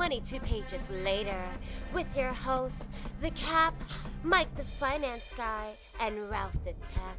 22 0.00 0.40
pages 0.40 0.80
later 1.04 1.44
with 1.92 2.06
your 2.16 2.32
hosts, 2.32 2.88
The 3.20 3.30
Cap, 3.32 3.74
Mike 4.22 4.48
the 4.56 4.64
Finance 4.64 5.26
Guy, 5.36 5.74
and 6.00 6.30
Ralph 6.30 6.56
the 6.64 6.72
Tech. 6.88 7.18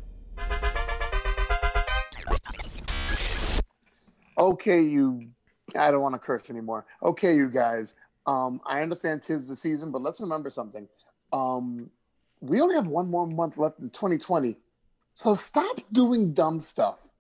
Okay, 4.36 4.82
you. 4.82 5.28
I 5.78 5.92
don't 5.92 6.02
want 6.02 6.16
to 6.16 6.20
curse 6.20 6.50
anymore. 6.50 6.88
Okay, 7.04 7.36
you 7.36 7.52
guys. 7.52 7.94
Um, 8.26 8.60
I 8.66 8.82
understand 8.82 9.22
tis 9.22 9.48
the 9.48 9.56
season, 9.56 9.92
but 9.92 10.02
let's 10.02 10.20
remember 10.20 10.50
something. 10.50 10.88
Um, 11.32 11.92
we 12.40 12.62
only 12.62 12.74
have 12.74 12.88
one 12.88 13.12
more 13.12 13.28
month 13.28 13.60
left 13.60 13.78
in 13.78 13.92
2020, 13.92 14.58
so 15.14 15.36
stop 15.36 15.82
doing 15.92 16.34
dumb 16.34 16.60
stuff. 16.60 17.12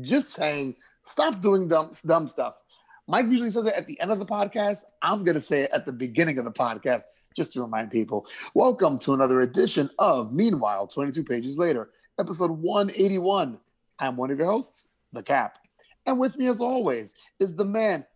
Just 0.00 0.30
saying, 0.30 0.76
stop 1.02 1.42
doing 1.42 1.68
dumb 1.68 1.90
dumb 2.06 2.26
stuff. 2.26 2.62
Mike 3.10 3.26
usually 3.26 3.50
says 3.50 3.66
it 3.66 3.74
at 3.74 3.88
the 3.88 4.00
end 4.00 4.12
of 4.12 4.20
the 4.20 4.24
podcast. 4.24 4.84
I'm 5.02 5.24
gonna 5.24 5.40
say 5.40 5.62
it 5.62 5.72
at 5.72 5.84
the 5.84 5.90
beginning 5.92 6.38
of 6.38 6.44
the 6.44 6.52
podcast, 6.52 7.02
just 7.34 7.52
to 7.54 7.60
remind 7.60 7.90
people. 7.90 8.24
Welcome 8.54 9.00
to 9.00 9.14
another 9.14 9.40
edition 9.40 9.90
of 9.98 10.32
Meanwhile, 10.32 10.86
22 10.86 11.24
pages 11.24 11.58
later, 11.58 11.90
episode 12.20 12.52
181. 12.52 13.58
I'm 13.98 14.16
one 14.16 14.30
of 14.30 14.38
your 14.38 14.46
hosts, 14.46 14.90
the 15.12 15.24
Cap. 15.24 15.58
And 16.06 16.20
with 16.20 16.38
me, 16.38 16.46
as 16.46 16.60
always, 16.60 17.16
is 17.40 17.56
the 17.56 17.64
man 17.64 18.06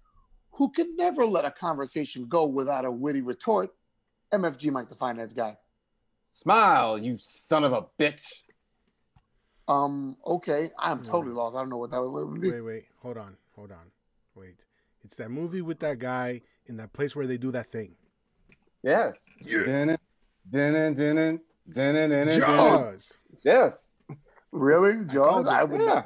who 0.53 0.71
can 0.71 0.95
never 0.95 1.27
let 1.27 1.45
a 1.45 1.51
conversation 1.51 2.27
go 2.27 2.47
without 2.47 2.85
a 2.85 2.91
witty 2.93 3.21
retort, 3.21 3.75
MFG 4.33 4.71
Mike, 4.71 4.91
the 4.91 4.95
finance 4.95 5.35
guy. 5.35 5.57
Smile, 6.31 6.99
you 6.99 7.19
son 7.19 7.65
of 7.65 7.73
a 7.73 7.85
bitch. 7.99 8.23
Um, 9.67 10.17
okay, 10.25 10.71
I'm 10.79 11.03
totally 11.03 11.35
lost. 11.35 11.57
I 11.57 11.59
don't 11.59 11.71
know 11.71 11.79
what 11.79 11.91
that 11.91 12.01
would 12.01 12.41
be. 12.41 12.53
Wait, 12.53 12.61
wait, 12.61 12.85
hold 13.03 13.19
on, 13.19 13.37
hold 13.57 13.73
on, 13.73 13.91
wait. 14.37 14.55
It's 15.05 15.17
that 15.17 15.31
movie 15.31 15.63
with 15.63 15.79
that 15.81 15.99
guy 15.99 16.41
in 16.67 16.77
that 16.79 16.93
place 16.93 17.15
where 17.15 17.27
they 17.27 17.37
do 17.37 17.51
that 17.53 17.71
thing. 17.71 17.95
Yes. 18.83 19.19
Yeah. 19.41 19.97
Dun-dun. 20.51 21.41
Jaws. 22.39 23.19
Yes. 23.45 23.93
Really, 24.53 25.05
Jaws? 25.07 25.15
called 25.15 25.47
it. 25.47 25.53
I 25.53 25.65
would. 25.65 25.81
Yeah. 25.81 26.05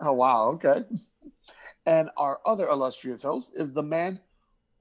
Oh 0.00 0.12
wow, 0.12 0.48
okay. 0.48 0.84
And 1.86 2.10
our 2.16 2.40
other 2.44 2.68
illustrious 2.68 3.22
host 3.22 3.54
is 3.56 3.72
the 3.72 3.82
man 3.82 4.20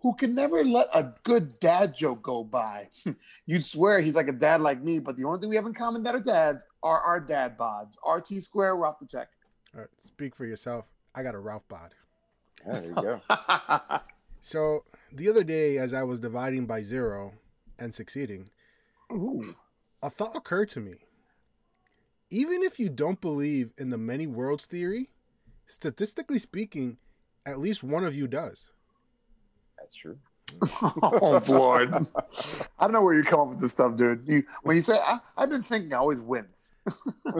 who 0.02 0.14
can 0.14 0.36
never 0.36 0.64
let 0.64 0.88
a 0.94 1.14
good 1.24 1.60
dad 1.60 1.96
joke 1.96 2.22
go 2.22 2.44
by. 2.44 2.90
You'd 3.46 3.66
swear 3.66 4.00
he's 4.00 4.16
like 4.16 4.28
a 4.28 4.34
dad 4.34 4.62
like 4.62 4.82
me, 4.82 5.00
but 5.00 5.18
the 5.18 5.24
only 5.24 5.40
thing 5.40 5.50
we 5.50 5.56
have 5.56 5.66
in 5.66 5.74
common 5.74 6.04
that 6.04 6.16
are 6.16 6.20
dads 6.20 6.66
are 6.84 7.00
our 7.00 7.20
dad 7.20 7.58
bods. 7.58 7.96
RT 8.08 8.44
Square, 8.44 8.76
Ralph 8.76 9.00
the 9.00 9.06
Tech. 9.06 9.30
Uh, 9.78 9.84
speak 10.04 10.36
for 10.36 10.46
yourself. 10.46 10.86
I 11.16 11.24
got 11.24 11.36
a 11.36 11.40
Ralph 11.40 11.68
bod. 11.68 11.94
Yeah, 12.68 12.74
there 12.80 12.84
you 12.84 12.96
go. 12.96 13.22
So 14.40 14.86
the 15.12 15.28
other 15.30 15.44
day, 15.44 15.78
as 15.78 15.94
I 15.94 16.04
was 16.04 16.22
dividing 16.22 16.68
by 16.68 16.82
zero 16.82 17.34
and 17.80 17.94
succeeding, 17.94 18.50
Ooh. 19.12 19.56
a 20.02 20.10
thought 20.10 20.38
occurred 20.38 20.70
to 20.70 20.80
me. 20.80 20.94
Even 22.30 22.64
if 22.64 22.80
you 22.80 22.88
don't 22.88 23.20
believe 23.20 23.72
in 23.78 23.90
the 23.90 23.98
many 23.98 24.26
worlds 24.26 24.66
theory, 24.66 25.10
statistically 25.66 26.40
speaking, 26.40 26.98
at 27.46 27.60
least 27.60 27.84
one 27.84 28.06
of 28.06 28.16
you 28.16 28.26
does. 28.26 28.70
That's 29.78 29.96
true. 29.96 30.18
oh 30.82 31.42
Lord. 31.50 31.94
I 32.80 32.84
don't 32.84 32.94
know 32.94 33.02
where 33.02 33.16
you 33.16 33.24
come 33.24 33.42
up 33.42 33.48
with 33.50 33.60
this 33.60 33.74
stuff, 33.74 33.98
dude. 33.98 34.24
You 34.26 34.44
when 34.64 34.78
you 34.78 34.82
say 34.82 34.98
I, 34.98 35.20
I've 35.36 35.50
been 35.50 35.62
thinking 35.64 35.94
I 35.94 35.98
always 35.98 36.22
wins. 36.22 36.74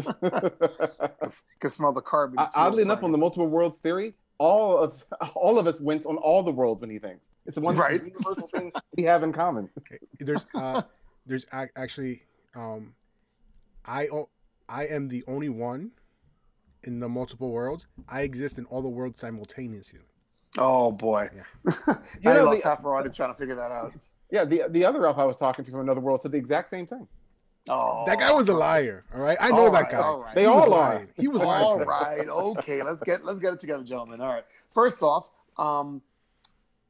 Can 1.62 1.70
smell 1.70 1.94
the 1.94 2.02
carbon. 2.02 2.40
O- 2.40 2.48
Oddly 2.54 2.82
enough, 2.82 3.04
on 3.04 3.14
the 3.14 3.18
multiple 3.18 3.48
worlds 3.48 3.78
theory, 3.78 4.14
all 4.40 4.78
of 4.78 5.04
all 5.36 5.58
of 5.60 5.68
us 5.68 5.80
went 5.80 6.06
on 6.06 6.18
all 6.18 6.44
the 6.44 6.52
worlds 6.52 6.82
when 6.82 6.90
he 6.90 7.00
thinks. 7.00 7.26
It's 7.46 7.56
the 7.56 7.62
one 7.62 7.76
Right. 7.76 8.04
universal 8.06 8.48
thing 8.48 8.72
we 8.96 9.04
have 9.04 9.24
in 9.24 9.32
common. 9.32 9.70
There's, 10.20 10.50
uh, 10.54 10.82
there's 11.26 11.46
ac- 11.54 11.72
actually, 11.78 12.24
um, 12.56 12.94
I, 13.86 14.08
o- 14.10 14.30
I 14.68 14.86
am 14.88 15.08
the 15.08 15.24
only 15.28 15.48
one 15.50 15.92
in 16.84 17.00
the 17.00 17.08
multiple 17.08 17.50
worlds. 17.52 17.88
I 18.10 18.24
exist 18.24 18.58
in 18.58 18.66
all 18.66 18.82
the 18.82 18.90
worlds 18.90 19.20
simultaneously. 19.20 20.00
Oh 20.58 20.92
boy. 20.92 21.30
You 21.66 22.32
I 22.32 22.34
know, 22.34 22.44
lost 22.46 22.64
the- 22.64 22.70
half 22.70 22.84
our 22.84 22.96
audience 22.96 23.16
trying 23.16 23.32
to 23.32 23.38
figure 23.38 23.56
that 23.56 23.72
out. 23.72 23.94
Yeah, 24.30 24.44
the 24.44 24.64
the 24.70 24.84
other 24.84 25.00
Ralph 25.00 25.18
I 25.18 25.24
was 25.24 25.38
talking 25.38 25.64
to 25.64 25.72
from 25.72 25.80
another 25.82 26.02
world 26.02 26.22
said 26.22 26.34
the 26.34 26.38
exact 26.38 26.70
same 26.70 26.86
thing. 26.86 27.08
Oh 27.70 28.04
That 28.06 28.20
guy 28.20 28.32
was 28.32 28.48
a 28.50 28.54
liar. 28.54 29.04
All 29.14 29.22
right, 29.22 29.38
I 29.42 29.50
know 29.50 29.66
that 29.72 29.84
right, 29.84 29.92
guy. 29.92 29.98
all 29.98 30.20
right. 30.22 30.36
They 30.36 30.42
He 30.42 30.48
all 30.48 30.64
are. 30.74 30.94
lying. 30.94 31.08
He 31.18 31.28
was 31.28 31.44
lying. 31.44 31.66
All 31.66 31.80
to 31.80 31.86
me. 31.86 32.30
okay. 32.60 32.84
Let's 32.84 33.02
get 33.04 33.26
let's 33.26 33.40
get 33.40 33.54
it 33.54 33.60
together, 33.60 33.84
gentlemen. 33.84 34.22
All 34.22 34.28
right. 34.34 34.46
First 34.72 35.02
off, 35.04 35.30
um, 35.58 36.02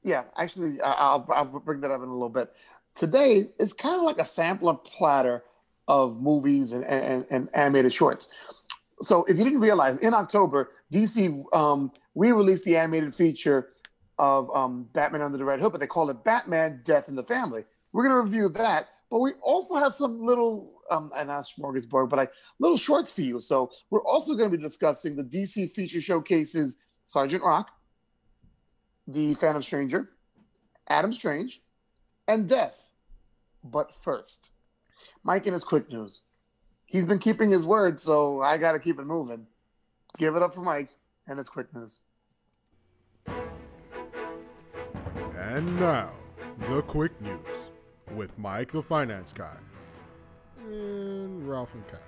yeah, 0.03 0.23
actually, 0.37 0.79
I'll 0.81 1.25
I'll 1.29 1.45
bring 1.45 1.81
that 1.81 1.91
up 1.91 2.01
in 2.01 2.07
a 2.09 2.13
little 2.13 2.29
bit. 2.29 2.51
Today 2.95 3.49
is 3.59 3.73
kind 3.73 3.95
of 3.95 4.01
like 4.03 4.17
a 4.19 4.25
sampler 4.25 4.73
platter 4.75 5.43
of 5.87 6.21
movies 6.21 6.73
and 6.73 6.83
and, 6.85 7.25
and 7.29 7.49
animated 7.53 7.93
shorts. 7.93 8.29
So 8.99 9.23
if 9.25 9.37
you 9.37 9.43
didn't 9.43 9.59
realize, 9.59 9.99
in 9.99 10.13
October, 10.13 10.71
DC 10.91 11.43
um, 11.53 11.91
we 12.15 12.31
released 12.31 12.65
the 12.65 12.77
animated 12.77 13.13
feature 13.13 13.69
of 14.19 14.49
um, 14.55 14.89
Batman 14.93 15.21
Under 15.21 15.37
the 15.37 15.45
Red 15.45 15.61
Hood, 15.61 15.71
but 15.71 15.79
they 15.81 15.87
call 15.87 16.09
it 16.09 16.23
Batman: 16.23 16.81
Death 16.83 17.07
in 17.07 17.15
the 17.15 17.23
Family. 17.23 17.63
We're 17.93 18.03
gonna 18.03 18.19
review 18.21 18.49
that, 18.49 18.89
but 19.09 19.19
we 19.19 19.33
also 19.43 19.75
have 19.75 19.93
some 19.93 20.19
little, 20.19 20.81
um, 20.91 21.11
and 21.15 21.27
not 21.27 21.45
smorgasbord, 21.45 22.09
but 22.09 22.17
like 22.17 22.31
little 22.59 22.77
shorts 22.77 23.11
for 23.11 23.21
you. 23.21 23.39
So 23.39 23.71
we're 23.89 24.03
also 24.03 24.35
going 24.35 24.51
to 24.51 24.57
be 24.57 24.61
discussing 24.61 25.15
the 25.15 25.23
DC 25.23 25.73
feature 25.73 26.01
showcases 26.01 26.77
Sergeant 27.05 27.43
Rock, 27.43 27.71
The 29.07 29.33
Phantom 29.35 29.63
Stranger, 29.63 30.09
Adam 30.89 31.13
Strange, 31.13 31.61
and 32.27 32.49
Death. 32.49 32.91
But 33.63 33.95
first, 33.95 34.51
Mike 35.23 35.45
and 35.45 35.53
his 35.53 35.63
quick 35.63 35.89
news. 35.89 36.21
He's 36.85 37.05
been 37.05 37.19
keeping 37.19 37.49
his 37.49 37.65
word, 37.65 37.99
so 37.99 38.41
I 38.41 38.57
got 38.57 38.73
to 38.73 38.79
keep 38.79 38.99
it 38.99 39.05
moving. 39.05 39.47
Give 40.17 40.35
it 40.35 40.41
up 40.41 40.53
for 40.53 40.61
Mike 40.61 40.89
and 41.27 41.37
his 41.37 41.49
quick 41.49 41.73
news. 41.73 41.99
And 45.37 45.79
now, 45.79 46.11
the 46.69 46.81
quick 46.81 47.19
news 47.21 47.39
with 48.15 48.37
Mike, 48.37 48.71
the 48.71 48.81
finance 48.81 49.33
guy, 49.33 49.57
and 50.59 51.47
Ralph 51.47 51.73
and 51.73 51.87
Kat. 51.87 52.01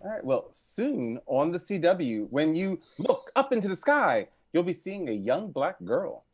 All 0.00 0.10
right. 0.10 0.24
Well, 0.24 0.48
soon 0.52 1.18
on 1.26 1.50
the 1.50 1.58
CW, 1.58 2.28
when 2.30 2.54
you 2.54 2.78
look 2.98 3.30
up 3.34 3.52
into 3.52 3.68
the 3.68 3.76
sky, 3.76 4.28
you'll 4.52 4.62
be 4.62 4.72
seeing 4.72 5.08
a 5.08 5.12
young 5.12 5.50
black 5.50 5.76
girl. 5.84 6.24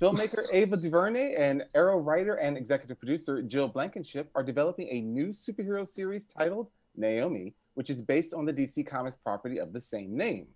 Filmmaker 0.00 0.44
Ava 0.52 0.76
DuVernay 0.76 1.34
and 1.34 1.64
Arrow 1.74 1.98
writer 1.98 2.36
and 2.36 2.56
executive 2.56 2.98
producer 2.98 3.42
Jill 3.42 3.68
Blankenship 3.68 4.30
are 4.34 4.42
developing 4.42 4.88
a 4.90 5.02
new 5.02 5.28
superhero 5.28 5.86
series 5.86 6.24
titled 6.24 6.68
Naomi, 6.96 7.54
which 7.74 7.90
is 7.90 8.00
based 8.00 8.32
on 8.32 8.46
the 8.46 8.52
DC 8.52 8.86
Comics 8.86 9.18
property 9.22 9.58
of 9.58 9.72
the 9.72 9.80
same 9.80 10.16
name. 10.16 10.46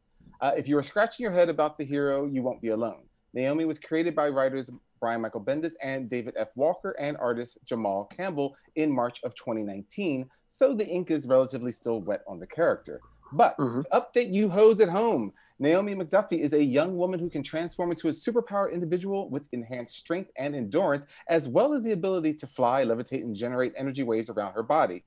Uh, 0.41 0.53
if 0.57 0.67
you 0.67 0.79
are 0.79 0.83
scratching 0.83 1.23
your 1.23 1.33
head 1.33 1.49
about 1.51 1.77
the 1.77 1.85
hero, 1.85 2.27
you 2.27 2.43
won't 2.43 2.63
be 2.63 2.69
alone. 2.69 3.03
Naomi 3.35 3.65
was 3.65 3.79
created 3.79 4.15
by 4.15 4.29
writers 4.29 4.71
Brian 5.00 5.21
Michael 5.21 5.44
Bendis 5.44 5.75
and 5.82 6.09
David 6.09 6.34
F. 6.37 6.49
Walker 6.55 6.93
and 6.99 7.16
artist 7.16 7.59
Jamal 7.65 8.05
Campbell 8.05 8.56
in 8.77 8.91
March 8.91 9.21
of 9.22 9.34
2019, 9.34 10.28
so 10.49 10.75
the 10.75 10.87
ink 10.87 11.10
is 11.10 11.27
relatively 11.27 11.72
still 11.72 12.00
wet 12.00 12.22
on 12.27 12.38
the 12.38 12.47
character. 12.47 13.00
But 13.32 13.56
Mhm. 13.59 13.84
to 13.84 13.91
update 13.91 14.32
you 14.32 14.49
hoes 14.49 14.81
at 14.81 14.88
home, 14.88 15.32
Naomi 15.59 15.94
McDuffie 15.94 16.41
is 16.41 16.53
a 16.53 16.62
young 16.62 16.97
woman 16.97 17.21
who 17.21 17.31
can 17.31 17.43
transform 17.43 17.91
into 17.91 18.09
a 18.09 18.12
superpowered 18.12 18.72
individual 18.72 19.28
with 19.28 19.44
enhanced 19.53 19.97
strength 19.97 20.31
and 20.37 20.55
endurance, 20.55 21.06
as 21.28 21.49
well 21.49 21.75
as 21.75 21.84
the 21.84 21.93
ability 21.93 22.34
to 22.34 22.47
fly, 22.47 22.84
levitate, 22.84 23.22
and 23.22 23.37
generate 23.37 23.72
energy 23.76 24.03
waves 24.03 24.31
around 24.31 24.53
her 24.53 24.62
body. 24.62 25.05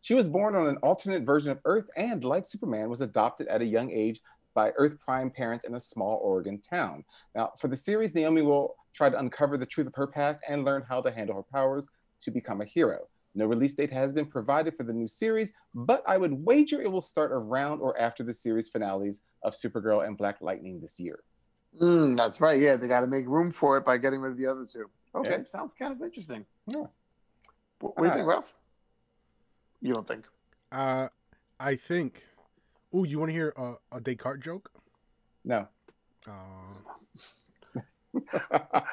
She 0.00 0.14
was 0.14 0.28
born 0.28 0.54
on 0.54 0.68
an 0.68 0.78
alternate 0.78 1.24
version 1.24 1.52
of 1.52 1.60
Earth 1.64 1.90
and, 1.96 2.24
like 2.24 2.44
Superman, 2.44 2.88
was 2.88 3.00
adopted 3.00 3.46
at 3.48 3.60
a 3.60 3.66
young 3.66 3.90
age 3.90 4.22
by 4.58 4.72
Earth 4.76 4.98
Prime 4.98 5.30
parents 5.30 5.64
in 5.64 5.76
a 5.76 5.80
small 5.80 6.18
Oregon 6.20 6.60
town. 6.60 7.04
Now, 7.36 7.52
for 7.60 7.68
the 7.68 7.76
series, 7.76 8.12
Naomi 8.12 8.42
will 8.42 8.74
try 8.92 9.08
to 9.08 9.16
uncover 9.16 9.56
the 9.56 9.64
truth 9.64 9.86
of 9.86 9.94
her 9.94 10.08
past 10.08 10.42
and 10.48 10.64
learn 10.64 10.82
how 10.82 11.00
to 11.00 11.12
handle 11.12 11.36
her 11.36 11.44
powers 11.44 11.86
to 12.22 12.32
become 12.32 12.60
a 12.60 12.64
hero. 12.64 13.06
No 13.36 13.46
release 13.46 13.76
date 13.76 13.92
has 13.92 14.12
been 14.12 14.26
provided 14.26 14.74
for 14.76 14.82
the 14.82 14.92
new 14.92 15.06
series, 15.06 15.52
but 15.76 16.02
I 16.08 16.18
would 16.18 16.32
wager 16.44 16.82
it 16.82 16.90
will 16.90 17.00
start 17.00 17.30
around 17.30 17.78
or 17.78 17.96
after 18.00 18.24
the 18.24 18.34
series 18.34 18.68
finales 18.68 19.22
of 19.44 19.52
Supergirl 19.52 20.04
and 20.04 20.18
Black 20.18 20.40
Lightning 20.40 20.80
this 20.80 20.98
year. 20.98 21.20
Mm, 21.80 22.16
that's 22.16 22.40
right. 22.40 22.60
Yeah, 22.60 22.74
they 22.74 22.88
got 22.88 23.02
to 23.02 23.06
make 23.06 23.28
room 23.28 23.52
for 23.52 23.76
it 23.76 23.84
by 23.84 23.96
getting 23.96 24.18
rid 24.18 24.32
of 24.32 24.38
the 24.38 24.46
other 24.48 24.64
two. 24.64 24.90
Okay, 25.14 25.36
Yeah. 25.38 25.44
sounds 25.44 25.72
kind 25.72 25.92
of 25.92 26.02
interesting. 26.02 26.44
Yeah. 26.66 26.86
What, 27.78 27.96
what 27.96 27.98
do 27.98 28.06
you 28.06 28.12
think, 28.12 28.26
Ralph? 28.26 28.52
You 29.82 29.94
don't 29.94 30.08
think? 30.08 30.24
Uh, 30.72 31.10
I 31.60 31.76
think. 31.76 32.24
Oh, 32.92 33.04
you 33.04 33.18
want 33.18 33.28
to 33.30 33.34
hear 33.34 33.52
a, 33.56 33.74
a 33.96 34.00
Descartes 34.00 34.42
joke? 34.42 34.70
No. 35.44 35.68
Uh, 36.26 36.32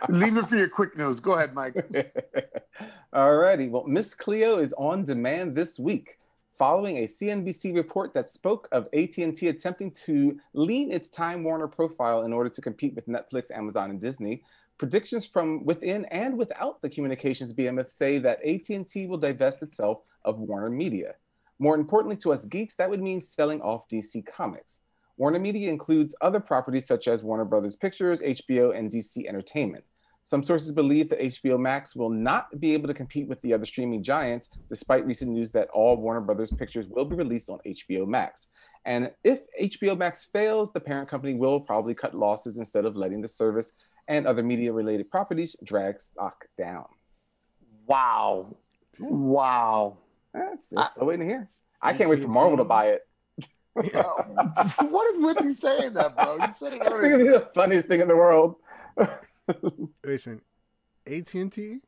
Leave 0.10 0.38
it 0.38 0.48
for 0.48 0.56
your 0.56 0.68
quick 0.70 0.98
news. 0.98 1.20
Go 1.20 1.34
ahead, 1.34 1.54
Mike. 1.54 1.74
Alrighty. 3.14 3.70
Well, 3.70 3.86
Miss 3.88 4.14
Cleo 4.14 4.60
is 4.60 4.74
on 4.78 5.04
demand 5.06 5.56
this 5.56 5.80
week, 5.80 6.18
following 6.58 6.98
a 6.98 7.08
CNBC 7.08 7.74
report 7.74 8.14
that 8.14 8.28
spoke 8.30 8.68
of 8.72 8.88
AT&T 8.94 9.48
attempting 9.48 9.92
to 10.06 10.38
lean 10.54 10.92
its 10.92 11.10
Time 11.10 11.44
Warner 11.44 11.68
profile 11.68 12.24
in 12.24 12.34
order 12.34 12.50
to 12.50 12.62
compete 12.62 12.94
with 12.96 13.08
Netflix, 13.08 13.50
Amazon, 13.52 13.90
and 13.90 14.02
Disney. 14.02 14.44
predictions 14.78 15.26
from 15.26 15.64
within 15.64 16.04
and 16.06 16.38
without 16.38 16.82
the 16.82 16.90
communications 16.90 17.54
behemoth 17.54 17.90
say 17.90 18.18
that 18.20 18.44
AT&T 18.46 19.08
will 19.08 19.18
divest 19.18 19.64
itself 19.64 20.00
of 20.26 20.40
Warner 20.40 20.70
Media. 20.70 21.16
More 21.60 21.76
importantly 21.76 22.18
to 22.18 22.34
us 22.34 22.46
geeks, 22.46 22.76
that 22.76 22.90
would 22.90 23.02
mean 23.02 23.22
selling 23.22 23.62
off 23.62 23.88
DC 23.90 24.26
Comics. 24.26 24.82
Warner 25.18 25.40
Media 25.40 25.70
includes 25.70 26.14
other 26.22 26.40
properties 26.40 26.86
such 26.86 27.08
as 27.08 27.24
Warner 27.24 27.46
Brothers 27.46 27.76
Pictures, 27.76 28.22
HBO, 28.22 28.78
and 28.78 28.92
DC 28.92 29.26
Entertainment. 29.28 29.86
Some 30.26 30.42
sources 30.42 30.72
believe 30.72 31.10
that 31.10 31.22
HBO 31.22 31.60
Max 31.60 31.96
will 31.96 32.10
not 32.10 32.60
be 32.60 32.74
able 32.74 32.88
to 32.88 32.94
compete 32.96 33.28
with 33.28 33.40
the 33.42 33.54
other 33.54 33.66
streaming 33.66 34.04
giants, 34.04 34.50
despite 34.70 35.06
recent 35.06 35.32
news 35.32 35.52
that 35.52 35.70
all 35.70 35.96
Warner 35.98 36.22
Brothers 36.22 36.52
pictures 36.52 36.88
will 36.88 37.06
be 37.06 37.16
released 37.16 37.50
on 37.50 37.60
HBO 37.66 38.08
Max. 38.08 38.48
And 38.86 39.12
if 39.24 39.42
HBO 39.62 39.96
Max 39.98 40.26
fails, 40.26 40.74
the 40.74 40.80
parent 40.80 41.08
company 41.08 41.36
will 41.36 41.60
probably 41.60 41.94
cut 41.94 42.16
losses 42.16 42.58
instead 42.58 42.86
of 42.86 42.96
letting 42.96 43.22
the 43.22 43.28
service 43.28 43.72
and 44.08 44.28
other 44.28 44.44
media 44.44 44.74
related 44.74 45.10
properties 45.10 45.56
drag 45.64 46.02
stock 46.02 46.46
down. 46.58 46.86
Wow. 47.86 48.56
Wow. 49.00 49.98
That's 50.36 50.72
it's 50.72 50.92
still 50.92 51.06
waiting 51.08 51.26
to 51.28 51.32
hear. 51.34 51.50
I 51.82 51.94
can't 51.94 52.10
wait 52.10 52.22
for 52.22 52.28
Marvel 52.28 52.58
to 52.58 52.64
buy 52.64 52.90
it. 52.90 53.02
what 53.74 55.08
is 55.14 55.20
with 55.20 55.38
you 55.42 55.54
saying 55.54 55.94
that, 55.94 56.16
bro? 56.16 56.38
You 56.38 56.52
said 56.54 56.74
it 56.74 56.82
I 56.82 56.86
think 57.02 57.14
earlier. 57.14 57.32
it's 57.32 57.40
the 57.46 57.52
funniest 57.54 57.88
thing 57.88 58.00
in 58.02 58.08
the 58.08 58.16
world. 58.16 58.56
Listen, 60.04 60.42
AT 61.08 61.34
and 61.34 61.52
T, 61.52 61.80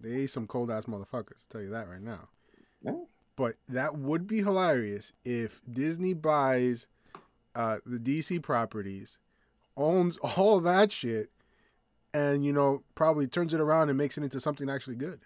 they 0.00 0.26
some 0.26 0.46
cold 0.46 0.70
ass 0.70 0.84
motherfuckers. 0.84 1.48
Tell 1.48 1.60
you 1.62 1.70
that 1.70 1.88
right 1.88 2.02
now. 2.02 2.28
Yeah. 2.82 2.92
But 3.36 3.56
that 3.68 3.96
would 3.96 4.26
be 4.26 4.38
hilarious 4.38 5.12
if 5.24 5.60
Disney 5.70 6.12
buys 6.12 6.86
uh, 7.54 7.78
the 7.86 7.98
DC 7.98 8.42
properties, 8.42 9.18
owns 9.76 10.18
all 10.18 10.60
that 10.60 10.92
shit, 10.92 11.30
and 12.12 12.44
you 12.44 12.52
know 12.52 12.82
probably 12.94 13.26
turns 13.26 13.54
it 13.54 13.60
around 13.60 13.88
and 13.88 13.96
makes 13.96 14.18
it 14.18 14.24
into 14.24 14.40
something 14.40 14.68
actually 14.68 14.96
good. 14.96 15.20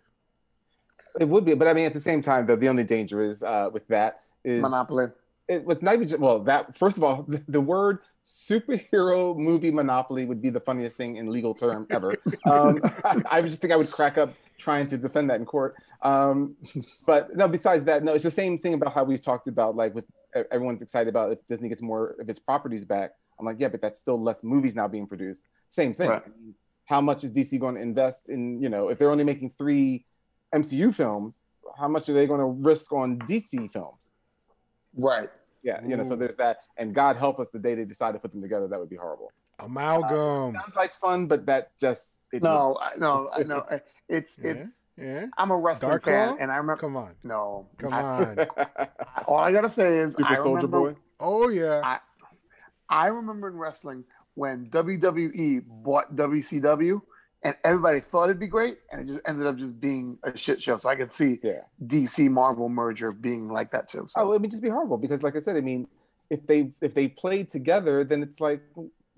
It 1.20 1.28
would 1.28 1.44
be, 1.44 1.54
but 1.54 1.68
I 1.68 1.72
mean, 1.74 1.86
at 1.86 1.92
the 1.92 2.00
same 2.00 2.22
time, 2.22 2.46
though, 2.46 2.56
the 2.56 2.68
only 2.68 2.84
danger 2.84 3.22
is 3.22 3.42
uh, 3.42 3.70
with 3.72 3.86
that 3.88 4.20
is 4.44 4.60
Monopoly. 4.62 5.06
it 5.48 5.64
was 5.64 5.80
not 5.82 5.94
even 5.94 6.08
just, 6.08 6.20
well 6.20 6.38
that 6.40 6.76
first 6.76 6.96
of 6.96 7.02
all 7.02 7.24
the, 7.26 7.42
the 7.48 7.60
word 7.60 8.00
superhero 8.24 9.36
movie 9.36 9.70
monopoly 9.70 10.24
would 10.24 10.40
be 10.40 10.50
the 10.50 10.60
funniest 10.60 10.96
thing 10.96 11.16
in 11.16 11.30
legal 11.30 11.54
term 11.54 11.86
ever. 11.90 12.14
Um, 12.46 12.80
I, 13.04 13.22
I 13.30 13.42
just 13.42 13.60
think 13.60 13.72
i 13.72 13.76
would 13.76 13.90
crack 13.90 14.18
up 14.18 14.34
trying 14.58 14.86
to 14.88 14.98
defend 14.98 15.30
that 15.30 15.36
in 15.36 15.46
court. 15.46 15.76
Um, 16.02 16.56
but 17.06 17.34
no 17.36 17.48
besides 17.48 17.84
that 17.84 18.02
no 18.02 18.14
it's 18.14 18.24
the 18.24 18.30
same 18.30 18.58
thing 18.58 18.74
about 18.74 18.92
how 18.92 19.04
we've 19.04 19.22
talked 19.22 19.46
about 19.46 19.76
like 19.76 19.94
with 19.94 20.04
everyone's 20.50 20.82
excited 20.82 21.08
about 21.08 21.32
if 21.32 21.38
disney 21.48 21.68
gets 21.68 21.80
more 21.82 22.16
of 22.20 22.28
its 22.28 22.38
properties 22.38 22.84
back. 22.84 23.12
I'm 23.38 23.46
like 23.46 23.56
yeah 23.58 23.68
but 23.68 23.80
that's 23.80 23.98
still 23.98 24.20
less 24.22 24.42
movies 24.42 24.74
now 24.74 24.88
being 24.88 25.06
produced. 25.06 25.46
Same 25.68 25.94
thing. 25.94 26.10
Right. 26.10 26.22
I 26.24 26.28
mean, 26.28 26.54
how 26.86 27.00
much 27.00 27.24
is 27.24 27.32
dc 27.32 27.58
going 27.58 27.76
to 27.76 27.80
invest 27.80 28.28
in 28.28 28.60
you 28.60 28.68
know 28.68 28.88
if 28.88 28.98
they're 28.98 29.10
only 29.10 29.24
making 29.24 29.52
three 29.56 30.04
mcu 30.52 30.94
films 30.94 31.40
how 31.78 31.88
much 31.88 32.08
are 32.08 32.12
they 32.12 32.26
going 32.26 32.40
to 32.40 32.46
risk 32.68 32.92
on 32.92 33.18
dc 33.20 33.72
films 33.72 34.10
Right. 34.96 35.28
yeah, 35.64 35.80
you 35.84 35.96
know, 35.96 36.04
so 36.04 36.14
mm. 36.14 36.20
there's 36.20 36.36
that. 36.36 36.58
And 36.76 36.94
God 36.94 37.16
help 37.16 37.40
us 37.40 37.48
the 37.52 37.58
day 37.58 37.74
they 37.74 37.84
decide 37.84 38.12
to 38.12 38.20
put 38.20 38.30
them 38.32 38.40
together. 38.40 38.68
That 38.68 38.78
would 38.78 38.90
be 38.90 38.94
horrible. 38.96 39.32
Amalgam. 39.58 40.54
Uh, 40.54 40.60
sounds 40.60 40.76
like 40.76 40.92
fun, 41.00 41.26
but 41.26 41.46
that 41.46 41.72
just 41.80 42.18
it 42.32 42.42
No, 42.42 42.78
I, 42.80 42.92
no, 42.96 43.28
I 43.34 43.42
know. 43.42 43.64
It's 44.08 44.38
Yeah. 44.42 44.50
it's. 44.52 44.90
yeah. 44.96 45.26
I'm 45.36 45.50
a 45.50 45.56
wrestling 45.56 45.90
Dark 45.90 46.04
fan, 46.04 46.28
Claw? 46.28 46.36
and 46.40 46.52
I 46.52 46.56
remember. 46.56 46.80
Come 46.80 46.96
on. 46.96 47.14
No, 47.24 47.66
Come 47.78 47.92
I- 47.92 48.02
on. 48.02 48.88
All 49.26 49.38
I 49.38 49.50
gotta 49.50 49.70
say 49.70 49.98
is, 49.98 50.12
Super 50.12 50.30
I 50.30 50.34
Soldier 50.36 50.66
remember, 50.66 50.92
Boy. 50.92 50.96
Oh 51.18 51.48
yeah. 51.48 51.98
I 52.88 53.06
remember 53.08 53.48
in 53.48 53.56
wrestling 53.56 54.04
when 54.34 54.66
WWE 54.66 55.62
bought 55.66 56.14
WCW, 56.14 57.00
and 57.44 57.54
everybody 57.64 58.00
thought 58.00 58.24
it'd 58.24 58.40
be 58.40 58.46
great, 58.46 58.78
and 58.90 59.00
it 59.00 59.06
just 59.06 59.20
ended 59.26 59.46
up 59.46 59.56
just 59.56 59.78
being 59.80 60.18
a 60.24 60.36
shit 60.36 60.62
show. 60.62 60.76
So 60.78 60.88
I 60.88 60.96
could 60.96 61.12
see 61.12 61.38
Yeah. 61.42 61.60
DC 61.84 62.28
Marvel 62.30 62.68
merger 62.68 63.12
being 63.12 63.48
like 63.48 63.70
that 63.72 63.86
too. 63.88 64.06
So 64.08 64.20
Oh, 64.22 64.32
it 64.32 64.40
would 64.40 64.50
just 64.50 64.62
be 64.62 64.70
horrible 64.70 64.96
because, 64.98 65.22
like 65.22 65.36
I 65.36 65.40
said, 65.40 65.56
I 65.56 65.60
mean, 65.60 65.86
if 66.30 66.46
they 66.46 66.72
if 66.80 66.94
they 66.94 67.08
played 67.08 67.50
together, 67.50 68.02
then 68.04 68.22
it's 68.22 68.40
like 68.40 68.62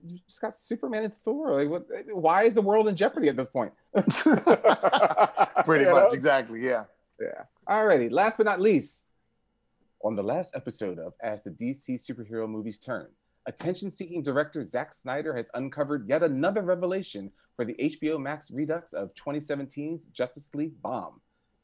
you 0.05 0.19
just 0.29 0.41
got 0.41 0.57
Superman 0.57 1.05
and 1.05 1.13
Thor. 1.25 1.53
Like, 1.55 1.69
what? 1.69 1.87
Why 2.13 2.43
is 2.45 2.55
the 2.55 2.63
world 2.63 2.89
in 2.89 2.97
jeopardy 2.97 3.29
at 3.29 3.37
this 3.37 3.49
point? 3.49 3.73
pretty 5.65 5.85
You 5.85 5.91
much, 5.91 6.09
know? 6.09 6.09
exactly, 6.13 6.61
yeah. 6.65 6.85
Yeah. 7.21 7.45
Alrighty. 7.69 8.11
Last 8.11 8.37
but 8.37 8.45
not 8.47 8.61
least, 8.61 9.07
on 10.05 10.15
the 10.17 10.23
last 10.23 10.55
episode 10.55 10.99
of 10.99 11.15
As 11.23 11.43
the 11.43 11.51
DC 11.51 11.95
Superhero 12.07 12.49
Movies 12.49 12.79
Turn, 12.79 13.09
attention 13.47 13.91
seeking 13.91 14.23
director 14.23 14.63
Zack 14.65 14.93
Snyder 14.95 15.35
has 15.35 15.49
uncovered 15.55 16.09
yet 16.09 16.23
another 16.23 16.63
revelation 16.63 17.33
for 17.57 17.65
the 17.65 17.75
HBO 17.75 18.21
Max 18.21 18.51
redux 18.51 18.93
of 18.93 19.15
2017's 19.15 20.05
Justice 20.13 20.49
League 20.55 20.81
Bomb. 20.83 21.21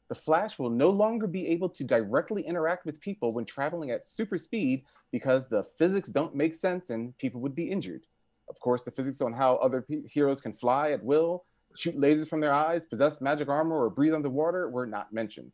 The 0.09 0.15
Flash 0.15 0.59
will 0.59 0.69
no 0.69 0.89
longer 0.89 1.27
be 1.27 1.47
able 1.47 1.69
to 1.69 1.83
directly 1.83 2.41
interact 2.41 2.85
with 2.85 2.99
people 2.99 3.31
when 3.31 3.45
traveling 3.45 3.91
at 3.91 4.03
super 4.03 4.37
speed 4.37 4.83
because 5.11 5.47
the 5.47 5.65
physics 5.77 6.09
don't 6.09 6.35
make 6.35 6.53
sense 6.53 6.89
and 6.89 7.17
people 7.17 7.41
would 7.41 7.55
be 7.55 7.69
injured. 7.69 8.05
Of 8.49 8.59
course, 8.59 8.83
the 8.83 8.91
physics 8.91 9.21
on 9.21 9.33
how 9.33 9.55
other 9.55 9.81
pe- 9.81 10.07
heroes 10.07 10.41
can 10.41 10.53
fly 10.53 10.91
at 10.91 11.03
will, 11.03 11.45
shoot 11.75 11.97
lasers 11.97 12.27
from 12.27 12.41
their 12.41 12.53
eyes, 12.53 12.85
possess 12.85 13.21
magic 13.21 13.47
armor, 13.47 13.81
or 13.81 13.89
breathe 13.89 14.13
underwater 14.13 14.69
were 14.69 14.85
not 14.85 15.13
mentioned. 15.13 15.51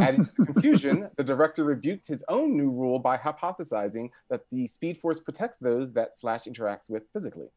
Adding 0.00 0.24
to 0.24 0.32
the 0.38 0.46
confusion, 0.46 1.10
the 1.16 1.24
director 1.24 1.64
rebuked 1.64 2.06
his 2.06 2.24
own 2.28 2.56
new 2.56 2.70
rule 2.70 2.98
by 2.98 3.18
hypothesizing 3.18 4.08
that 4.30 4.42
the 4.50 4.66
Speed 4.66 4.98
Force 4.98 5.20
protects 5.20 5.58
those 5.58 5.92
that 5.92 6.18
Flash 6.20 6.44
interacts 6.44 6.88
with 6.88 7.04
physically. 7.12 7.48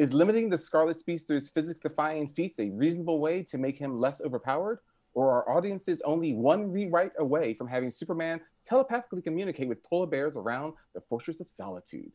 Is 0.00 0.14
limiting 0.14 0.48
the 0.48 0.56
Scarlet 0.56 0.96
Speedster's 0.96 1.50
physics 1.50 1.78
defying 1.78 2.30
feats 2.30 2.58
a 2.58 2.70
reasonable 2.70 3.20
way 3.20 3.42
to 3.42 3.58
make 3.58 3.76
him 3.76 4.00
less 4.00 4.22
overpowered? 4.22 4.78
Or 5.12 5.30
are 5.30 5.54
audiences 5.54 6.00
only 6.06 6.32
one 6.32 6.72
rewrite 6.72 7.12
away 7.18 7.52
from 7.52 7.68
having 7.68 7.90
Superman 7.90 8.40
telepathically 8.64 9.20
communicate 9.20 9.68
with 9.68 9.82
polar 9.82 10.06
bears 10.06 10.38
around 10.38 10.72
the 10.94 11.02
Fortress 11.02 11.38
of 11.40 11.50
Solitude? 11.50 12.10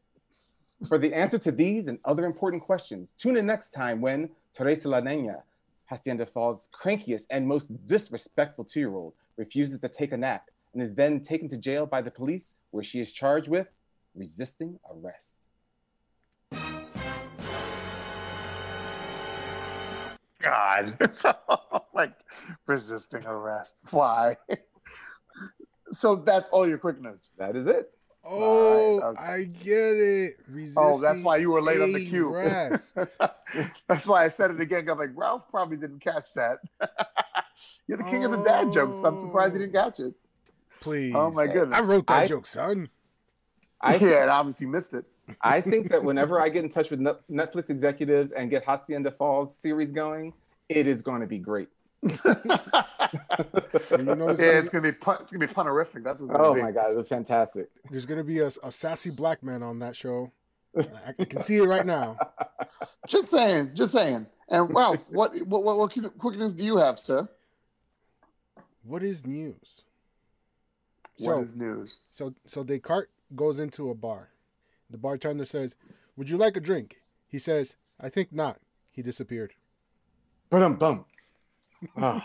For 0.87 0.97
the 0.97 1.13
answer 1.13 1.37
to 1.37 1.51
these 1.51 1.85
and 1.85 1.99
other 2.05 2.25
important 2.25 2.63
questions, 2.63 3.13
tune 3.19 3.37
in 3.37 3.45
next 3.45 3.69
time 3.69 4.01
when 4.01 4.31
Teresa 4.55 4.89
La 4.89 4.99
Nena, 4.99 5.43
Hacienda 5.85 6.25
Falls' 6.25 6.69
crankiest 6.73 7.27
and 7.29 7.47
most 7.47 7.85
disrespectful 7.85 8.65
two 8.65 8.79
year 8.79 8.95
old, 8.95 9.13
refuses 9.37 9.79
to 9.81 9.89
take 9.89 10.11
a 10.11 10.17
nap 10.17 10.49
and 10.73 10.81
is 10.81 10.95
then 10.95 11.19
taken 11.19 11.47
to 11.49 11.57
jail 11.57 11.85
by 11.85 12.01
the 12.01 12.09
police 12.09 12.55
where 12.71 12.83
she 12.83 12.99
is 12.99 13.13
charged 13.13 13.47
with 13.47 13.67
resisting 14.15 14.79
arrest. 14.89 15.44
God, 20.45 20.97
like 21.93 22.13
resisting 22.67 23.25
arrest. 23.25 23.73
Why? 23.89 24.37
so 25.91 26.15
that's 26.15 26.49
all 26.49 26.67
your 26.67 26.77
quickness. 26.77 27.31
That 27.37 27.55
is 27.55 27.67
it. 27.67 27.91
Oh, 28.23 29.01
okay. 29.01 29.21
I 29.21 29.43
get 29.43 29.97
it. 29.97 30.33
Oh, 30.77 30.99
that's 30.99 31.21
why 31.21 31.37
you 31.37 31.51
were 31.51 31.61
late 31.61 31.81
on 31.81 31.93
the 31.93 32.05
cue. 32.05 32.31
that's 33.87 34.07
why 34.07 34.23
I 34.23 34.29
said 34.29 34.51
it 34.51 34.59
again. 34.59 34.89
I'm 34.89 34.97
like, 34.97 35.11
Ralph 35.13 35.49
probably 35.49 35.77
didn't 35.77 35.99
catch 35.99 36.33
that. 36.33 36.57
You're 37.87 37.99
the 37.99 38.03
king 38.05 38.25
of 38.25 38.31
the 38.31 38.43
dad 38.43 38.73
jokes. 38.73 39.01
I'm 39.03 39.19
surprised 39.19 39.53
he 39.53 39.59
didn't 39.59 39.75
oh. 39.75 39.83
catch 39.83 39.99
it. 39.99 40.13
Oh, 40.15 40.77
Please. 40.81 41.13
Oh 41.15 41.31
my 41.31 41.45
goodness. 41.45 41.77
I 41.77 41.81
wrote 41.81 42.07
that 42.07 42.23
I- 42.23 42.27
joke, 42.27 42.45
son. 42.45 42.89
I, 43.81 43.97
yeah, 43.97 44.21
and 44.21 44.31
obviously 44.31 44.65
missed 44.65 44.93
it. 44.93 45.05
I 45.41 45.59
think 45.61 45.89
that 45.89 46.03
whenever 46.03 46.39
I 46.39 46.49
get 46.49 46.63
in 46.63 46.69
touch 46.69 46.89
with 46.89 46.99
Netflix 46.99 47.69
executives 47.69 48.31
and 48.31 48.49
get 48.49 48.63
Hacienda 48.63 49.11
Falls 49.11 49.55
series 49.57 49.91
going, 49.91 50.33
it 50.69 50.87
is 50.87 51.01
going 51.01 51.21
to 51.21 51.27
be 51.27 51.39
great. 51.39 51.69
You 52.03 52.11
know, 54.03 54.27
there's, 54.35 54.39
Yeah, 54.39 54.45
gonna, 54.45 54.59
it's 54.59 54.69
gonna 54.69 54.81
be 54.83 54.91
pun- 54.91 55.17
it's 55.21 55.31
gonna 55.31 55.47
be 55.47 55.53
punerific. 55.53 56.03
That's 56.03 56.21
what's 56.21 56.31
gonna 56.31 56.43
Oh 56.43 56.53
be. 56.53 56.61
my 56.61 56.71
God, 56.71 56.95
it's 56.97 57.09
fantastic. 57.09 57.69
there's 57.89 58.05
gonna 58.05 58.23
be 58.23 58.39
a, 58.39 58.49
a 58.63 58.71
sassy 58.71 59.09
black 59.09 59.41
man 59.43 59.63
on 59.63 59.79
that 59.79 59.95
show. 59.95 60.31
I, 60.77 60.83
I 61.19 61.25
can 61.25 61.41
see 61.41 61.57
it 61.57 61.63
right 61.65 61.85
now. 61.85 62.17
Just 63.07 63.29
saying, 63.31 63.71
just 63.75 63.93
saying. 63.93 64.25
And 64.49 64.73
Ralph, 64.73 65.07
what 65.11 65.33
what 65.47 65.63
what, 65.63 65.77
what 65.77 66.17
quick 66.19 66.37
news 66.37 66.53
do 66.53 66.63
you 66.63 66.77
have, 66.77 66.99
sir? 66.99 67.27
What 68.83 69.01
is 69.03 69.25
news? 69.25 69.81
What 71.17 71.25
So, 71.35 71.39
is 71.39 71.55
news? 71.55 71.99
so, 72.11 72.33
so 72.45 72.63
Descartes 72.63 73.07
goes 73.35 73.59
into 73.59 73.89
a 73.89 73.95
bar. 73.95 74.29
The 74.89 74.97
bartender 74.97 75.45
says, 75.45 75.75
"Would 76.17 76.29
you 76.29 76.37
like 76.37 76.57
a 76.57 76.61
drink?" 76.61 77.01
He 77.27 77.39
says, 77.39 77.75
"I 77.99 78.09
think 78.09 78.31
not." 78.31 78.59
He 78.91 79.01
disappeared. 79.01 79.53
But 80.49 80.63
um 80.63 80.75
bum. 80.75 81.05
Oh. 81.97 82.21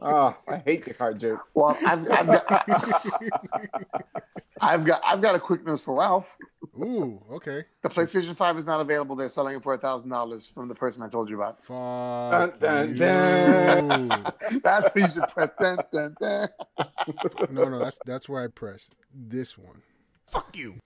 oh, 0.00 0.36
I 0.46 0.56
hate 0.58 0.84
the 0.84 0.94
card 0.94 1.18
jokes. 1.18 1.50
Well, 1.54 1.76
I've, 1.84 2.08
I've 2.10 2.26
got 2.26 2.68
I've 4.60 4.84
got 4.84 5.02
I've 5.04 5.20
got 5.20 5.34
a 5.34 5.40
quick 5.40 5.66
news 5.66 5.82
for 5.82 5.98
Ralph. 5.98 6.36
Ooh, 6.78 7.22
okay. 7.32 7.64
The 7.82 7.88
PlayStation 7.88 8.36
Five 8.36 8.56
is 8.58 8.66
not 8.66 8.80
available. 8.80 9.16
They're 9.16 9.28
selling 9.28 9.56
it 9.56 9.62
for 9.62 9.74
a 9.74 9.78
thousand 9.78 10.10
dollars 10.10 10.46
from 10.46 10.68
the 10.68 10.74
person 10.74 11.02
I 11.02 11.08
told 11.08 11.28
you 11.28 11.36
about. 11.36 11.64
Fuck 11.64 12.60
dun, 12.60 12.90
you. 12.90 12.94
dun. 12.96 14.32
That's 14.62 14.86
what 14.86 14.96
you 14.96 15.10
should 15.10 15.28
press. 15.28 15.50
Dun, 15.58 15.78
dun, 15.92 16.16
dun. 16.20 16.48
No, 17.50 17.64
no, 17.64 17.78
that's 17.78 17.98
that's 18.04 18.28
where 18.28 18.44
I 18.44 18.48
pressed 18.48 18.94
this 19.14 19.56
one. 19.56 19.82
Fuck 20.26 20.56
you. 20.56 20.76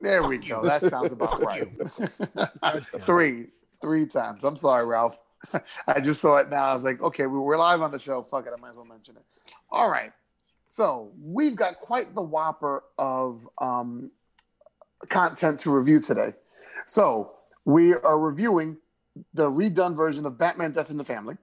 There 0.00 0.22
we 0.26 0.38
go. 0.38 0.62
That 0.62 0.82
sounds 0.84 1.12
about 1.12 1.42
right. 1.42 1.68
God 2.34 2.50
damn 2.62 2.76
it. 2.78 3.02
three, 3.02 3.46
three 3.82 4.06
times. 4.06 4.44
I'm 4.44 4.56
sorry, 4.56 4.86
Ralph. 4.86 5.16
I 5.86 6.00
just 6.00 6.20
saw 6.20 6.36
it 6.36 6.48
now. 6.50 6.66
I 6.66 6.74
was 6.74 6.84
like, 6.84 7.02
okay, 7.02 7.26
we 7.26 7.38
we're 7.38 7.58
live 7.58 7.82
on 7.82 7.90
the 7.90 7.98
show. 7.98 8.22
Fuck 8.22 8.46
it, 8.46 8.52
I 8.56 8.60
might 8.60 8.70
as 8.70 8.76
well 8.76 8.84
mention 8.84 9.16
it. 9.16 9.24
All 9.70 9.90
right. 9.90 10.12
So 10.66 11.12
we've 11.20 11.56
got 11.56 11.80
quite 11.80 12.14
the 12.14 12.22
whopper 12.22 12.84
of 12.98 13.48
um, 13.60 14.10
content 15.08 15.58
to 15.60 15.70
review 15.70 15.98
today. 15.98 16.34
So 16.86 17.32
we 17.64 17.94
are 17.94 18.18
reviewing 18.18 18.78
the 19.34 19.50
redone 19.50 19.96
version 19.96 20.26
of 20.26 20.38
Batman: 20.38 20.72
Death 20.72 20.90
in 20.90 20.96
the 20.96 21.04
Family, 21.04 21.36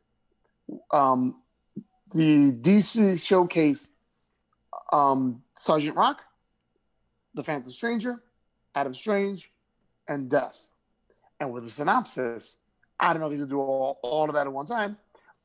um, 0.92 1.42
the 2.14 2.54
DC 2.54 3.26
Showcase 3.26 3.90
um, 4.94 5.44
Sergeant 5.58 5.98
Rock, 5.98 6.22
The 7.34 7.44
Phantom 7.44 7.72
Stranger, 7.72 8.24
Adam 8.78 8.94
Strange, 8.94 9.52
and 10.08 10.30
Death. 10.30 10.68
And 11.40 11.52
with 11.52 11.66
a 11.66 11.70
synopsis, 11.70 12.58
I 13.00 13.12
don't 13.12 13.20
know 13.20 13.26
if 13.28 13.32
he's 13.32 13.40
gonna 13.40 13.50
do 13.50 13.60
all, 13.60 14.00
all 14.04 14.26
of 14.30 14.34
that 14.36 14.46
at 14.48 14.54
one 14.54 14.68
time, 14.68 14.98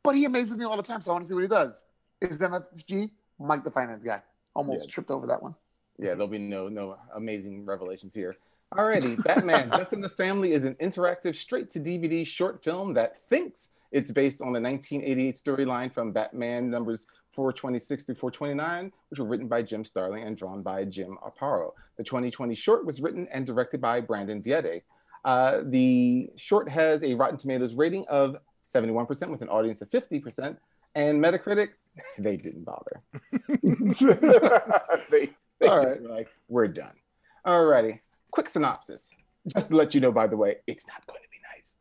but 0.02 0.14
he 0.14 0.26
amazes 0.26 0.56
me 0.56 0.64
all 0.64 0.76
the 0.76 0.82
time, 0.82 1.00
so 1.00 1.10
I 1.10 1.14
want 1.14 1.24
to 1.24 1.28
see 1.28 1.34
what 1.34 1.42
he 1.42 1.48
does. 1.48 1.84
Is 2.20 2.38
MFG 2.38 3.10
Mike 3.38 3.64
the 3.64 3.70
Finance 3.70 4.04
Guy? 4.04 4.22
Almost 4.54 4.86
Yeah. 4.86 4.92
tripped 4.92 5.10
over 5.10 5.26
that 5.26 5.42
one. 5.42 5.54
Yeah, 5.98 6.10
there'll 6.10 6.28
be 6.28 6.38
no 6.38 6.68
no 6.68 6.96
amazing 7.14 7.64
revelations 7.64 8.14
here. 8.14 8.36
Alrighty, 8.74 9.22
Batman: 9.24 9.68
Death 9.78 9.92
in 9.92 10.00
the 10.00 10.08
Family 10.08 10.52
is 10.52 10.64
an 10.64 10.74
interactive, 10.76 11.34
straight-to-DVD 11.34 12.26
short 12.26 12.62
film 12.64 12.94
that 12.94 13.16
thinks 13.28 13.70
it's 13.92 14.10
based 14.10 14.40
on 14.40 14.52
the 14.52 14.60
1988 14.60 15.34
storyline 15.34 15.92
from 15.92 16.12
Batman 16.12 16.70
numbers 16.70 17.06
426 17.34 18.04
through 18.04 18.14
429, 18.14 18.92
which 19.08 19.20
were 19.20 19.26
written 19.26 19.48
by 19.48 19.62
Jim 19.62 19.84
Starlin 19.84 20.22
and 20.22 20.36
drawn 20.36 20.62
by 20.62 20.84
Jim 20.84 21.18
Aparo. 21.24 21.72
The 21.96 22.04
2020 22.04 22.54
short 22.54 22.84
was 22.84 23.00
written 23.00 23.28
and 23.32 23.46
directed 23.46 23.80
by 23.80 24.00
Brandon 24.00 24.42
Vietti. 24.42 24.82
Uh, 25.24 25.60
the 25.64 26.30
short 26.36 26.68
has 26.68 27.02
a 27.02 27.14
Rotten 27.14 27.38
Tomatoes 27.38 27.74
rating 27.74 28.04
of 28.08 28.36
71% 28.74 29.28
with 29.28 29.42
an 29.42 29.48
audience 29.48 29.82
of 29.82 29.90
50%, 29.90 30.56
and 30.94 31.22
Metacritic, 31.22 31.70
they 32.18 32.36
didn't 32.36 32.64
bother. 32.64 33.02
they 35.10 35.30
they 35.62 35.68
All 35.68 35.82
just 35.82 36.00
were 36.00 36.08
like, 36.08 36.28
we're 36.48 36.68
done. 36.68 36.94
Alrighty. 37.46 38.00
Quick 38.30 38.48
synopsis. 38.48 39.08
Just 39.46 39.68
to 39.68 39.76
let 39.76 39.94
you 39.94 40.00
know, 40.00 40.12
by 40.12 40.26
the 40.26 40.36
way, 40.36 40.56
it's 40.66 40.86
not 40.86 41.06
going 41.06 41.20
to 41.22 41.28
be 41.30 41.38
nice. 41.54 41.76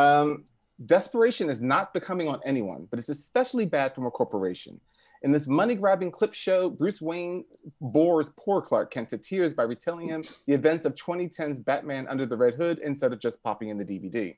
Um, 0.00 0.44
desperation 0.84 1.50
is 1.50 1.60
not 1.60 1.92
becoming 1.92 2.28
on 2.28 2.40
anyone, 2.44 2.86
but 2.90 2.98
it's 2.98 3.08
especially 3.08 3.66
bad 3.66 3.94
from 3.94 4.06
a 4.06 4.10
corporation. 4.10 4.80
In 5.26 5.32
this 5.32 5.48
money 5.48 5.74
grabbing 5.74 6.12
clip 6.12 6.34
show, 6.34 6.70
Bruce 6.70 7.02
Wayne 7.02 7.44
bores 7.80 8.30
poor 8.38 8.62
Clark 8.62 8.92
Kent 8.92 9.10
to 9.10 9.18
tears 9.18 9.52
by 9.52 9.64
retelling 9.64 10.08
him 10.08 10.24
the 10.46 10.54
events 10.54 10.84
of 10.84 10.94
2010's 10.94 11.58
Batman 11.58 12.06
Under 12.06 12.26
the 12.26 12.36
Red 12.36 12.54
Hood 12.54 12.78
instead 12.78 13.12
of 13.12 13.18
just 13.18 13.42
popping 13.42 13.70
in 13.70 13.76
the 13.76 13.84
DVD. 13.84 14.36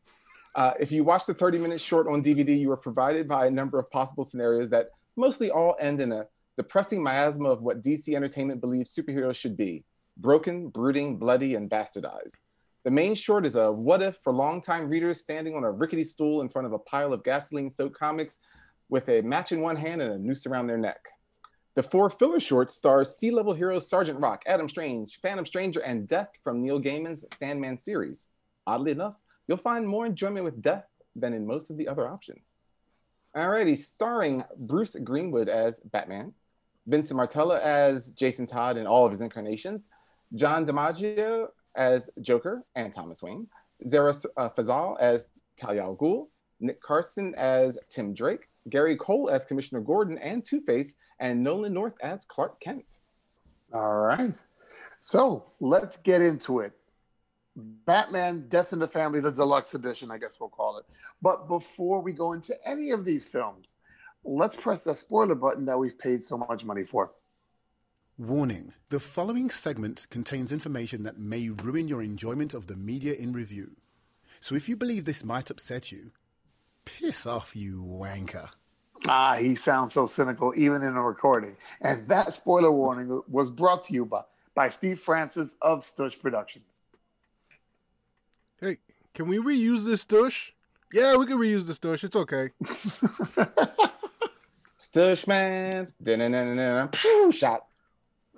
Uh, 0.54 0.73
if 0.80 0.90
you 0.90 1.04
watch 1.04 1.26
the 1.26 1.35
30 1.35 1.59
minute 1.59 1.78
short 1.78 2.07
on 2.07 2.23
DVD, 2.23 2.59
you 2.59 2.73
are 2.73 2.76
provided 2.78 3.28
by 3.28 3.45
a 3.45 3.50
number 3.50 3.78
of 3.78 3.85
possible 3.90 4.25
scenarios 4.25 4.71
that 4.71 4.88
mostly 5.14 5.50
all 5.50 5.76
end 5.78 6.00
in 6.00 6.11
a 6.11 6.26
depressing 6.57 7.02
miasma 7.02 7.50
of 7.50 7.61
what 7.61 7.83
DC 7.83 8.14
Entertainment 8.14 8.62
believes 8.62 8.95
superheroes 8.95 9.37
should 9.37 9.59
be 9.59 9.85
broken, 10.16 10.68
brooding, 10.71 11.18
bloody, 11.18 11.54
and 11.54 11.68
bastardized. 11.68 12.38
The 12.85 12.90
main 12.90 13.14
short 13.14 13.45
is 13.45 13.57
a 13.57 13.71
what 13.71 14.00
if 14.00 14.16
for 14.25 14.33
longtime 14.33 14.88
readers 14.88 15.21
standing 15.21 15.54
on 15.54 15.64
a 15.64 15.71
rickety 15.71 16.04
stool 16.04 16.40
in 16.40 16.49
front 16.49 16.66
of 16.66 16.73
a 16.73 16.78
pile 16.78 17.12
of 17.12 17.23
gasoline 17.25 17.68
soaked 17.68 17.99
comics 17.99 18.38
with 18.88 19.09
a 19.09 19.21
match 19.23 19.52
in 19.52 19.61
one 19.61 19.76
hand 19.76 20.00
and 20.02 20.12
a 20.12 20.18
noose 20.18 20.47
around 20.47 20.66
their 20.66 20.78
neck. 20.78 21.00
The 21.75 21.83
four 21.83 22.11
filler 22.11 22.40
shorts 22.40 22.75
stars 22.75 23.16
sea 23.16 23.30
level 23.30 23.54
heroes 23.54 23.88
Sergeant 23.88 24.18
Rock, 24.18 24.42
Adam 24.47 24.68
Strange, 24.68 25.21
Phantom 25.21 25.47
Stranger, 25.47 25.80
and 25.80 26.09
Death 26.09 26.30
from 26.42 26.62
Neil 26.62 26.80
Gaiman's 26.80 27.25
Sandman 27.37 27.78
series. 27.78 28.28
Oddly 28.66 28.92
enough, 28.92 29.14
you'll 29.47 29.59
find 29.59 29.87
more 29.87 30.04
enjoyment 30.04 30.45
with 30.45 30.61
Death 30.61 30.87
than 31.14 31.33
in 31.33 31.47
most 31.47 31.71
of 31.71 31.76
the 31.76 31.87
other 31.87 32.09
options. 32.09 32.57
Alrighty, 33.37 33.76
starring 33.76 34.42
Bruce 34.57 34.97
Greenwood 35.04 35.49
as 35.49 35.78
Batman, 35.80 36.33
Vincent 36.87 37.16
Martella 37.16 37.61
as 37.61 38.11
Jason 38.11 38.47
Todd 38.47 38.76
in 38.76 38.87
all 38.87 39.04
of 39.04 39.12
his 39.12 39.21
incarnations, 39.21 39.87
John 40.35 40.66
DiMaggio 40.66 41.49
as 41.76 42.11
Joker 42.21 42.62
and 42.75 42.92
Thomas 42.92 43.23
Wayne, 43.23 43.47
Zehra 43.87 44.26
uh, 44.37 44.49
Fazal 44.50 44.99
as 44.99 45.30
Talia 45.57 45.83
al 45.83 45.97
Ghul, 45.97 46.26
Nick 46.59 46.80
Carson 46.80 47.35
as 47.37 47.78
Tim 47.88 48.14
Drake, 48.14 48.47
Gary 48.68 48.96
Cole 48.96 49.30
as 49.30 49.44
Commissioner 49.44 49.80
Gordon 49.80 50.18
and 50.18 50.44
Two 50.44 50.60
Face, 50.62 50.94
and 51.20 51.42
Nolan 51.42 51.74
North 51.74 51.94
as 52.02 52.24
Clark 52.24 52.60
Kent. 52.60 52.98
All 53.72 53.96
right. 53.96 54.34
So 55.00 55.52
let's 55.60 55.96
get 55.98 56.22
into 56.22 56.60
it. 56.60 56.72
Batman 57.56 58.46
Death 58.48 58.72
in 58.72 58.78
the 58.78 58.86
Family, 58.86 59.20
the 59.20 59.32
deluxe 59.32 59.74
edition, 59.74 60.10
I 60.10 60.18
guess 60.18 60.38
we'll 60.38 60.48
call 60.48 60.78
it. 60.78 60.84
But 61.22 61.48
before 61.48 62.00
we 62.00 62.12
go 62.12 62.32
into 62.32 62.54
any 62.64 62.90
of 62.90 63.04
these 63.04 63.26
films, 63.26 63.76
let's 64.24 64.54
press 64.54 64.84
the 64.84 64.94
spoiler 64.94 65.34
button 65.34 65.64
that 65.66 65.78
we've 65.78 65.98
paid 65.98 66.22
so 66.22 66.38
much 66.38 66.64
money 66.64 66.84
for. 66.84 67.12
Warning 68.16 68.74
the 68.90 69.00
following 69.00 69.50
segment 69.50 70.06
contains 70.10 70.52
information 70.52 71.02
that 71.04 71.18
may 71.18 71.48
ruin 71.48 71.88
your 71.88 72.02
enjoyment 72.02 72.54
of 72.54 72.66
the 72.66 72.76
media 72.76 73.14
in 73.14 73.32
review. 73.32 73.76
So 74.40 74.54
if 74.54 74.68
you 74.68 74.76
believe 74.76 75.04
this 75.04 75.24
might 75.24 75.50
upset 75.50 75.90
you, 75.90 76.12
piss 76.88 77.26
off, 77.26 77.54
you 77.54 77.83
wanker. 77.83 78.49
Ah, 79.07 79.37
he 79.37 79.54
sounds 79.54 79.92
so 79.92 80.07
cynical 80.07 80.52
even 80.57 80.83
in 80.83 80.97
a 80.97 81.02
recording. 81.02 81.57
And 81.80 82.09
that 82.09 82.35
spoiler 82.35 82.73
warning 82.73 83.23
was 83.28 83.50
brought 83.50 83.85
to 83.85 83.95
you 83.95 84.04
by, 84.04 84.23
by 84.54 84.68
Steve 84.71 84.99
Francis 85.00 85.54
of 85.62 85.80
Stush 85.80 86.18
Productions. 86.21 86.80
Hey, 88.61 88.78
can 89.14 89.28
we 89.28 89.38
reuse 89.38 89.85
this 89.85 90.04
Stush? 90.04 90.50
Yeah, 90.92 91.16
we 91.16 91.26
can 91.26 91.38
reuse 91.38 91.66
this 91.66 91.78
Stush. 91.78 92.02
It's 92.02 92.16
okay. 92.16 92.50
Stushman, 94.80 95.92
da-na-na-na-na, 96.02 96.88
shot. 97.30 97.67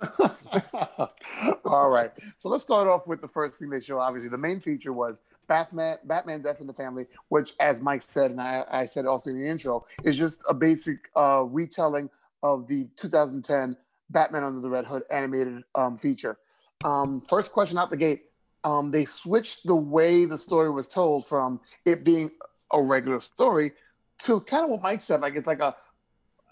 All 1.65 1.89
right. 1.89 2.11
So 2.37 2.49
let's 2.49 2.63
start 2.63 2.87
off 2.87 3.07
with 3.07 3.21
the 3.21 3.27
first 3.27 3.59
thing 3.59 3.69
they 3.69 3.79
show. 3.79 3.99
Obviously, 3.99 4.29
the 4.29 4.37
main 4.37 4.59
feature 4.59 4.93
was 4.93 5.21
Batman, 5.47 5.97
Batman 6.05 6.41
Death 6.41 6.61
in 6.61 6.67
the 6.67 6.73
Family, 6.73 7.05
which, 7.29 7.53
as 7.59 7.81
Mike 7.81 8.01
said, 8.01 8.31
and 8.31 8.41
I, 8.41 8.65
I 8.71 8.85
said 8.85 9.05
also 9.05 9.29
in 9.29 9.39
the 9.39 9.47
intro, 9.47 9.85
is 10.03 10.17
just 10.17 10.43
a 10.49 10.53
basic 10.53 11.09
uh, 11.15 11.43
retelling 11.49 12.09
of 12.43 12.67
the 12.67 12.87
2010 12.95 13.77
Batman 14.09 14.43
Under 14.43 14.59
the 14.59 14.69
Red 14.69 14.85
Hood 14.85 15.03
animated 15.09 15.63
um, 15.75 15.97
feature. 15.97 16.37
Um, 16.83 17.21
first 17.27 17.51
question 17.51 17.77
out 17.77 17.89
the 17.89 17.97
gate. 17.97 18.23
Um, 18.63 18.91
they 18.91 19.05
switched 19.05 19.65
the 19.65 19.75
way 19.75 20.25
the 20.25 20.37
story 20.37 20.69
was 20.69 20.87
told 20.87 21.25
from 21.25 21.59
it 21.85 22.03
being 22.03 22.31
a 22.71 22.81
regular 22.81 23.19
story 23.19 23.71
to 24.19 24.39
kind 24.41 24.63
of 24.63 24.69
what 24.69 24.81
Mike 24.81 25.01
said, 25.01 25.21
like 25.21 25.35
it's 25.35 25.47
like 25.47 25.61
a 25.61 25.75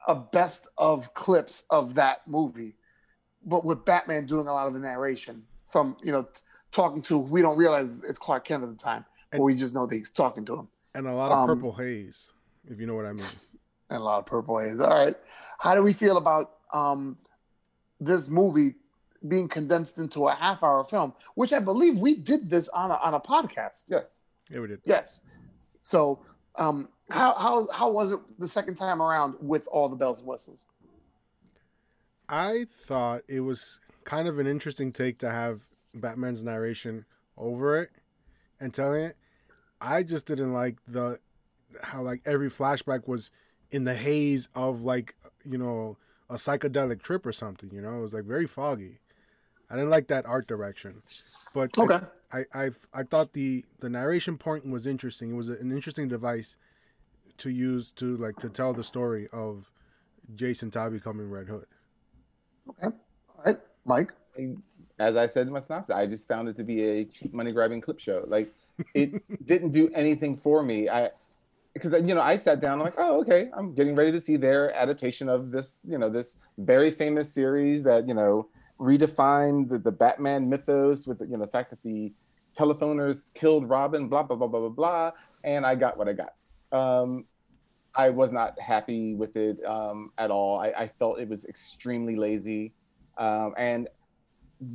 a 0.07 0.15
best 0.15 0.67
of 0.77 1.13
clips 1.13 1.65
of 1.69 1.93
that 1.95 2.27
movie 2.27 2.73
but 3.49 3.65
with 3.65 3.83
Batman 3.85 4.25
doing 4.25 4.47
a 4.47 4.53
lot 4.53 4.67
of 4.67 4.73
the 4.73 4.79
narration 4.79 5.43
from 5.71 5.97
you 6.03 6.11
know 6.11 6.23
t- 6.23 6.41
talking 6.71 7.01
to 7.03 7.17
we 7.17 7.41
don't 7.41 7.57
realize 7.57 8.03
it's 8.03 8.19
Clark 8.19 8.45
Kent 8.45 8.63
at 8.63 8.69
the 8.69 8.75
time, 8.75 9.05
but 9.31 9.41
we 9.41 9.55
just 9.55 9.73
know 9.73 9.85
that 9.87 9.95
he's 9.95 10.11
talking 10.11 10.45
to 10.45 10.55
him 10.55 10.67
And 10.95 11.07
a 11.07 11.13
lot 11.13 11.31
of 11.31 11.37
Um, 11.39 11.47
purple 11.47 11.73
haze, 11.73 12.31
if 12.69 12.79
you 12.79 12.85
know 12.87 12.95
what 12.95 13.05
I 13.05 13.13
mean. 13.13 13.25
and 13.89 13.99
a 13.99 14.03
lot 14.03 14.19
of 14.19 14.25
purple 14.25 14.59
haze. 14.59 14.79
All 14.79 14.89
right, 14.89 15.15
how 15.59 15.75
do 15.75 15.81
we 15.83 15.93
feel 15.93 16.17
about 16.17 16.51
um, 16.73 17.17
this 17.99 18.29
movie 18.29 18.75
being 19.27 19.47
condensed 19.49 19.97
into 19.97 20.27
a 20.27 20.33
half 20.33 20.63
hour 20.63 20.83
film, 20.83 21.13
which 21.35 21.51
I 21.51 21.59
believe 21.59 21.99
we 21.99 22.15
did 22.15 22.49
this 22.49 22.69
on 22.69 22.91
a, 22.91 22.95
on 22.95 23.13
a 23.15 23.19
podcast? 23.19 23.85
Yes. 23.89 24.15
Yeah, 24.49 24.59
we 24.61 24.67
did. 24.67 24.79
Yes. 24.85 25.21
So 25.81 26.19
um, 26.55 26.89
how 27.09 27.33
how 27.33 27.67
how 27.71 27.91
was 27.91 28.11
it 28.13 28.19
the 28.37 28.47
second 28.47 28.75
time 28.75 29.01
around 29.01 29.35
with 29.39 29.67
all 29.71 29.89
the 29.89 29.95
bells 29.95 30.19
and 30.19 30.27
whistles? 30.27 30.65
I 32.29 32.65
thought 32.85 33.23
it 33.27 33.41
was 33.41 33.79
kind 34.05 34.27
of 34.27 34.39
an 34.39 34.47
interesting 34.47 34.91
take 34.91 35.17
to 35.19 35.29
have 35.31 35.61
Batman's 35.93 36.43
narration 36.43 37.05
over 37.37 37.77
it 37.81 37.89
and 38.59 38.73
telling 38.73 39.01
it. 39.03 39.17
I 39.81 40.03
just 40.03 40.25
didn't 40.25 40.53
like 40.53 40.77
the 40.87 41.19
how 41.83 42.01
like 42.01 42.21
every 42.25 42.49
flashback 42.49 43.07
was 43.07 43.31
in 43.71 43.83
the 43.83 43.95
haze 43.95 44.49
of 44.55 44.83
like 44.83 45.15
you 45.45 45.57
know 45.57 45.97
a 46.29 46.35
psychedelic 46.35 47.01
trip 47.01 47.25
or 47.25 47.31
something. 47.31 47.71
You 47.73 47.81
know, 47.81 47.97
it 47.97 48.01
was 48.01 48.13
like 48.13 48.25
very 48.25 48.47
foggy. 48.47 48.99
I 49.69 49.75
didn't 49.75 49.89
like 49.91 50.07
that 50.07 50.25
art 50.25 50.47
direction, 50.47 50.99
but 51.53 51.77
I- 51.77 51.81
Okay. 51.83 51.99
I, 52.31 52.45
I 52.53 52.69
I 52.93 53.03
thought 53.03 53.33
the 53.33 53.65
the 53.79 53.89
narration 53.89 54.37
point 54.37 54.69
was 54.69 54.85
interesting. 54.85 55.31
It 55.31 55.35
was 55.35 55.49
an 55.49 55.71
interesting 55.71 56.07
device 56.07 56.57
to 57.37 57.49
use 57.49 57.91
to 57.93 58.17
like 58.17 58.37
to 58.39 58.49
tell 58.49 58.73
the 58.73 58.83
story 58.83 59.27
of 59.33 59.71
Jason 60.35 60.69
Todd 60.71 60.91
becoming 60.91 61.29
Red 61.31 61.47
Hood. 61.47 61.65
Okay. 62.69 62.95
All 63.37 63.43
right, 63.45 63.59
Mike. 63.85 64.13
As 64.99 65.15
I 65.15 65.27
said 65.27 65.47
in 65.47 65.53
my 65.53 65.61
synopsis, 65.61 65.95
I 65.95 66.05
just 66.05 66.27
found 66.27 66.49
it 66.49 66.57
to 66.57 66.63
be 66.63 66.83
a 66.83 67.05
cheap 67.05 67.33
money 67.33 67.51
grabbing 67.51 67.81
clip 67.81 67.99
show. 67.99 68.25
Like 68.27 68.51
it 68.93 69.21
didn't 69.47 69.71
do 69.71 69.89
anything 69.93 70.37
for 70.37 70.61
me. 70.63 70.89
I 70.89 71.11
because 71.73 71.93
you 71.93 72.15
know 72.15 72.21
I 72.21 72.37
sat 72.37 72.61
down 72.61 72.79
I'm 72.79 72.85
like 72.85 72.95
oh 72.97 73.21
okay 73.21 73.49
I'm 73.55 73.73
getting 73.73 73.95
ready 73.95 74.11
to 74.11 74.19
see 74.19 74.37
their 74.37 74.73
adaptation 74.75 75.29
of 75.29 75.51
this 75.51 75.79
you 75.87 75.97
know 75.97 76.09
this 76.09 76.37
very 76.57 76.91
famous 76.91 77.31
series 77.31 77.83
that 77.83 78.07
you 78.07 78.13
know 78.13 78.47
redefined 78.79 79.69
the, 79.69 79.77
the 79.77 79.91
Batman 79.91 80.49
mythos 80.49 81.05
with 81.05 81.19
the, 81.19 81.25
you 81.25 81.37
know 81.37 81.45
the 81.45 81.51
fact 81.51 81.69
that 81.69 81.81
the 81.83 82.11
telephoners 82.57 83.33
killed 83.33 83.69
Robin 83.69 84.09
blah 84.09 84.23
blah 84.23 84.35
blah 84.35 84.47
blah 84.47 84.59
blah 84.61 84.69
blah 84.69 85.11
and 85.43 85.65
I 85.65 85.75
got 85.75 85.97
what 85.97 86.09
I 86.09 86.13
got 86.13 86.33
Um, 86.71 87.25
I 87.95 88.09
was 88.09 88.31
not 88.31 88.59
happy 88.59 89.15
with 89.15 89.35
it 89.35 89.63
um, 89.65 90.11
at 90.17 90.31
all. 90.31 90.59
I, 90.59 90.67
I, 90.67 90.87
felt 90.87 91.19
it 91.19 91.27
was 91.27 91.45
extremely 91.45 92.15
lazy, 92.15 92.73
um, 93.17 93.53
and 93.57 93.87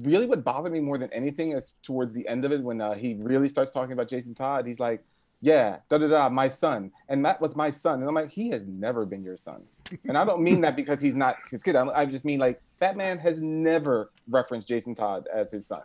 really, 0.03 0.27
what 0.27 0.43
bothered 0.43 0.73
me 0.73 0.81
more 0.81 0.99
than 0.99 1.13
anything 1.13 1.53
is 1.53 1.73
towards 1.83 2.13
the 2.13 2.27
end 2.27 2.45
of 2.45 2.53
it 2.53 2.63
when 2.63 2.81
uh, 2.81 2.95
he 2.95 3.15
really 3.15 3.49
starts 3.49 3.73
talking 3.73 3.93
about 3.93 4.09
Jason 4.09 4.35
Todd. 4.35 4.67
He's 4.67 4.81
like, 4.81 5.05
"Yeah, 5.41 5.79
da 5.89 5.99
da 5.99 6.09
da, 6.09 6.29
my 6.29 6.49
son," 6.49 6.91
and 7.09 7.25
that 7.25 7.41
was 7.41 7.55
my 7.55 7.71
son, 7.71 8.01
and 8.01 8.09
I'm 8.09 8.15
like, 8.15 8.31
he 8.31 8.51
has 8.51 8.67
never 8.67 9.07
been 9.07 9.23
your 9.23 9.37
son, 9.37 9.63
and 10.09 10.19
I 10.19 10.25
don't 10.25 10.43
mean 10.43 10.61
that 10.63 10.75
because 10.75 11.01
he's 11.01 11.15
not 11.15 11.37
his 11.51 11.63
kid. 11.63 11.77
I, 11.77 11.87
I 11.89 12.07
just 12.07 12.25
mean 12.25 12.41
like 12.41 12.61
Batman 12.81 13.19
has 13.19 13.41
never 13.41 14.11
referenced 14.29 14.67
Jason 14.67 14.95
Todd 14.95 15.29
as 15.33 15.53
his 15.53 15.67
son, 15.67 15.83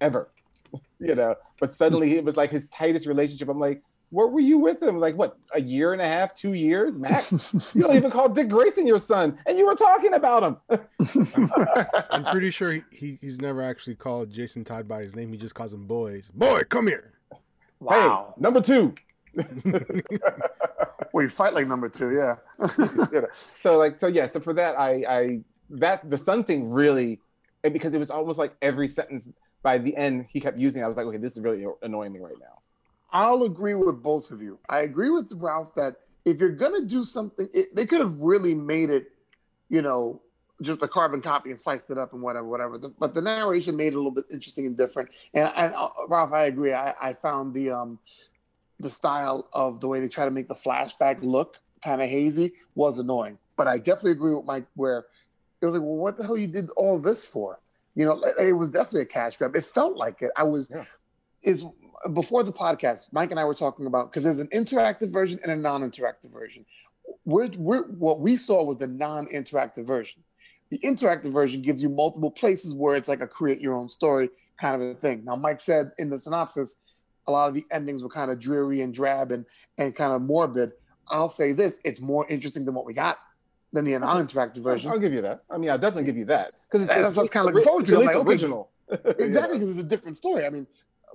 ever, 0.00 0.30
you 0.98 1.14
know. 1.14 1.36
But 1.60 1.74
suddenly 1.74 2.16
it 2.16 2.24
was 2.24 2.36
like 2.36 2.50
his 2.50 2.68
tightest 2.68 3.06
relationship. 3.06 3.48
I'm 3.48 3.60
like 3.60 3.82
where 4.10 4.26
were 4.28 4.40
you 4.40 4.58
with 4.58 4.82
him? 4.82 4.98
Like 4.98 5.16
what, 5.16 5.36
a 5.54 5.60
year 5.60 5.92
and 5.92 6.00
a 6.00 6.06
half, 6.06 6.34
two 6.34 6.52
years, 6.52 6.98
max? 6.98 7.72
you 7.74 7.82
don't 7.82 7.96
even 7.96 8.10
call 8.10 8.28
Dick 8.28 8.48
Grayson 8.48 8.86
your 8.86 8.98
son, 8.98 9.38
and 9.46 9.58
you 9.58 9.66
were 9.66 9.74
talking 9.74 10.14
about 10.14 10.42
him. 10.42 10.56
I'm 12.10 12.24
pretty 12.24 12.50
sure 12.50 12.72
he, 12.72 12.82
he, 12.90 13.18
he's 13.20 13.40
never 13.40 13.62
actually 13.62 13.96
called 13.96 14.30
Jason 14.30 14.64
Todd 14.64 14.86
by 14.86 15.02
his 15.02 15.16
name. 15.16 15.32
He 15.32 15.38
just 15.38 15.54
calls 15.54 15.72
him 15.72 15.86
boys. 15.86 16.30
Boy, 16.34 16.62
come 16.68 16.86
here. 16.86 17.12
Wow. 17.80 18.34
Hey, 18.36 18.42
number 18.42 18.60
two. 18.60 18.94
well, 21.12 21.22
you 21.22 21.28
fight 21.28 21.52
like 21.52 21.66
number 21.66 21.88
two, 21.88 22.14
yeah. 22.14 22.36
so 23.34 23.76
like, 23.76 23.98
so 24.00 24.06
yeah. 24.06 24.26
So 24.26 24.40
for 24.40 24.54
that, 24.54 24.78
I, 24.78 25.04
I 25.08 25.40
that 25.70 26.08
the 26.08 26.16
son 26.16 26.42
thing 26.42 26.70
really, 26.70 27.20
because 27.62 27.92
it 27.92 27.98
was 27.98 28.10
almost 28.10 28.38
like 28.38 28.54
every 28.62 28.88
sentence 28.88 29.28
by 29.62 29.78
the 29.78 29.94
end 29.96 30.26
he 30.30 30.40
kept 30.40 30.58
using. 30.58 30.82
I 30.82 30.86
was 30.86 30.96
like, 30.96 31.06
okay, 31.06 31.18
this 31.18 31.36
is 31.36 31.42
really 31.42 31.66
annoying 31.82 32.12
me 32.12 32.20
right 32.20 32.36
now. 32.40 32.62
I'll 33.16 33.44
agree 33.44 33.72
with 33.72 34.02
both 34.02 34.30
of 34.30 34.42
you. 34.42 34.58
I 34.68 34.80
agree 34.80 35.08
with 35.08 35.32
Ralph 35.32 35.74
that 35.76 35.96
if 36.26 36.38
you're 36.38 36.50
gonna 36.50 36.82
do 36.82 37.02
something, 37.02 37.48
it, 37.54 37.74
they 37.74 37.86
could 37.86 38.00
have 38.00 38.14
really 38.18 38.54
made 38.54 38.90
it, 38.90 39.10
you 39.70 39.80
know, 39.80 40.20
just 40.60 40.82
a 40.82 40.88
carbon 40.88 41.22
copy 41.22 41.48
and 41.48 41.58
sliced 41.58 41.90
it 41.90 41.96
up 41.96 42.12
and 42.12 42.20
whatever, 42.20 42.46
whatever. 42.46 42.76
But 42.76 43.14
the 43.14 43.22
narration 43.22 43.74
made 43.74 43.88
it 43.88 43.94
a 43.94 43.96
little 43.96 44.10
bit 44.10 44.26
interesting 44.30 44.66
and 44.66 44.76
different. 44.76 45.08
And, 45.32 45.50
and 45.56 45.74
uh, 45.74 45.88
Ralph, 46.08 46.32
I 46.32 46.44
agree. 46.44 46.74
I, 46.74 46.92
I 47.00 47.14
found 47.14 47.54
the 47.54 47.70
um, 47.70 47.98
the 48.80 48.90
style 48.90 49.48
of 49.54 49.80
the 49.80 49.88
way 49.88 50.00
they 50.00 50.08
try 50.08 50.26
to 50.26 50.30
make 50.30 50.48
the 50.48 50.54
flashback 50.54 51.22
look 51.22 51.56
kind 51.82 52.02
of 52.02 52.10
hazy 52.10 52.52
was 52.74 52.98
annoying. 52.98 53.38
But 53.56 53.66
I 53.66 53.78
definitely 53.78 54.12
agree 54.12 54.34
with 54.34 54.44
Mike 54.44 54.66
where 54.74 55.06
it 55.62 55.64
was 55.64 55.72
like, 55.72 55.82
well, 55.82 55.96
what 55.96 56.18
the 56.18 56.24
hell 56.24 56.36
you 56.36 56.48
did 56.48 56.68
all 56.76 56.98
this 56.98 57.24
for? 57.24 57.60
You 57.94 58.04
know, 58.04 58.22
it 58.38 58.52
was 58.52 58.68
definitely 58.68 59.02
a 59.02 59.06
cash 59.06 59.38
grab. 59.38 59.56
It 59.56 59.64
felt 59.64 59.96
like 59.96 60.20
it. 60.20 60.30
I 60.36 60.42
was 60.42 60.70
yeah. 60.70 60.84
is 61.42 61.64
before 62.12 62.42
the 62.42 62.52
podcast, 62.52 63.12
Mike 63.12 63.30
and 63.30 63.40
I 63.40 63.44
were 63.44 63.54
talking 63.54 63.86
about 63.86 64.10
because 64.10 64.22
there's 64.22 64.40
an 64.40 64.48
interactive 64.48 65.12
version 65.12 65.38
and 65.42 65.52
a 65.52 65.56
non-interactive 65.56 66.32
version. 66.32 66.64
We're, 67.24 67.50
we're, 67.56 67.84
what 67.84 68.20
we 68.20 68.36
saw 68.36 68.62
was 68.62 68.76
the 68.76 68.86
non-interactive 68.86 69.86
version. 69.86 70.22
The 70.70 70.78
interactive 70.80 71.32
version 71.32 71.62
gives 71.62 71.82
you 71.82 71.88
multiple 71.88 72.30
places 72.30 72.74
where 72.74 72.96
it's 72.96 73.08
like 73.08 73.20
a 73.20 73.26
create 73.26 73.60
your 73.60 73.74
own 73.74 73.88
story 73.88 74.30
kind 74.60 74.80
of 74.80 74.88
a 74.88 74.94
thing. 74.94 75.24
Now, 75.24 75.36
Mike 75.36 75.60
said 75.60 75.92
in 75.98 76.10
the 76.10 76.18
synopsis, 76.18 76.76
a 77.26 77.32
lot 77.32 77.48
of 77.48 77.54
the 77.54 77.64
endings 77.70 78.02
were 78.02 78.08
kind 78.08 78.30
of 78.30 78.38
dreary 78.38 78.80
and 78.80 78.92
drab 78.92 79.32
and 79.32 79.44
and 79.78 79.94
kind 79.94 80.12
of 80.12 80.22
morbid. 80.22 80.72
I'll 81.08 81.28
say 81.28 81.52
this: 81.52 81.78
it's 81.84 82.00
more 82.00 82.26
interesting 82.28 82.64
than 82.64 82.74
what 82.74 82.84
we 82.84 82.94
got 82.94 83.18
than 83.72 83.84
the 83.84 83.98
non-interactive 83.98 84.62
version. 84.62 84.90
I'll 84.90 84.98
give 84.98 85.12
you 85.12 85.22
that. 85.22 85.42
I 85.50 85.58
mean, 85.58 85.70
I'll 85.70 85.78
definitely 85.78 86.04
give 86.04 86.16
you 86.16 86.26
that 86.26 86.52
because 86.70 86.86
that's 86.86 87.16
what 87.16 87.18
I 87.18 87.22
was 87.22 87.30
kind 87.30 87.48
of 87.48 87.54
looking 87.54 87.66
forward 87.66 87.86
to. 87.86 87.98
Like, 87.98 88.16
original. 88.16 88.70
Okay, 88.88 89.24
exactly, 89.24 89.58
because 89.58 89.72
it's 89.72 89.80
a 89.80 89.82
different 89.82 90.16
story. 90.16 90.46
I 90.46 90.50
mean, 90.50 90.64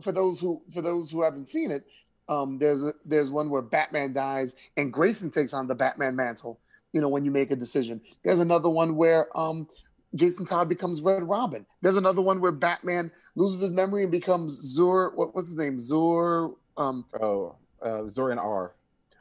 for 0.01 0.11
those 0.11 0.39
who 0.39 0.61
for 0.73 0.81
those 0.81 1.09
who 1.09 1.23
haven't 1.23 1.47
seen 1.47 1.71
it, 1.71 1.85
um, 2.29 2.57
there's 2.57 2.83
a, 2.83 2.93
there's 3.05 3.29
one 3.29 3.49
where 3.49 3.61
Batman 3.61 4.13
dies 4.13 4.55
and 4.77 4.91
Grayson 4.91 5.29
takes 5.29 5.53
on 5.53 5.67
the 5.67 5.75
Batman 5.75 6.15
mantle. 6.15 6.59
You 6.93 6.99
know, 6.99 7.07
when 7.07 7.23
you 7.23 7.31
make 7.31 7.51
a 7.51 7.55
decision. 7.55 8.01
There's 8.21 8.41
another 8.41 8.69
one 8.69 8.97
where 8.97 9.35
um, 9.37 9.69
Jason 10.13 10.45
Todd 10.45 10.67
becomes 10.67 11.01
Red 11.01 11.23
Robin. 11.23 11.65
There's 11.81 11.95
another 11.95 12.21
one 12.21 12.41
where 12.41 12.51
Batman 12.51 13.11
loses 13.35 13.61
his 13.61 13.71
memory 13.71 14.03
and 14.03 14.11
becomes 14.11 14.51
Zur. 14.51 15.11
What, 15.15 15.33
what's 15.33 15.47
his 15.47 15.57
name? 15.57 15.79
Zur. 15.79 16.51
Um, 16.75 17.05
oh, 17.21 17.55
uh, 17.81 18.09
Zur-En 18.09 18.37
Arrh. 18.37 18.71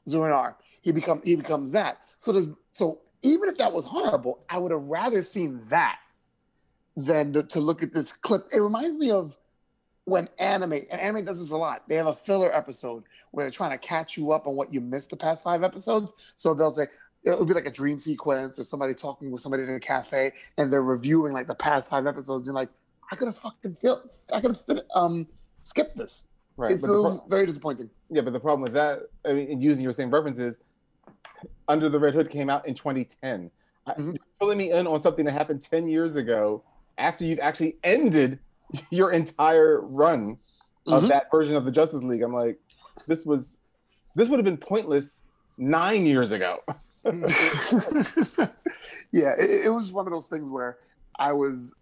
Zur-En 0.08 0.32
Arrh. 0.32 0.54
He 0.82 0.90
become 0.92 1.20
he 1.24 1.36
becomes 1.36 1.72
that. 1.72 2.00
So 2.16 2.32
does 2.32 2.48
so 2.72 3.00
even 3.22 3.48
if 3.48 3.58
that 3.58 3.72
was 3.72 3.84
horrible, 3.84 4.44
I 4.48 4.58
would 4.58 4.72
have 4.72 4.84
rather 4.84 5.22
seen 5.22 5.60
that 5.68 5.98
than 6.96 7.32
to, 7.34 7.42
to 7.44 7.60
look 7.60 7.82
at 7.82 7.92
this 7.92 8.12
clip. 8.12 8.48
It 8.52 8.60
reminds 8.60 8.96
me 8.96 9.10
of 9.10 9.36
when 10.04 10.28
anime 10.38 10.72
and 10.72 11.00
anime 11.00 11.24
does 11.24 11.40
this 11.40 11.50
a 11.50 11.56
lot. 11.56 11.88
They 11.88 11.94
have 11.96 12.06
a 12.06 12.14
filler 12.14 12.54
episode 12.54 13.04
where 13.30 13.44
they're 13.44 13.50
trying 13.50 13.70
to 13.70 13.78
catch 13.78 14.16
you 14.16 14.32
up 14.32 14.46
on 14.46 14.56
what 14.56 14.72
you 14.72 14.80
missed 14.80 15.10
the 15.10 15.16
past 15.16 15.42
five 15.42 15.62
episodes. 15.62 16.14
So 16.34 16.54
they'll 16.54 16.72
say 16.72 16.86
it'll 17.24 17.44
be 17.44 17.54
like 17.54 17.66
a 17.66 17.70
dream 17.70 17.98
sequence 17.98 18.58
or 18.58 18.64
somebody 18.64 18.94
talking 18.94 19.30
with 19.30 19.40
somebody 19.40 19.62
in 19.62 19.70
a 19.70 19.80
cafe 19.80 20.32
and 20.56 20.72
they're 20.72 20.82
reviewing 20.82 21.32
like 21.32 21.46
the 21.46 21.54
past 21.54 21.88
five 21.88 22.06
episodes. 22.06 22.48
And 22.48 22.54
like 22.54 22.70
i 23.12 23.16
could 23.16 23.26
have 23.26 23.36
fucking 23.36 23.74
feel 23.74 24.02
i 24.32 24.40
could 24.40 24.56
have 24.56 24.80
um 24.94 25.26
skipped 25.60 25.96
this. 25.96 26.28
Right 26.56 26.72
it's 26.72 26.84
pro- 26.84 27.24
very 27.28 27.46
disappointing. 27.46 27.90
Yeah 28.10 28.22
but 28.22 28.32
the 28.32 28.40
problem 28.40 28.62
with 28.62 28.72
that 28.72 29.02
i 29.26 29.32
mean 29.32 29.60
using 29.60 29.82
your 29.82 29.92
same 29.92 30.10
references 30.10 30.60
under 31.68 31.88
the 31.88 31.98
red 31.98 32.14
hood 32.14 32.30
came 32.30 32.50
out 32.50 32.66
in 32.66 32.74
2010 32.74 33.50
mm-hmm. 33.86 34.06
you're 34.10 34.14
pulling 34.38 34.58
me 34.58 34.72
in 34.72 34.86
on 34.86 35.00
something 35.00 35.24
that 35.24 35.32
happened 35.32 35.62
10 35.62 35.88
years 35.88 36.16
ago 36.16 36.62
after 36.98 37.24
you've 37.24 37.38
actually 37.38 37.76
ended 37.82 38.38
your 38.90 39.12
entire 39.12 39.80
run 39.80 40.38
of 40.86 41.02
mm-hmm. 41.02 41.08
that 41.08 41.30
version 41.30 41.56
of 41.56 41.64
the 41.64 41.70
Justice 41.70 42.02
League. 42.02 42.22
I'm 42.22 42.32
like, 42.32 42.58
this 43.06 43.24
was 43.24 43.56
this 44.14 44.28
would 44.28 44.38
have 44.38 44.44
been 44.44 44.56
pointless 44.56 45.20
nine 45.56 46.06
years 46.06 46.32
ago. 46.32 46.58
yeah, 47.04 47.12
it, 49.38 49.64
it, 49.64 49.72
was 49.72 49.90
one 49.90 50.06
of 50.06 50.12
those 50.12 50.28
things 50.28 50.50
where 50.50 50.78
I 51.18 51.32
was 51.32 51.72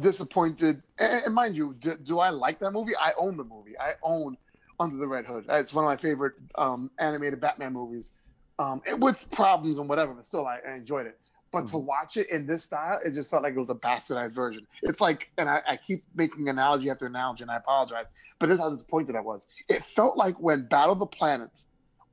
disappointed. 0.00 0.82
And, 0.98 1.24
and 1.26 1.34
mind 1.34 1.56
you, 1.56 1.74
do, 1.78 1.96
do, 1.96 2.18
I 2.18 2.30
like 2.30 2.58
that 2.58 2.72
movie? 2.72 2.92
I 2.96 3.12
own 3.18 3.36
the 3.36 3.44
movie. 3.44 3.78
I 3.78 3.92
own 4.02 4.36
Under 4.78 4.96
the 4.96 5.06
Red 5.06 5.24
Hood. 5.24 5.46
It's 5.48 5.72
one 5.72 5.84
of 5.84 5.88
my 5.88 5.96
favorite 5.96 6.34
um, 6.56 6.90
animated 6.98 7.40
Batman 7.40 7.72
movies, 7.72 8.12
um, 8.58 8.82
with 8.98 9.30
problems 9.30 9.78
and 9.78 9.88
whatever, 9.88 10.12
but 10.12 10.24
still, 10.24 10.46
I, 10.46 10.58
I 10.68 10.74
enjoyed 10.74 11.06
it. 11.06 11.18
But 11.52 11.64
mm-hmm. 11.64 11.76
to 11.76 11.78
watch 11.78 12.16
it 12.16 12.28
in 12.30 12.46
this 12.46 12.64
style, 12.64 12.98
it 13.04 13.14
just 13.14 13.30
felt 13.30 13.42
like 13.42 13.54
it 13.54 13.58
was 13.58 13.70
a 13.70 13.74
bastardized 13.74 14.32
version. 14.32 14.66
It's 14.82 15.00
like, 15.00 15.30
and 15.38 15.48
I, 15.48 15.62
I 15.66 15.76
keep 15.76 16.02
making 16.14 16.48
analogy 16.48 16.90
after 16.90 17.06
analogy, 17.06 17.42
and 17.42 17.50
I 17.50 17.56
apologize, 17.56 18.12
but 18.38 18.48
this 18.48 18.58
is 18.58 18.64
how 18.64 18.70
disappointed 18.70 19.16
I 19.16 19.20
was. 19.20 19.46
It 19.68 19.82
felt 19.84 20.16
like 20.16 20.38
when 20.40 20.66
Battle 20.66 20.92
of 20.92 20.98
the 20.98 21.06
Planets 21.06 21.68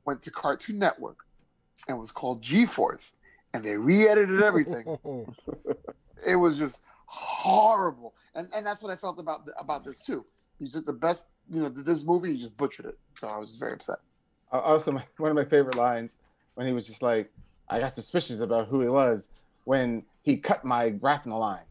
went 0.05 0.21
to 0.23 0.31
Cartoon 0.31 0.79
Network 0.79 1.25
and 1.87 1.99
was 1.99 2.11
called 2.11 2.41
G 2.41 2.65
Force, 2.65 3.15
and 3.53 3.63
they 3.63 3.75
re-edited 3.75 4.41
everything. 4.41 4.97
it 6.25 6.35
was 6.35 6.57
just 6.57 6.83
horrible, 7.05 8.13
and 8.35 8.47
and 8.55 8.65
that's 8.65 8.81
what 8.81 8.91
I 8.91 8.95
felt 8.95 9.19
about 9.19 9.47
about 9.59 9.83
this 9.83 10.01
too. 10.01 10.25
You 10.59 10.69
took 10.69 10.85
the 10.85 10.93
best, 10.93 11.27
you 11.49 11.61
know, 11.61 11.69
this 11.69 12.03
movie, 12.03 12.31
you 12.31 12.37
just 12.37 12.55
butchered 12.55 12.85
it. 12.85 12.97
So 13.17 13.27
I 13.27 13.37
was 13.37 13.49
just 13.49 13.59
very 13.59 13.73
upset. 13.73 13.97
Also, 14.51 14.91
my, 14.91 15.03
one 15.17 15.31
of 15.31 15.35
my 15.35 15.45
favorite 15.45 15.75
lines 15.75 16.11
when 16.53 16.67
he 16.67 16.73
was 16.73 16.85
just 16.85 17.01
like, 17.01 17.31
I 17.69 17.79
got 17.79 17.93
suspicious 17.93 18.41
about 18.41 18.67
who 18.67 18.81
he 18.81 18.87
was 18.87 19.29
when 19.63 20.03
he 20.21 20.37
cut 20.37 20.65
my 20.65 20.89
grapnel 20.89 21.39
line. 21.39 21.63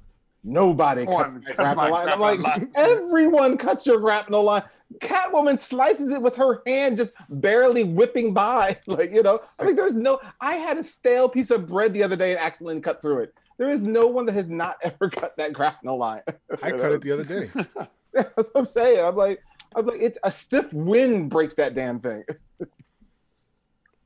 Nobody 0.45 1.07
oh, 1.07 1.19
cuts 1.19 1.35
my 1.35 1.55
grapnel 1.55 1.91
line. 1.91 2.09
I'm 2.09 2.21
like, 2.21 2.69
everyone 2.75 3.57
cuts 3.57 3.87
your 3.87 3.99
grapnel 4.01 4.43
line. 4.43 4.65
Catwoman 5.01 5.61
slices 5.61 6.11
it 6.11 6.21
with 6.21 6.35
her 6.35 6.63
hand, 6.67 6.97
just 6.97 7.13
barely 7.29 7.85
whipping 7.85 8.35
by. 8.35 8.79
Like, 8.87 9.13
you 9.13 9.23
know, 9.23 9.41
I 9.59 9.65
mean, 9.65 9.77
there's 9.77 9.95
no. 9.95 10.21
I 10.41 10.57
had 10.57 10.77
a 10.79 10.85
stale 10.85 11.29
piece 11.29 11.51
of 11.51 11.67
bread 11.67 11.95
the 11.95 12.03
other 12.03 12.17
day 12.17 12.33
and 12.33 12.41
accidentally 12.41 12.81
cut 12.81 13.01
through 13.01 13.21
it. 13.21 13.35
There 13.57 13.71
is 13.71 13.83
no 13.83 14.09
one 14.09 14.27
that 14.27 14.33
has 14.33 14.49
not 14.49 14.79
ever 14.83 15.09
cut 15.09 15.37
that 15.37 15.53
grapnel 15.53 15.97
line. 15.97 16.23
I 16.63 16.71
cut 16.73 16.77
know? 16.77 16.93
it 16.95 17.03
the 17.03 17.13
other 17.13 17.25
day. 17.25 17.47
That's 18.13 18.37
what 18.37 18.51
I'm 18.57 18.67
saying. 18.67 19.05
I'm 19.05 19.17
like, 19.17 19.41
I'm 19.77 19.87
like, 19.87 20.01
it's 20.01 20.19
a 20.25 20.33
stiff 20.33 20.73
wind 20.73 21.31
breaks 21.31 21.55
that 21.55 21.75
damn 21.75 22.01
thing. 22.01 22.25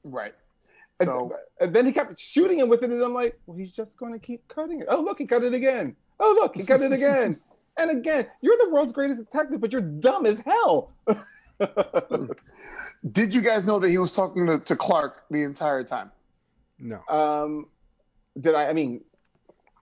right. 0.05 0.35
So 1.03 1.33
and, 1.61 1.69
and, 1.69 1.77
then 1.77 1.87
he 1.87 1.93
kept 1.93 2.19
shooting 2.19 2.59
him 2.59 2.69
with 2.69 2.83
it, 2.83 2.91
and 2.91 3.03
I'm 3.03 3.13
like, 3.13 3.39
well, 3.47 3.57
he's 3.57 3.73
just 3.73 3.99
going 3.99 4.13
to 4.13 4.19
keep 4.19 4.47
cutting 4.49 4.81
it. 4.81 4.87
Oh, 4.89 5.01
look, 5.01 5.19
he 5.19 5.27
cut 5.27 5.45
it 5.45 5.53
again. 5.53 5.95
Oh, 6.19 6.37
look, 6.41 6.57
he 6.57 6.65
cut 6.65 6.81
it 6.81 6.93
again. 6.93 7.37
and 7.77 7.91
again, 7.91 8.27
you're 8.41 8.57
the 8.57 8.71
world's 8.71 8.93
greatest 8.93 9.25
detective, 9.25 9.61
but 9.61 9.73
you're 9.73 9.83
dumb 9.83 10.25
as 10.25 10.41
hell. 10.41 10.93
Did 13.13 13.35
you 13.35 13.43
guys 13.43 13.65
know 13.65 13.79
that 13.79 13.91
he 13.91 13.99
was 13.99 14.15
talking 14.15 14.47
to, 14.47 14.59
to 14.59 14.77
Clark 14.77 15.25
the 15.31 15.43
entire 15.43 15.85
time? 15.85 16.11
No. 16.79 17.01
Um, 17.09 17.67
did 18.39 18.55
I? 18.55 18.69
I 18.69 18.73
mean, 18.75 19.03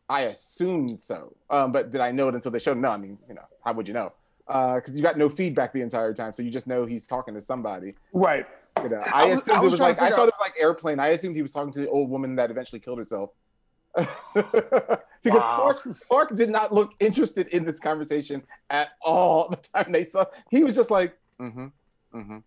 I 0.09 0.22
assumed 0.22 1.00
so. 1.03 1.35
Um, 1.50 1.72
but 1.72 1.90
did 1.90 2.00
I 2.00 2.12
know 2.12 2.29
it 2.29 2.35
until 2.35 2.53
they 2.53 2.61
showed? 2.61 2.79
No. 2.79 2.90
I 2.90 2.96
mean, 2.96 3.18
you 3.29 3.35
know, 3.35 3.42
how 3.64 3.72
would 3.72 3.88
you 3.88 3.94
know? 3.94 4.12
Because 4.46 4.90
uh, 4.90 4.92
you 4.94 5.03
got 5.03 5.18
no 5.18 5.29
feedback 5.29 5.72
the 5.72 5.81
entire 5.81 6.14
time, 6.14 6.33
so 6.33 6.42
you 6.42 6.50
just 6.50 6.66
know 6.66 6.85
he's 6.85 7.07
talking 7.07 7.35
to 7.35 7.40
somebody. 7.40 7.94
Right. 8.12 8.46
You 8.82 8.88
know, 8.88 9.00
I, 9.14 9.22
I 9.22 9.24
was, 9.26 9.38
assumed 9.42 9.56
I 9.56 9.60
was 9.60 9.68
it 9.68 9.70
was 9.70 9.80
like 9.80 10.02
I 10.02 10.10
thought 10.10 10.28
it 10.28 10.34
was 10.34 10.40
like 10.40 10.54
airplane. 10.58 10.98
I 10.98 11.08
assumed 11.08 11.37
he 11.37 11.42
was 11.42 11.52
talking 11.52 11.72
to 11.74 11.80
the 11.80 11.88
old 11.88 12.10
woman 12.10 12.37
that 12.37 12.50
eventually 12.50 12.80
killed 12.80 12.98
herself. 12.98 13.30
because 13.94 14.98
wow. 15.24 15.56
Clark, 15.56 15.98
Clark 16.08 16.37
did 16.37 16.50
not 16.50 16.72
look 16.72 16.92
interested 16.98 17.46
in 17.48 17.64
this 17.64 17.78
conversation 17.78 18.42
at 18.70 18.90
all 19.00 19.48
the 19.48 19.56
time 19.56 19.92
they 19.92 20.02
saw. 20.02 20.24
He 20.50 20.64
was 20.64 20.74
just 20.74 20.90
like, 20.90 21.16
mm-hmm, 21.40 21.66
mm-hmm, 22.14 22.38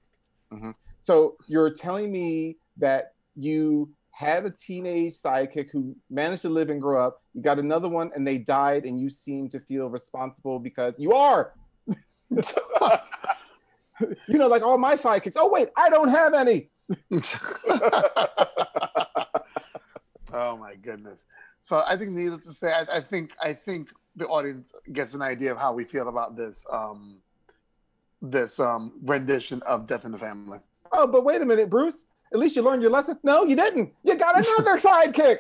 mm-hmm. 0.54 0.72
So 1.00 1.38
you're 1.48 1.70
telling 1.70 2.12
me 2.12 2.58
that 2.78 3.14
you 3.36 3.90
had 4.12 4.46
a 4.46 4.50
teenage 4.50 5.22
sidekick 5.22 5.70
who 5.72 5.96
managed 6.10 6.42
to 6.42 6.50
live 6.50 6.70
and 6.70 6.82
grow 6.82 7.06
up. 7.06 7.22
You 7.34 7.42
got 7.42 7.60
another 7.60 7.88
one, 7.88 8.12
and 8.16 8.28
they 8.28 8.40
died, 8.40 8.86
and 8.86 9.00
you 9.00 9.10
seem 9.10 9.48
to 9.50 9.60
feel 9.60 9.90
responsible 9.90 10.60
because 10.60 10.96
you 10.98 11.14
are. 11.14 11.54
you 14.28 14.38
know, 14.38 14.48
like 14.48 14.62
all 14.62 14.78
my 14.78 14.96
sidekicks. 14.96 15.34
Oh 15.36 15.50
wait, 15.50 15.70
I 15.76 15.90
don't 15.90 16.10
have 16.10 16.34
any. 16.34 16.70
oh 20.34 20.58
my 20.58 20.76
goodness. 20.82 21.26
So 21.62 21.84
I 21.86 21.98
think, 21.98 22.12
needless 22.12 22.46
to 22.46 22.54
say, 22.54 22.72
I, 22.72 22.98
I, 22.98 23.02
think 23.02 23.32
I 23.42 23.54
think 23.54 23.90
the 24.16 24.26
audience 24.28 24.72
gets 24.94 25.14
an 25.14 25.22
idea 25.22 25.52
of 25.52 25.58
how 25.58 25.74
we 25.74 25.84
feel 25.84 26.08
about 26.08 26.38
this 26.38 26.66
um, 26.72 27.18
this 28.22 28.60
um, 28.60 28.94
rendition 29.04 29.62
of 29.64 29.86
Death 29.88 30.06
in 30.06 30.12
the 30.12 30.18
Family. 30.18 30.60
Oh, 30.92 31.08
but 31.08 31.24
wait 31.24 31.42
a 31.42 31.46
minute, 31.46 31.70
Bruce. 31.70 32.06
At 32.34 32.40
least 32.40 32.56
you 32.56 32.62
learned 32.62 32.82
your 32.82 32.92
lesson. 32.92 33.18
No, 33.24 33.46
you 33.46 33.56
didn't. 33.56 33.94
You 34.04 34.16
got 34.16 34.36
another 34.36 34.78
sidekick. 34.80 35.40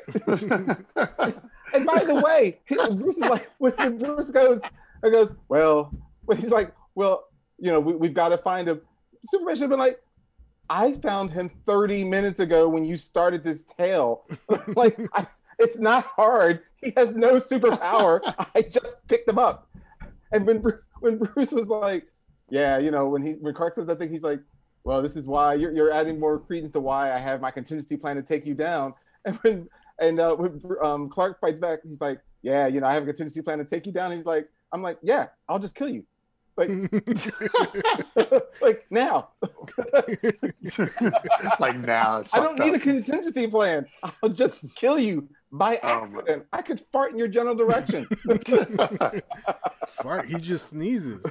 and 1.73 1.85
by 1.85 2.03
the 2.03 2.21
way, 2.21 2.59
Bruce 2.67 3.17
is 3.17 3.25
like, 3.25 3.49
when 3.57 3.97
Bruce 3.97 4.31
goes, 4.31 4.61
I 5.03 5.09
goes, 5.09 5.35
well, 5.49 5.91
when 6.25 6.37
he's 6.37 6.49
like, 6.51 6.73
well, 6.95 7.27
you 7.59 7.71
know, 7.71 7.79
we, 7.79 8.07
have 8.07 8.13
got 8.13 8.29
to 8.29 8.37
find 8.37 8.67
him. 8.67 8.81
Superman 9.29 9.55
should 9.55 9.61
have 9.61 9.69
been 9.71 9.79
like, 9.79 10.01
I 10.69 10.93
found 10.95 11.31
him 11.31 11.49
30 11.65 12.03
minutes 12.03 12.39
ago 12.39 12.67
when 12.67 12.85
you 12.85 12.97
started 12.97 13.43
this 13.43 13.63
tale. 13.77 14.25
like, 14.75 14.99
I, 15.13 15.27
it's 15.59 15.77
not 15.77 16.05
hard. 16.05 16.61
He 16.77 16.93
has 16.95 17.15
no 17.15 17.35
superpower. 17.35 18.21
I 18.55 18.61
just 18.61 19.07
picked 19.07 19.27
him 19.27 19.39
up. 19.39 19.69
And 20.31 20.45
when 20.45 20.63
when 20.99 21.17
Bruce 21.17 21.51
was 21.51 21.67
like, 21.67 22.05
yeah, 22.49 22.77
you 22.77 22.91
know, 22.91 23.07
when 23.07 23.25
he 23.25 23.33
when 23.33 23.53
Clark 23.53 23.75
says 23.75 23.87
that 23.87 23.97
thing, 23.97 24.09
he's 24.09 24.23
like, 24.23 24.39
well, 24.83 25.01
this 25.01 25.15
is 25.15 25.25
why 25.25 25.53
you're, 25.53 25.73
you're 25.73 25.91
adding 25.91 26.19
more 26.19 26.39
credence 26.39 26.71
to 26.73 26.79
why 26.79 27.13
I 27.13 27.17
have 27.17 27.41
my 27.41 27.51
contingency 27.51 27.97
plan 27.97 28.15
to 28.15 28.21
take 28.21 28.45
you 28.45 28.53
down. 28.53 28.93
And 29.25 29.35
when 29.41 29.69
and 29.99 30.19
uh, 30.21 30.35
when 30.35 30.61
um, 30.81 31.09
Clark 31.09 31.41
fights 31.41 31.59
back, 31.59 31.79
he's 31.83 31.99
like, 31.99 32.21
yeah, 32.43 32.67
you 32.67 32.79
know, 32.79 32.87
I 32.87 32.93
have 32.93 33.03
a 33.03 33.07
contingency 33.07 33.41
plan 33.41 33.57
to 33.57 33.65
take 33.65 33.85
you 33.85 33.91
down. 33.91 34.11
And 34.11 34.19
he's 34.19 34.25
like, 34.25 34.47
I'm 34.71 34.81
like, 34.81 34.97
yeah, 35.01 35.27
I'll 35.49 35.59
just 35.59 35.75
kill 35.75 35.89
you. 35.89 36.05
Like, 36.57 36.69
like 38.61 38.85
now. 38.89 39.29
like 41.59 41.77
now. 41.77 42.23
I 42.33 42.39
don't 42.39 42.57
need 42.59 42.73
up. 42.73 42.75
a 42.75 42.79
contingency 42.79 43.47
plan. 43.47 43.85
I'll 44.03 44.29
just 44.29 44.63
kill 44.75 44.97
you 44.97 45.29
by 45.51 45.79
oh, 45.83 45.87
accident. 45.87 46.45
Oh, 46.51 46.57
I 46.57 46.61
could 46.63 46.81
fart 46.91 47.11
in 47.11 47.19
your 47.19 47.27
general 47.27 47.53
direction. 47.53 48.07
fart. 50.01 50.27
He 50.27 50.35
just 50.39 50.69
sneezes. 50.69 51.23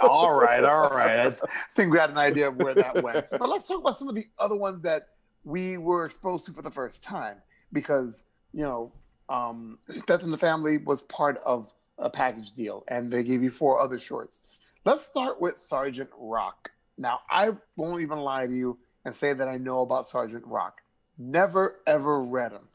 all 0.00 0.32
right, 0.32 0.62
all 0.62 0.90
right. 0.90 1.26
I 1.26 1.30
think 1.74 1.92
we 1.92 1.98
had 1.98 2.10
an 2.10 2.18
idea 2.18 2.48
of 2.48 2.56
where 2.56 2.74
that 2.74 3.02
went. 3.02 3.26
But 3.30 3.48
let's 3.48 3.66
talk 3.66 3.80
about 3.80 3.96
some 3.96 4.08
of 4.08 4.14
the 4.14 4.26
other 4.38 4.56
ones 4.56 4.82
that 4.82 5.08
we 5.42 5.78
were 5.78 6.04
exposed 6.04 6.46
to 6.46 6.52
for 6.52 6.62
the 6.62 6.70
first 6.70 7.02
time, 7.02 7.38
because 7.72 8.24
you 8.52 8.62
know, 8.62 8.92
um, 9.28 9.78
Death 10.06 10.22
in 10.22 10.30
the 10.30 10.38
Family 10.38 10.78
was 10.78 11.02
part 11.02 11.40
of 11.44 11.72
a 11.98 12.10
package 12.10 12.52
deal, 12.52 12.84
and 12.88 13.08
they 13.08 13.22
gave 13.22 13.42
you 13.42 13.50
four 13.50 13.80
other 13.80 13.98
shorts. 13.98 14.44
Let's 14.84 15.04
start 15.04 15.40
with 15.40 15.58
Sergeant 15.58 16.08
Rock. 16.16 16.70
Now, 16.96 17.20
I 17.30 17.50
won't 17.76 18.00
even 18.00 18.18
lie 18.18 18.46
to 18.46 18.52
you 18.52 18.78
and 19.04 19.14
say 19.14 19.34
that 19.34 19.46
I 19.46 19.58
know 19.58 19.80
about 19.80 20.06
Sergeant 20.06 20.44
Rock. 20.46 20.80
Never 21.18 21.80
ever 21.86 22.22
read 22.22 22.52
him. 22.52 22.68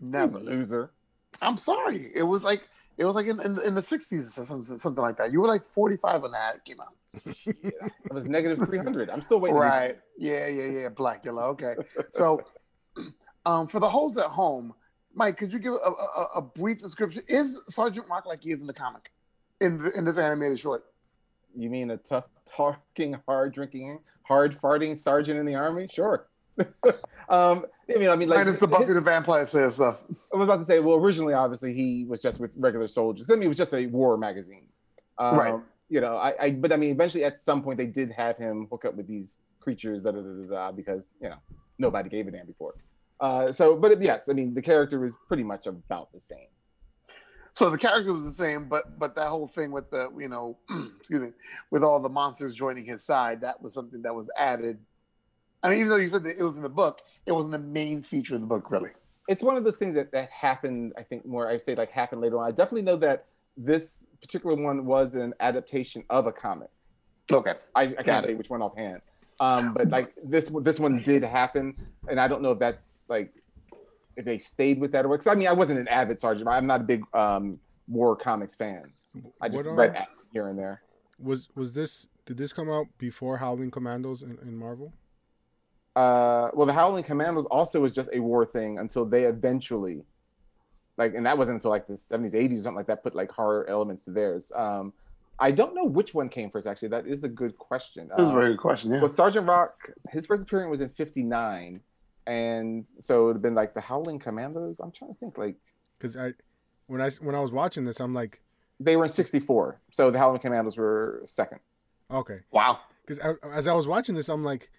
Never. 0.00 0.38
You 0.38 0.44
loser. 0.46 0.90
I'm 1.42 1.58
sorry. 1.58 2.10
It 2.14 2.22
was 2.22 2.42
like 2.42 2.62
it 2.96 3.04
was 3.04 3.14
like 3.14 3.26
in, 3.26 3.40
in, 3.40 3.60
in 3.60 3.74
the 3.74 3.82
60s 3.82 4.38
or 4.38 4.44
something, 4.44 4.78
something 4.78 5.02
like 5.02 5.18
that. 5.18 5.32
You 5.32 5.40
were 5.40 5.48
like 5.48 5.64
45 5.64 6.22
when 6.22 6.32
that 6.32 6.64
came 6.64 6.80
out. 6.80 6.94
yeah, 7.46 7.88
it 8.04 8.12
was 8.12 8.24
negative 8.24 8.64
300. 8.64 9.10
I'm 9.10 9.20
still 9.20 9.40
waiting. 9.40 9.56
Right. 9.56 9.98
Yeah, 10.18 10.46
yeah, 10.46 10.66
yeah. 10.66 10.88
Black 10.88 11.24
yellow. 11.24 11.44
Okay. 11.50 11.74
So, 12.10 12.42
um, 13.46 13.66
for 13.66 13.80
the 13.80 13.88
holes 13.88 14.16
at 14.16 14.26
home, 14.26 14.72
Mike, 15.14 15.36
could 15.36 15.52
you 15.52 15.58
give 15.58 15.74
a, 15.74 15.76
a, 15.76 16.28
a, 16.36 16.42
brief 16.42 16.78
description? 16.78 17.22
Is 17.26 17.62
Sergeant 17.68 18.06
Rock 18.08 18.26
like 18.26 18.42
he 18.42 18.50
is 18.50 18.60
in 18.60 18.66
the 18.66 18.74
comic, 18.74 19.10
in 19.60 19.82
the, 19.82 19.90
in 19.98 20.04
this 20.04 20.18
animated 20.18 20.58
short? 20.58 20.84
You 21.56 21.70
mean 21.70 21.90
a 21.90 21.96
tough 21.96 22.24
talking, 22.46 23.16
hard 23.26 23.54
drinking, 23.54 24.00
hard 24.22 24.60
farting 24.60 24.96
sergeant 24.96 25.38
in 25.38 25.46
the 25.46 25.54
army? 25.54 25.88
Sure. 25.90 26.26
um, 27.28 27.64
I 27.88 27.98
mean, 27.98 28.08
I 28.08 28.16
mean, 28.16 28.28
like 28.28 28.38
minus 28.38 28.58
the 28.58 28.68
Buffy 28.68 28.92
the 28.92 29.00
Vampire 29.00 29.46
Slayer 29.46 29.70
stuff. 29.70 30.04
I 30.04 30.36
was 30.36 30.44
about 30.44 30.58
to 30.58 30.64
say, 30.64 30.78
well, 30.80 30.96
originally, 30.96 31.34
obviously, 31.34 31.72
he 31.74 32.04
was 32.04 32.20
just 32.20 32.38
with 32.38 32.52
regular 32.56 32.88
soldiers. 32.88 33.30
I 33.30 33.34
mean, 33.34 33.44
it 33.44 33.48
was 33.48 33.56
just 33.56 33.74
a 33.74 33.86
war 33.86 34.16
magazine, 34.16 34.66
um, 35.18 35.36
right? 35.36 35.54
You 35.88 36.00
know, 36.00 36.16
I, 36.16 36.34
I, 36.40 36.50
but 36.52 36.72
I 36.72 36.76
mean, 36.76 36.90
eventually, 36.90 37.24
at 37.24 37.38
some 37.40 37.62
point, 37.62 37.78
they 37.78 37.86
did 37.86 38.12
have 38.12 38.36
him 38.36 38.68
hook 38.70 38.84
up 38.84 38.94
with 38.94 39.08
these 39.08 39.38
creatures, 39.58 40.02
da 40.02 40.12
da 40.12 40.20
da 40.20 40.28
da, 40.28 40.48
da 40.48 40.72
because 40.72 41.14
you 41.20 41.28
know 41.28 41.36
nobody 41.78 42.08
gave 42.08 42.28
a 42.28 42.30
damn 42.30 42.46
before. 42.46 42.74
Uh, 43.20 43.52
so, 43.52 43.76
but 43.76 44.00
yes, 44.00 44.28
I 44.28 44.32
mean, 44.32 44.54
the 44.54 44.62
character 44.62 45.00
was 45.00 45.12
pretty 45.26 45.42
much 45.42 45.66
about 45.66 46.12
the 46.12 46.20
same. 46.20 46.48
So 47.54 47.68
the 47.68 47.78
character 47.78 48.12
was 48.12 48.24
the 48.24 48.32
same, 48.32 48.68
but 48.68 48.98
but 48.98 49.14
that 49.16 49.28
whole 49.28 49.48
thing 49.48 49.70
with 49.70 49.90
the 49.90 50.10
you 50.18 50.28
know, 50.28 50.56
excuse 50.98 51.20
me, 51.20 51.32
with 51.70 51.82
all 51.82 52.00
the 52.00 52.08
monsters 52.08 52.54
joining 52.54 52.84
his 52.84 53.04
side, 53.04 53.40
that 53.42 53.60
was 53.60 53.74
something 53.74 54.02
that 54.02 54.14
was 54.14 54.30
added 54.36 54.78
I 55.62 55.68
mean, 55.68 55.78
even 55.78 55.90
though 55.90 55.96
you 55.96 56.08
said 56.08 56.24
that 56.24 56.38
it 56.38 56.42
was 56.42 56.56
in 56.56 56.62
the 56.62 56.68
book, 56.68 57.00
it 57.26 57.32
wasn't 57.32 57.54
a 57.54 57.58
main 57.58 58.02
feature 58.02 58.34
of 58.34 58.40
the 58.40 58.46
book, 58.46 58.70
really. 58.70 58.90
It's 59.28 59.42
one 59.42 59.56
of 59.56 59.64
those 59.64 59.76
things 59.76 59.94
that, 59.94 60.10
that 60.12 60.30
happened, 60.30 60.92
I 60.96 61.02
think, 61.02 61.26
more, 61.26 61.48
I 61.48 61.58
say 61.58 61.74
like 61.74 61.90
happened 61.90 62.20
later 62.20 62.38
on. 62.38 62.46
I 62.46 62.50
definitely 62.50 62.82
know 62.82 62.96
that 62.96 63.26
this 63.56 64.04
particular 64.20 64.56
one 64.56 64.86
was 64.86 65.14
an 65.14 65.34
adaptation 65.40 66.04
of 66.10 66.26
a 66.26 66.32
comic. 66.32 66.70
Okay. 67.30 67.54
I, 67.74 67.82
I 67.98 68.02
can't 68.02 68.26
say 68.26 68.34
which 68.34 68.50
one 68.50 68.62
offhand. 68.62 69.02
Um, 69.38 69.72
but 69.72 69.88
like 69.88 70.12
this 70.22 70.50
this 70.60 70.78
one 70.78 71.02
did 71.02 71.22
happen, 71.22 71.74
and 72.10 72.20
I 72.20 72.28
don't 72.28 72.42
know 72.42 72.50
if 72.50 72.58
that's 72.58 73.04
like 73.08 73.32
if 74.16 74.24
they 74.24 74.38
stayed 74.38 74.80
with 74.80 74.92
that 74.92 75.04
or 75.04 75.08
because 75.08 75.26
I 75.26 75.34
mean 75.34 75.48
I 75.48 75.52
wasn't 75.52 75.80
an 75.80 75.88
avid 75.88 76.18
sergeant. 76.20 76.48
I'm 76.48 76.66
not 76.66 76.80
a 76.80 76.84
big 76.84 77.02
um, 77.14 77.58
war 77.88 78.16
comics 78.16 78.54
fan. 78.54 78.92
I 79.40 79.48
just 79.48 79.66
what, 79.66 79.76
read 79.76 80.06
here 80.32 80.48
and 80.48 80.58
there. 80.58 80.82
Was 81.18 81.48
was 81.54 81.74
this 81.74 82.08
did 82.26 82.36
this 82.36 82.52
come 82.52 82.70
out 82.70 82.86
before 82.98 83.38
Howling 83.38 83.70
Commandos 83.70 84.22
in, 84.22 84.38
in 84.42 84.56
Marvel? 84.56 84.92
uh, 85.96 86.50
well, 86.54 86.66
the 86.66 86.72
Howling 86.72 87.04
Commandos 87.04 87.46
also 87.46 87.80
was 87.80 87.92
just 87.92 88.10
a 88.12 88.20
war 88.20 88.46
thing 88.46 88.78
until 88.78 89.04
they 89.04 89.24
eventually, 89.24 90.02
like, 90.96 91.14
and 91.14 91.26
that 91.26 91.36
wasn't 91.36 91.56
until 91.56 91.70
like 91.70 91.86
the 91.86 91.94
70s, 91.94 92.34
80s, 92.34 92.60
or 92.60 92.62
something 92.62 92.76
like 92.76 92.86
that, 92.86 93.02
put 93.02 93.14
like 93.14 93.30
horror 93.30 93.68
elements 93.68 94.04
to 94.04 94.10
theirs. 94.10 94.52
Um, 94.54 94.92
I 95.38 95.50
don't 95.50 95.74
know 95.74 95.84
which 95.84 96.14
one 96.14 96.28
came 96.28 96.50
first, 96.50 96.66
actually. 96.66 96.88
That 96.88 97.06
is 97.06 97.24
a 97.24 97.28
good 97.28 97.56
question. 97.58 98.08
That's 98.08 98.28
um, 98.28 98.36
a 98.36 98.38
very 98.40 98.52
good 98.52 98.60
question, 98.60 98.92
yeah. 98.92 99.00
Well, 99.00 99.08
Sergeant 99.08 99.48
Rock, 99.48 99.90
his 100.12 100.26
first 100.26 100.44
appearance 100.44 100.70
was 100.70 100.80
in 100.80 100.90
59. 100.90 101.80
And 102.26 102.86
so 102.98 103.22
it 103.22 103.26
would 103.26 103.36
have 103.36 103.42
been 103.42 103.54
like 103.54 103.74
the 103.74 103.80
Howling 103.80 104.18
Commandos. 104.18 104.80
I'm 104.80 104.92
trying 104.92 105.12
to 105.12 105.18
think, 105.18 105.38
like, 105.38 105.56
because 105.98 106.16
I, 106.16 106.32
when 106.86 107.00
I 107.00 107.10
when 107.20 107.34
I 107.34 107.40
was 107.40 107.52
watching 107.52 107.84
this, 107.84 108.00
I'm 108.00 108.14
like, 108.14 108.40
they 108.78 108.96
were 108.96 109.04
in 109.04 109.10
'64, 109.10 109.80
so 109.90 110.10
the 110.10 110.18
Howling 110.18 110.40
Commandos 110.40 110.76
were 110.76 111.22
second. 111.26 111.60
Okay. 112.10 112.38
Wow. 112.50 112.80
Because 113.06 113.36
as 113.44 113.66
I 113.66 113.74
was 113.74 113.86
watching 113.86 114.14
this, 114.14 114.28
I'm 114.28 114.44
like, 114.44 114.70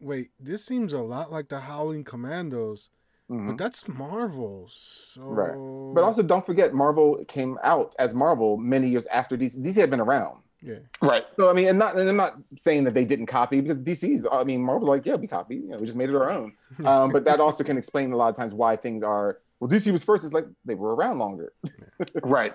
wait, 0.00 0.30
this 0.40 0.64
seems 0.64 0.92
a 0.92 0.98
lot 0.98 1.32
like 1.32 1.48
the 1.48 1.60
Howling 1.60 2.04
Commandos, 2.04 2.90
mm-hmm. 3.30 3.48
but 3.48 3.58
that's 3.58 3.86
Marvel. 3.88 4.68
So... 4.70 5.22
Right. 5.22 5.94
But 5.94 6.04
also, 6.04 6.22
don't 6.22 6.44
forget, 6.44 6.74
Marvel 6.74 7.24
came 7.28 7.58
out 7.62 7.94
as 7.98 8.14
Marvel 8.14 8.56
many 8.56 8.88
years 8.88 9.06
after 9.06 9.36
DC. 9.36 9.58
DC 9.58 9.76
had 9.76 9.90
been 9.90 10.00
around. 10.00 10.40
Yeah. 10.64 10.76
Right. 11.02 11.26
So 11.36 11.50
I 11.50 11.52
mean, 11.52 11.68
and 11.68 11.78
not, 11.78 11.96
and 11.96 12.08
I'm 12.08 12.16
not 12.16 12.38
saying 12.56 12.84
that 12.84 12.94
they 12.94 13.04
didn't 13.04 13.26
copy 13.26 13.60
because 13.60 13.78
DC's. 13.78 14.26
I 14.32 14.44
mean, 14.44 14.62
Marvel's 14.62 14.88
like, 14.88 15.04
yeah, 15.04 15.16
we 15.16 15.26
copied. 15.26 15.62
You 15.62 15.68
know, 15.68 15.78
we 15.78 15.84
just 15.84 15.96
made 15.96 16.08
it 16.08 16.16
our 16.16 16.30
own. 16.30 16.52
Um, 16.84 17.12
but 17.12 17.24
that 17.24 17.38
also 17.38 17.62
can 17.62 17.78
explain 17.78 18.10
a 18.10 18.16
lot 18.16 18.30
of 18.30 18.36
times 18.36 18.52
why 18.52 18.74
things 18.74 19.04
are. 19.04 19.38
Well, 19.60 19.70
DC 19.70 19.92
was 19.92 20.02
first. 20.02 20.24
It's 20.24 20.32
like 20.32 20.46
they 20.64 20.74
were 20.74 20.96
around 20.96 21.20
longer. 21.20 21.52
right. 22.24 22.54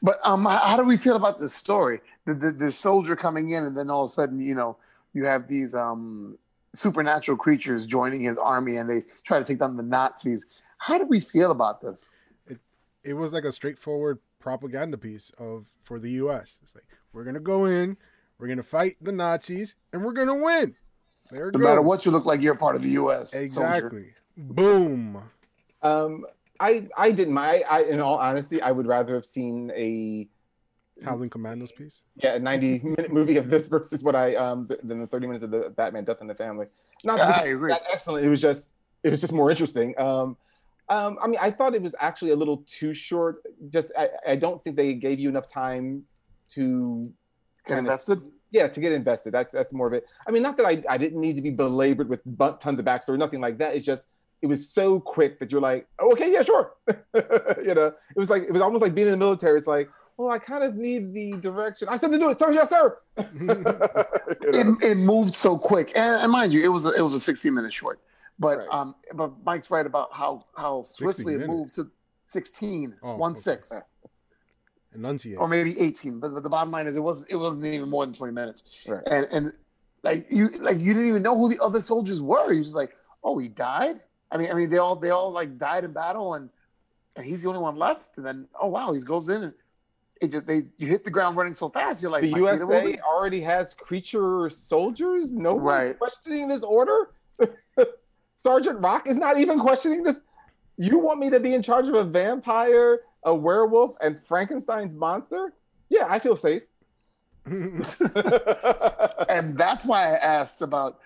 But 0.00 0.20
um, 0.22 0.44
how 0.44 0.76
do 0.76 0.84
we 0.84 0.96
feel 0.96 1.16
about 1.16 1.40
this 1.40 1.52
story? 1.52 1.98
The, 2.26 2.34
the, 2.34 2.52
the 2.52 2.70
soldier 2.70 3.16
coming 3.16 3.50
in, 3.50 3.64
and 3.64 3.76
then 3.76 3.90
all 3.90 4.04
of 4.04 4.10
a 4.10 4.12
sudden, 4.12 4.40
you 4.40 4.54
know, 4.54 4.76
you 5.14 5.24
have 5.24 5.48
these 5.48 5.74
um, 5.74 6.38
supernatural 6.76 7.36
creatures 7.36 7.86
joining 7.86 8.20
his 8.20 8.38
army 8.38 8.76
and 8.76 8.88
they 8.88 9.02
try 9.24 9.38
to 9.38 9.44
take 9.44 9.58
down 9.58 9.76
the 9.76 9.82
Nazis. 9.82 10.46
How 10.78 10.98
do 10.98 11.06
we 11.06 11.20
feel 11.20 11.50
about 11.50 11.80
this? 11.80 12.10
It, 12.46 12.58
it 13.02 13.14
was 13.14 13.32
like 13.32 13.44
a 13.44 13.50
straightforward 13.50 14.20
propaganda 14.46 14.96
piece 14.96 15.32
of 15.38 15.66
for 15.82 15.98
the 15.98 16.10
U.S. 16.22 16.60
It's 16.62 16.76
like 16.76 16.86
we're 17.12 17.24
gonna 17.24 17.40
go 17.40 17.64
in, 17.64 17.96
we're 18.38 18.46
gonna 18.46 18.62
fight 18.62 18.96
the 19.00 19.10
Nazis, 19.10 19.74
and 19.92 20.04
we're 20.04 20.12
gonna 20.12 20.36
win. 20.36 20.76
There 21.32 21.46
no 21.46 21.58
goes. 21.58 21.62
matter 21.64 21.82
what 21.82 22.06
you 22.06 22.12
look 22.12 22.26
like, 22.26 22.40
you're 22.40 22.54
part 22.54 22.76
of 22.76 22.82
the 22.82 22.90
U.S. 22.90 23.34
Exactly. 23.34 24.12
Soldier. 24.36 24.52
Boom. 24.54 25.20
Um, 25.82 26.26
I 26.60 26.86
I 26.96 27.10
didn't. 27.10 27.34
My 27.34 27.64
I 27.68 27.82
in 27.82 27.98
all 27.98 28.18
honesty, 28.18 28.62
I 28.62 28.70
would 28.70 28.86
rather 28.86 29.16
have 29.16 29.24
seen 29.24 29.72
a 29.74 30.28
Howling 31.04 31.30
Commandos 31.30 31.72
piece. 31.72 32.04
Yeah, 32.14 32.36
a 32.36 32.38
90 32.38 32.78
minute 32.84 33.12
movie 33.12 33.38
of 33.38 33.50
this 33.50 33.66
versus 33.66 34.04
what 34.04 34.14
I 34.14 34.36
um 34.36 34.68
than 34.84 35.00
the 35.00 35.08
30 35.08 35.26
minutes 35.26 35.44
of 35.44 35.50
the 35.50 35.70
Batman 35.70 36.04
Death 36.04 36.18
in 36.20 36.28
the 36.28 36.36
Family. 36.36 36.66
Not 37.02 37.18
yeah, 37.18 37.30
I 37.30 37.46
agree. 37.46 37.72
That 37.72 37.82
excellent. 37.92 38.24
It 38.24 38.28
was 38.28 38.40
just 38.40 38.70
it 39.02 39.10
was 39.10 39.20
just 39.20 39.32
more 39.32 39.50
interesting. 39.50 39.98
Um, 39.98 40.36
um, 40.88 41.18
I 41.22 41.26
mean, 41.26 41.38
I 41.40 41.50
thought 41.50 41.74
it 41.74 41.82
was 41.82 41.94
actually 42.00 42.30
a 42.30 42.36
little 42.36 42.64
too 42.66 42.94
short. 42.94 43.42
Just 43.70 43.92
I, 43.98 44.08
I 44.26 44.36
don't 44.36 44.62
think 44.62 44.76
they 44.76 44.94
gave 44.94 45.18
you 45.18 45.28
enough 45.28 45.48
time 45.48 46.04
to 46.50 47.12
get 47.66 47.78
invested. 47.78 48.18
Of, 48.18 48.24
Yeah, 48.52 48.68
to 48.68 48.80
get 48.80 48.92
invested. 48.92 49.32
That's 49.32 49.52
that's 49.52 49.72
more 49.72 49.88
of 49.88 49.92
it. 49.92 50.04
I 50.26 50.30
mean, 50.30 50.42
not 50.42 50.56
that 50.58 50.66
I, 50.66 50.82
I 50.88 50.96
didn't 50.96 51.20
need 51.20 51.36
to 51.36 51.42
be 51.42 51.50
belabored 51.50 52.08
with 52.08 52.20
tons 52.60 52.78
of 52.78 52.86
backstory, 52.86 53.18
nothing 53.18 53.40
like 53.40 53.58
that. 53.58 53.74
It's 53.74 53.84
just 53.84 54.10
it 54.42 54.46
was 54.46 54.70
so 54.70 55.00
quick 55.00 55.40
that 55.40 55.50
you're 55.50 55.60
like, 55.60 55.88
oh, 55.98 56.12
okay, 56.12 56.32
yeah, 56.32 56.42
sure. 56.42 56.74
you 56.88 57.74
know, 57.74 57.86
it 57.86 58.16
was 58.16 58.30
like 58.30 58.44
it 58.44 58.52
was 58.52 58.62
almost 58.62 58.82
like 58.82 58.94
being 58.94 59.08
in 59.08 59.12
the 59.12 59.16
military. 59.16 59.58
It's 59.58 59.66
like, 59.66 59.88
well, 60.16 60.30
I 60.30 60.38
kind 60.38 60.62
of 60.62 60.76
need 60.76 61.12
the 61.12 61.32
direction. 61.32 61.88
I 61.88 61.96
said 61.98 62.12
to 62.12 62.18
do 62.18 62.30
it, 62.30 62.38
sir, 62.38 62.52
yes, 62.52 62.70
sir. 62.70 62.98
You 63.40 63.46
know? 63.46 63.78
it, 64.40 64.82
it 64.82 64.94
moved 64.96 65.34
so 65.34 65.58
quick, 65.58 65.92
and, 65.94 66.20
and 66.22 66.30
mind 66.30 66.52
you, 66.52 66.62
it 66.62 66.68
was 66.68 66.86
a, 66.86 66.90
it 66.90 67.00
was 67.00 67.14
a 67.14 67.20
16 67.20 67.52
minute 67.52 67.72
short. 67.72 68.00
But 68.38 68.58
Right. 68.58 68.68
um, 68.70 68.94
but 69.14 69.32
Mike's 69.44 69.70
right 69.70 69.86
about 69.86 70.14
how 70.14 70.44
how 70.56 70.82
swiftly 70.82 71.34
it 71.34 71.46
moved 71.46 71.72
to 71.74 71.90
16, 72.26 72.94
Oh, 73.02 73.16
one 73.16 73.32
okay. 73.32 73.40
six, 73.40 73.72
Enunciate. 74.94 75.38
or 75.38 75.48
maybe 75.48 75.78
18. 75.80 76.20
But, 76.20 76.34
but 76.34 76.42
the 76.42 76.48
bottom 76.48 76.70
line 76.70 76.86
is, 76.86 76.96
it 76.96 77.00
wasn't 77.00 77.30
it 77.30 77.36
wasn't 77.36 77.64
even 77.64 77.88
more 77.88 78.04
than 78.04 78.12
20 78.14 78.32
minutes. 78.32 78.64
Right. 78.86 79.02
And 79.10 79.26
and 79.32 79.52
like 80.02 80.26
you 80.30 80.48
like 80.60 80.78
you 80.78 80.92
didn't 80.94 81.08
even 81.08 81.22
know 81.22 81.36
who 81.36 81.48
the 81.48 81.62
other 81.62 81.80
soldiers 81.80 82.20
were. 82.20 82.52
You 82.52 82.62
just 82.62 82.76
like, 82.76 82.92
oh, 83.24 83.38
he 83.38 83.48
died. 83.48 84.00
I 84.30 84.36
mean, 84.38 84.50
I 84.50 84.54
mean, 84.54 84.68
they 84.70 84.78
all 84.78 84.96
they 84.96 85.10
all 85.10 85.30
like 85.32 85.56
died 85.58 85.84
in 85.84 85.92
battle, 85.92 86.34
and 86.34 86.50
and 87.16 87.24
he's 87.24 87.42
the 87.42 87.48
only 87.48 87.60
one 87.60 87.76
left. 87.76 88.18
And 88.18 88.26
then 88.26 88.48
oh 88.60 88.68
wow, 88.68 88.92
he 88.92 89.00
goes 89.00 89.28
in 89.28 89.42
and. 89.44 89.52
It 90.18 90.30
just 90.32 90.46
they 90.46 90.62
you 90.78 90.86
hit 90.86 91.04
the 91.04 91.10
ground 91.10 91.36
running 91.36 91.52
so 91.52 91.68
fast. 91.68 92.00
You're 92.00 92.10
like 92.10 92.22
the 92.22 92.30
"My 92.30 92.38
feet 92.38 92.42
are 92.46 92.56
USA 92.56 92.96
already 93.06 93.42
has 93.42 93.74
creature 93.74 94.48
soldiers. 94.48 95.34
No 95.34 95.52
one's 95.56 95.66
Right. 95.66 95.98
questioning 95.98 96.48
this 96.48 96.62
order. 96.62 97.10
Sergeant 98.46 98.78
Rock 98.78 99.08
is 99.08 99.16
not 99.16 99.40
even 99.40 99.58
questioning 99.58 100.04
this. 100.04 100.20
You 100.76 101.00
want 101.00 101.18
me 101.18 101.30
to 101.30 101.40
be 101.40 101.52
in 101.52 101.64
charge 101.64 101.88
of 101.88 101.94
a 101.94 102.04
vampire, 102.04 103.00
a 103.24 103.34
werewolf, 103.34 103.96
and 104.00 104.24
Frankenstein's 104.24 104.94
monster? 104.94 105.52
Yeah, 105.88 106.06
I 106.08 106.20
feel 106.20 106.36
safe. 106.36 106.62
and 107.44 107.82
that's 109.58 109.84
why 109.84 110.12
I 110.12 110.14
asked 110.14 110.62
about 110.62 111.00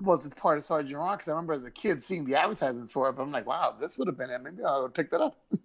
was 0.00 0.26
it 0.26 0.36
part 0.36 0.58
of 0.58 0.62
Sergeant 0.62 0.96
Rock? 0.96 1.18
Because 1.18 1.28
I 1.28 1.32
remember 1.32 1.54
as 1.54 1.64
a 1.64 1.72
kid 1.72 2.04
seeing 2.04 2.24
the 2.24 2.36
advertisements 2.36 2.92
for 2.92 3.08
it, 3.08 3.14
but 3.14 3.24
I'm 3.24 3.32
like, 3.32 3.46
wow, 3.46 3.74
this 3.80 3.98
would 3.98 4.06
have 4.06 4.16
been 4.16 4.30
it. 4.30 4.40
Maybe 4.40 4.62
I 4.62 4.78
would 4.78 4.94
pick 4.94 5.10
that 5.10 5.20
up. 5.20 5.36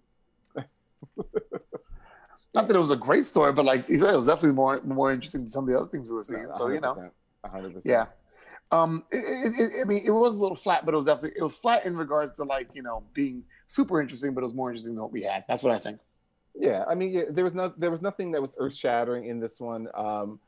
Not 2.52 2.66
that 2.66 2.74
it 2.74 2.80
was 2.80 2.90
a 2.90 2.96
great 2.96 3.24
story, 3.26 3.52
but 3.52 3.64
like 3.64 3.88
you 3.88 3.98
said, 3.98 4.12
it 4.12 4.16
was 4.16 4.26
definitely 4.26 4.56
more 4.56 4.80
more 4.82 5.12
interesting 5.12 5.42
than 5.42 5.50
some 5.50 5.62
of 5.62 5.70
the 5.70 5.78
other 5.78 5.88
things 5.88 6.08
we 6.08 6.16
were 6.16 6.24
seeing. 6.24 6.50
So 6.50 6.66
you 6.66 6.80
know, 6.80 7.12
100%. 7.44 7.82
yeah. 7.84 8.06
Um, 8.74 9.04
it, 9.12 9.18
it, 9.18 9.60
it, 9.60 9.80
I 9.82 9.84
mean, 9.84 10.02
it 10.04 10.10
was 10.10 10.36
a 10.36 10.42
little 10.42 10.56
flat, 10.56 10.84
but 10.84 10.94
it 10.94 10.96
was 10.96 11.06
definitely 11.06 11.38
it 11.38 11.42
was 11.42 11.54
flat 11.54 11.86
in 11.86 11.96
regards 11.96 12.32
to 12.34 12.44
like 12.44 12.68
you 12.74 12.82
know 12.82 13.04
being 13.12 13.44
super 13.66 14.00
interesting, 14.00 14.34
but 14.34 14.40
it 14.40 14.44
was 14.44 14.54
more 14.54 14.70
interesting 14.70 14.94
than 14.94 15.02
what 15.02 15.12
we 15.12 15.22
had. 15.22 15.44
That's 15.48 15.62
what 15.62 15.74
I 15.74 15.78
think. 15.78 16.00
Yeah, 16.56 16.84
I 16.88 16.94
mean, 16.94 17.12
yeah, 17.12 17.22
there 17.30 17.44
was 17.44 17.54
no, 17.54 17.72
there 17.76 17.90
was 17.90 18.02
nothing 18.02 18.32
that 18.32 18.42
was 18.42 18.54
earth 18.58 18.74
shattering 18.74 19.26
in 19.26 19.40
this 19.40 19.60
one. 19.60 19.88
Um, 19.94 20.40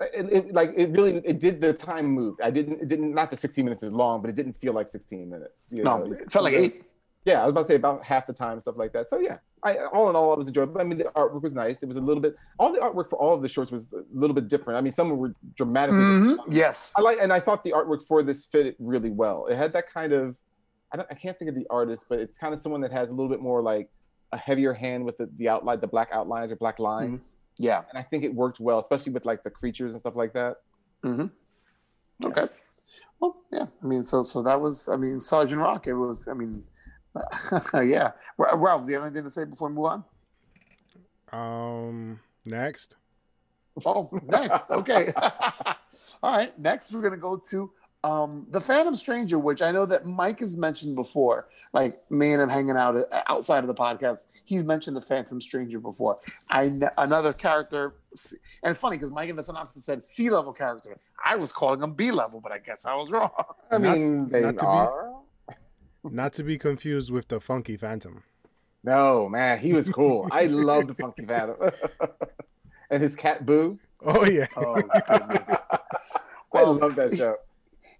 it, 0.00 0.32
it, 0.32 0.54
like 0.54 0.72
it 0.76 0.90
really, 0.90 1.20
it 1.24 1.40
did 1.40 1.60
the 1.60 1.72
time 1.72 2.06
move. 2.06 2.36
I 2.42 2.50
didn't, 2.50 2.80
it 2.80 2.88
didn't. 2.88 3.14
Not 3.14 3.30
the 3.30 3.36
16 3.36 3.64
minutes 3.64 3.82
is 3.82 3.92
long, 3.92 4.20
but 4.22 4.30
it 4.30 4.36
didn't 4.36 4.54
feel 4.60 4.72
like 4.72 4.88
16 4.88 5.28
minutes. 5.28 5.52
you 5.70 5.82
No, 5.82 5.98
know? 5.98 6.12
it 6.12 6.32
felt 6.32 6.44
like 6.44 6.54
eight. 6.54 6.84
Yeah, 7.24 7.42
I 7.42 7.44
was 7.44 7.50
about 7.52 7.62
to 7.62 7.66
say 7.68 7.74
about 7.74 8.04
half 8.04 8.26
the 8.26 8.32
time, 8.32 8.60
stuff 8.60 8.76
like 8.78 8.92
that. 8.94 9.08
So 9.08 9.20
yeah, 9.20 9.38
I 9.62 9.76
all 9.92 10.08
in 10.08 10.16
all, 10.16 10.32
I 10.32 10.36
was 10.36 10.46
enjoyable. 10.46 10.80
I 10.80 10.84
mean, 10.84 10.96
the 10.98 11.04
artwork 11.04 11.42
was 11.42 11.54
nice. 11.54 11.82
It 11.82 11.86
was 11.86 11.96
a 11.96 12.00
little 12.00 12.22
bit. 12.22 12.34
All 12.58 12.72
the 12.72 12.78
artwork 12.78 13.10
for 13.10 13.16
all 13.18 13.34
of 13.34 13.42
the 13.42 13.48
shorts 13.48 13.70
was 13.70 13.92
a 13.92 14.02
little 14.12 14.34
bit 14.34 14.48
different. 14.48 14.78
I 14.78 14.80
mean, 14.80 14.92
some 14.92 15.10
were 15.16 15.34
dramatically. 15.56 15.98
Mhm. 16.00 16.36
Yes. 16.48 16.92
I 16.96 17.02
like, 17.02 17.18
and 17.20 17.32
I 17.32 17.40
thought 17.40 17.62
the 17.64 17.72
artwork 17.72 18.06
for 18.06 18.22
this 18.22 18.44
fit 18.46 18.76
really 18.78 19.10
well. 19.10 19.46
It 19.46 19.56
had 19.56 19.72
that 19.74 19.92
kind 19.92 20.12
of, 20.12 20.34
I 20.92 20.96
don't, 20.96 21.08
I 21.10 21.14
can't 21.14 21.38
think 21.38 21.48
of 21.50 21.54
the 21.54 21.66
artist, 21.70 22.06
but 22.08 22.18
it's 22.20 22.38
kind 22.38 22.54
of 22.54 22.60
someone 22.60 22.80
that 22.80 22.92
has 22.92 23.08
a 23.08 23.12
little 23.12 23.28
bit 23.28 23.40
more 23.40 23.60
like 23.62 23.90
a 24.32 24.36
heavier 24.38 24.72
hand 24.72 25.04
with 25.04 25.18
the, 25.18 25.28
the 25.36 25.48
outline, 25.48 25.80
the 25.80 25.86
black 25.86 26.08
outlines 26.12 26.50
or 26.52 26.56
black 26.56 26.78
lines, 26.78 27.20
Yeah. 27.58 27.82
and 27.90 27.98
I 27.98 28.02
think 28.02 28.24
it 28.24 28.34
worked 28.34 28.60
well, 28.60 28.78
especially 28.78 29.12
with 29.12 29.24
like 29.26 29.42
the 29.44 29.50
creatures 29.50 29.92
and 29.92 30.00
stuff 30.00 30.16
like 30.16 30.32
that. 30.34 30.56
Mm-hmm. 31.04 31.26
Okay. 32.26 32.48
Well, 33.20 33.36
yeah. 33.52 33.66
I 33.82 33.86
mean, 33.86 34.04
so 34.06 34.22
so 34.22 34.42
that 34.42 34.60
was. 34.60 34.88
I 34.88 34.96
mean, 34.96 35.20
Sergeant 35.20 35.60
Rock. 35.60 35.86
It 35.86 35.92
was. 35.94 36.26
I 36.28 36.32
mean, 36.32 36.64
yeah. 37.74 38.12
Ra- 38.38 38.54
Ralph, 38.54 38.84
do 38.84 38.88
you 38.92 38.94
have 38.98 39.04
anything 39.06 39.24
to 39.24 39.30
say 39.30 39.44
before 39.44 39.68
we 39.68 39.74
move 39.74 39.86
on? 39.86 40.04
Um, 41.32 42.20
next. 42.46 42.96
Oh, 43.84 44.10
next. 44.24 44.70
Okay. 44.70 45.12
All 46.22 46.36
right. 46.36 46.58
Next, 46.58 46.92
we're 46.92 47.02
gonna 47.02 47.16
go 47.16 47.36
to 47.50 47.70
um 48.02 48.46
the 48.50 48.60
Phantom 48.60 48.94
Stranger, 48.96 49.38
which 49.38 49.62
I 49.62 49.70
know 49.70 49.86
that 49.86 50.06
Mike 50.06 50.40
has 50.40 50.56
mentioned 50.56 50.96
before. 50.96 51.48
Like 51.72 52.00
me 52.10 52.32
and 52.32 52.42
him 52.42 52.48
hanging 52.48 52.76
out 52.76 52.96
uh, 52.96 53.22
outside 53.28 53.58
of 53.60 53.68
the 53.68 53.74
podcast, 53.74 54.26
he's 54.44 54.64
mentioned 54.64 54.96
the 54.96 55.00
Phantom 55.00 55.40
Stranger 55.40 55.78
before. 55.78 56.18
I 56.50 56.68
kn- 56.68 56.90
another 56.98 57.32
character, 57.32 57.94
and 58.64 58.70
it's 58.72 58.80
funny 58.80 58.96
because 58.96 59.12
Mike 59.12 59.30
in 59.30 59.36
the 59.36 59.42
synopsis 59.42 59.84
said 59.84 60.04
C 60.04 60.30
level 60.30 60.52
character. 60.52 60.96
I 61.24 61.36
was 61.36 61.52
calling 61.52 61.80
him 61.80 61.92
B 61.92 62.10
level, 62.10 62.40
but 62.40 62.50
I 62.50 62.58
guess 62.58 62.84
I 62.86 62.96
was 62.96 63.10
wrong. 63.12 63.30
I 63.70 63.78
Not- 63.78 63.96
mean, 63.98 64.28
they 64.30 64.40
not 64.40 64.54
to 64.54 64.60
be- 64.60 64.66
are. 64.66 65.12
Not 66.04 66.32
to 66.34 66.42
be 66.42 66.56
confused 66.58 67.10
with 67.10 67.28
the 67.28 67.40
Funky 67.40 67.76
Phantom. 67.76 68.22
No, 68.82 69.28
man, 69.28 69.58
he 69.58 69.72
was 69.72 69.88
cool. 69.90 70.26
I 70.30 70.44
loved 70.46 70.88
the 70.88 70.94
Funky 70.94 71.24
Phantom 71.26 71.56
and 72.90 73.02
his 73.02 73.14
cat 73.14 73.44
Boo. 73.44 73.78
Oh 74.04 74.24
yeah. 74.24 74.46
Oh 74.56 74.74
goodness. 74.74 75.48
I 76.54 76.62
love 76.62 76.96
that 76.96 77.14
show. 77.16 77.36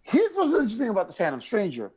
Here's 0.02 0.34
what's 0.34 0.54
interesting 0.54 0.88
about 0.88 1.08
the 1.08 1.14
Phantom 1.14 1.40
Stranger. 1.40 1.92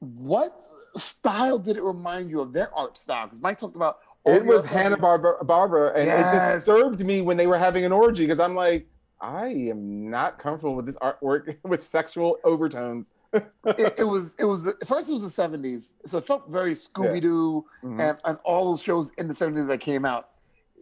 What 0.00 0.62
style 0.96 1.58
did 1.58 1.76
it 1.76 1.82
remind 1.82 2.30
you 2.30 2.40
of 2.40 2.52
their 2.52 2.74
art 2.74 2.96
style? 2.96 3.26
Because 3.26 3.40
Mike 3.42 3.58
talked 3.58 3.76
about 3.76 3.98
all 4.24 4.32
It 4.34 4.44
was 4.44 4.64
art 4.64 4.72
Hanna 4.72 4.96
styles. 4.96 5.20
Barbera, 5.20 5.46
Barbara, 5.46 5.92
and 5.94 6.06
Yes. 6.06 6.54
it 6.54 6.56
disturbed 6.66 7.04
me 7.04 7.20
when 7.20 7.36
they 7.36 7.46
were 7.46 7.58
having 7.58 7.84
an 7.84 7.92
orgy 7.92 8.24
because 8.26 8.40
I'm 8.40 8.54
like, 8.54 8.86
I 9.20 9.48
am 9.48 10.08
not 10.08 10.38
comfortable 10.38 10.74
with 10.76 10.86
this 10.86 10.96
artwork 10.96 11.56
with 11.64 11.84
sexual 11.84 12.38
overtones. 12.44 13.10
It, 13.32 13.94
it 13.98 14.04
was 14.06 14.34
it 14.38 14.44
was 14.44 14.72
first 14.86 15.10
it 15.10 15.12
was 15.12 15.22
the 15.36 15.42
70s 15.42 15.90
so 16.06 16.18
it 16.18 16.26
felt 16.26 16.48
very 16.50 16.72
scooby-doo 16.72 17.64
Mhm. 17.84 18.00
and, 18.10 18.18
and 18.24 18.38
all 18.44 18.70
those 18.70 18.82
shows 18.82 19.10
in 19.18 19.28
the 19.28 19.34
70s 19.34 19.66
that 19.68 19.78
came 19.80 20.04
out 20.04 20.30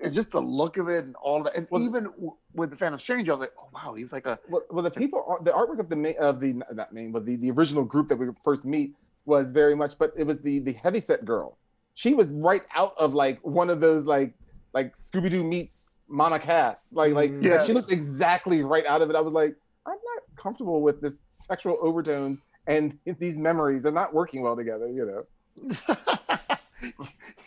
and 0.03 0.15
just 0.15 0.31
the 0.31 0.41
look 0.41 0.77
of 0.77 0.89
it 0.89 1.05
and 1.05 1.17
all 1.17 1.43
that 1.43 1.57
and 1.57 1.67
Well- 1.71 1.83
even 1.83 2.05
w- 2.05 2.37
with 2.55 2.71
the 2.71 2.77
phantom 2.77 3.01
stranger 3.01 3.33
i 3.33 3.35
was 3.35 3.41
like 3.41 3.53
oh 3.59 3.69
wow 3.75 3.95
he's 3.95 4.13
like 4.13 4.27
a 4.27 4.39
Well, 4.49 4.63
well, 4.71 4.83
the 4.85 4.91
people, 4.91 5.39
the 5.43 5.51
artwork 5.51 5.81
of 5.81 5.89
the 5.89 5.97
main, 5.97 6.15
of 6.21 6.39
the 6.41 6.53
not 6.73 6.93
main, 6.93 7.11
but 7.13 7.27
the, 7.27 7.37
the 7.37 7.51
original 7.51 7.83
group 7.85 8.09
that 8.11 8.17
we 8.17 8.27
first 8.45 8.65
meet 8.65 8.95
was 9.25 9.51
very 9.51 9.75
much, 9.75 9.99
but 9.99 10.13
it 10.17 10.25
was 10.25 10.39
the 10.39 10.61
the 10.61 10.73
heavyset 10.73 11.25
girl. 11.25 11.59
She 11.95 12.15
was 12.15 12.31
right 12.33 12.63
out 12.75 12.95
of 12.97 13.13
like 13.15 13.41
one 13.43 13.71
of 13.71 13.81
those 13.81 14.05
like 14.05 14.35
like 14.73 14.97
Scooby 14.97 15.31
Doo 15.31 15.43
meets 15.43 15.95
Mama 16.09 16.39
Cass. 16.39 16.91
Like 16.93 17.13
like 17.13 17.33
Mm. 17.33 17.43
like, 17.43 17.51
Yeah. 17.51 17.65
she 17.65 17.73
looked 17.73 17.91
exactly 17.91 18.63
right 18.63 18.87
out 18.87 19.03
of 19.03 19.11
it. 19.11 19.17
I 19.17 19.21
was 19.21 19.33
like, 19.33 19.57
I'm 19.85 19.95
not 20.11 20.23
comfortable 20.37 20.81
with 20.83 21.01
this 21.01 21.17
sexual 21.39 21.79
overtones 21.81 22.41
and 22.67 22.99
these 23.19 23.37
memories. 23.39 23.83
They're 23.83 23.93
not 23.93 24.15
working 24.15 24.43
well 24.43 24.57
together. 24.57 24.89
You 24.89 25.07
know. 25.07 25.77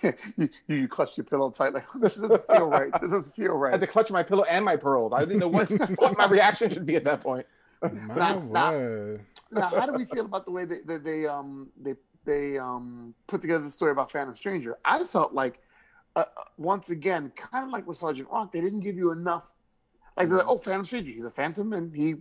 you, 0.37 0.49
you 0.67 0.87
clutch 0.87 1.17
your 1.17 1.23
pillow 1.25 1.51
tight 1.51 1.73
like 1.73 1.85
this 2.01 2.15
doesn't 2.15 2.47
feel 2.47 2.65
right 2.67 2.91
this 2.99 3.11
doesn't 3.11 3.35
feel 3.35 3.53
right. 3.53 3.69
I 3.69 3.71
had 3.73 3.81
to 3.81 3.87
clutch 3.87 4.09
my 4.09 4.23
pillow 4.23 4.43
and 4.43 4.65
my 4.65 4.75
pearls. 4.75 5.13
I 5.15 5.19
didn't 5.19 5.37
know 5.39 5.47
what, 5.47 5.69
what 5.99 6.17
my 6.17 6.27
reaction 6.27 6.71
should 6.71 6.85
be 6.85 6.95
at 6.95 7.03
that 7.03 7.21
point. 7.21 7.45
My 7.81 8.15
Nah, 8.15 8.39
nah. 8.39 8.71
word. 8.71 9.25
now 9.51 9.69
how 9.69 9.85
do 9.85 9.93
we 9.93 10.05
feel 10.05 10.25
about 10.25 10.45
the 10.45 10.51
way 10.51 10.65
they, 10.65 10.79
they, 10.85 10.97
they 10.97 11.25
um 11.27 11.69
they 11.79 11.93
they 12.25 12.57
um 12.57 13.13
put 13.27 13.41
together 13.41 13.63
the 13.63 13.69
story 13.69 13.91
about 13.91 14.11
phantom 14.11 14.35
stranger 14.35 14.77
i 14.83 15.01
felt 15.03 15.33
like 15.33 15.59
uh, 16.15 16.25
uh, 16.35 16.43
once 16.57 16.89
again 16.89 17.31
kind 17.35 17.63
of 17.65 17.71
like 17.71 17.87
with 17.87 17.95
sergeant 17.97 18.27
rock 18.29 18.51
they 18.51 18.59
didn't 18.61 18.81
give 18.81 18.97
you 18.97 19.11
enough 19.11 19.51
like 20.17 20.27
they're 20.27 20.39
like 20.39 20.47
oh 20.49 20.57
phantom 20.57 20.83
stranger 20.83 21.11
he's 21.11 21.23
a 21.23 21.31
phantom 21.31 21.71
and 21.71 21.95
he 21.95 22.15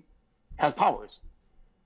has 0.56 0.74
powers 0.74 1.20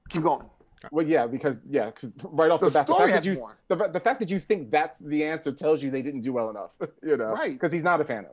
keep 0.08 0.22
going 0.22 0.46
Well, 0.90 1.06
yeah, 1.06 1.26
because 1.26 1.58
yeah, 1.68 1.86
because 1.86 2.14
right 2.24 2.50
off 2.50 2.60
the 2.60 2.66
the, 2.66 2.72
bat, 2.72 2.86
the 2.86 2.92
story 2.92 3.12
fact 3.12 3.24
that 3.24 3.28
has 3.28 3.36
you 3.36 3.40
more 3.40 3.56
the, 3.68 3.88
the 3.88 4.00
fact 4.00 4.20
that 4.20 4.30
you 4.30 4.38
think 4.40 4.70
that's 4.70 4.98
the 4.98 5.24
answer 5.24 5.52
tells 5.52 5.82
you 5.82 5.90
they 5.90 6.02
didn't 6.02 6.20
do 6.22 6.32
well 6.32 6.50
enough, 6.50 6.72
you 7.02 7.16
know, 7.16 7.28
Right. 7.28 7.52
Because 7.52 7.72
he's 7.72 7.84
not 7.84 8.00
a 8.00 8.04
phantom. 8.04 8.32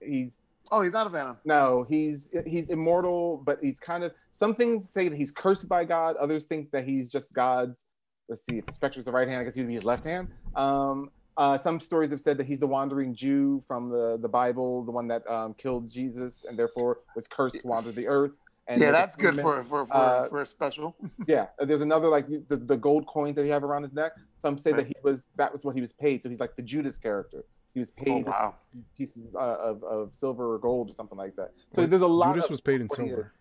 He's 0.00 0.42
oh 0.70 0.82
he's 0.82 0.92
not 0.92 1.06
a 1.06 1.10
phantom 1.10 1.36
no, 1.44 1.86
he's 1.88 2.30
he's 2.46 2.68
immortal, 2.70 3.42
but 3.44 3.58
he's 3.62 3.78
kind 3.78 4.04
of 4.04 4.12
some 4.32 4.54
things 4.54 4.90
say 4.90 5.08
that 5.08 5.16
he's 5.16 5.30
cursed 5.30 5.68
by 5.68 5.84
God. 5.84 6.16
Others 6.16 6.44
think 6.44 6.70
that 6.72 6.84
he's 6.84 7.08
just 7.10 7.32
God's. 7.32 7.84
Let's 8.28 8.44
see, 8.48 8.58
if 8.58 8.66
the 8.66 8.72
spectre's 8.72 9.04
the 9.04 9.12
right 9.12 9.28
hand, 9.28 9.40
I 9.40 9.44
guess 9.44 9.54
he'd 9.54 9.66
be 9.66 9.74
his 9.74 9.84
left 9.84 10.04
hand. 10.04 10.28
Um, 10.54 11.10
uh, 11.36 11.58
some 11.58 11.80
stories 11.80 12.10
have 12.10 12.20
said 12.20 12.36
that 12.38 12.46
he's 12.46 12.58
the 12.58 12.66
wandering 12.66 13.14
Jew 13.14 13.62
from 13.66 13.88
the 13.88 14.18
the 14.20 14.28
Bible, 14.28 14.84
the 14.84 14.90
one 14.90 15.08
that 15.08 15.28
um, 15.28 15.54
killed 15.54 15.90
Jesus 15.90 16.44
and 16.48 16.58
therefore 16.58 17.00
was 17.14 17.26
cursed 17.26 17.60
to 17.60 17.66
wander 17.66 17.92
the 17.92 18.06
earth. 18.06 18.32
And 18.68 18.80
yeah 18.80 18.92
that's 18.92 19.16
good 19.16 19.34
for 19.36 19.64
for 19.64 19.86
for, 19.86 19.94
uh, 19.94 20.28
for 20.28 20.40
a 20.40 20.46
special 20.46 20.94
yeah, 21.26 21.46
there's 21.58 21.80
another 21.80 22.08
like 22.08 22.26
the, 22.48 22.56
the 22.56 22.76
gold 22.76 23.06
coins 23.06 23.34
that 23.36 23.44
he 23.44 23.50
have 23.50 23.64
around 23.64 23.82
his 23.82 23.92
neck. 23.92 24.12
Some 24.40 24.56
say 24.56 24.72
that 24.72 24.86
he 24.86 24.94
was 25.02 25.26
that 25.36 25.52
was 25.52 25.64
what 25.64 25.74
he 25.74 25.80
was 25.80 25.92
paid. 25.92 26.22
So 26.22 26.28
he's 26.28 26.40
like 26.40 26.54
the 26.56 26.62
Judas 26.62 26.96
character. 26.96 27.44
He 27.74 27.80
was 27.80 27.92
oh 27.98 28.04
paid 28.04 28.26
wow 28.26 28.54
these 28.72 28.88
pieces 28.96 29.34
uh, 29.34 29.38
of, 29.38 29.82
of 29.82 30.14
silver 30.14 30.54
or 30.54 30.58
gold 30.58 30.90
or 30.90 30.94
something 30.94 31.18
like 31.18 31.34
that. 31.36 31.52
So 31.72 31.86
there's 31.86 32.02
a 32.02 32.06
lot 32.06 32.34
Judas 32.34 32.44
of 32.44 32.50
was 32.52 32.60
paid 32.60 32.80
in 32.80 32.86
what 32.86 33.00
he 33.00 33.06
is. 33.06 33.10
silver. 33.10 33.32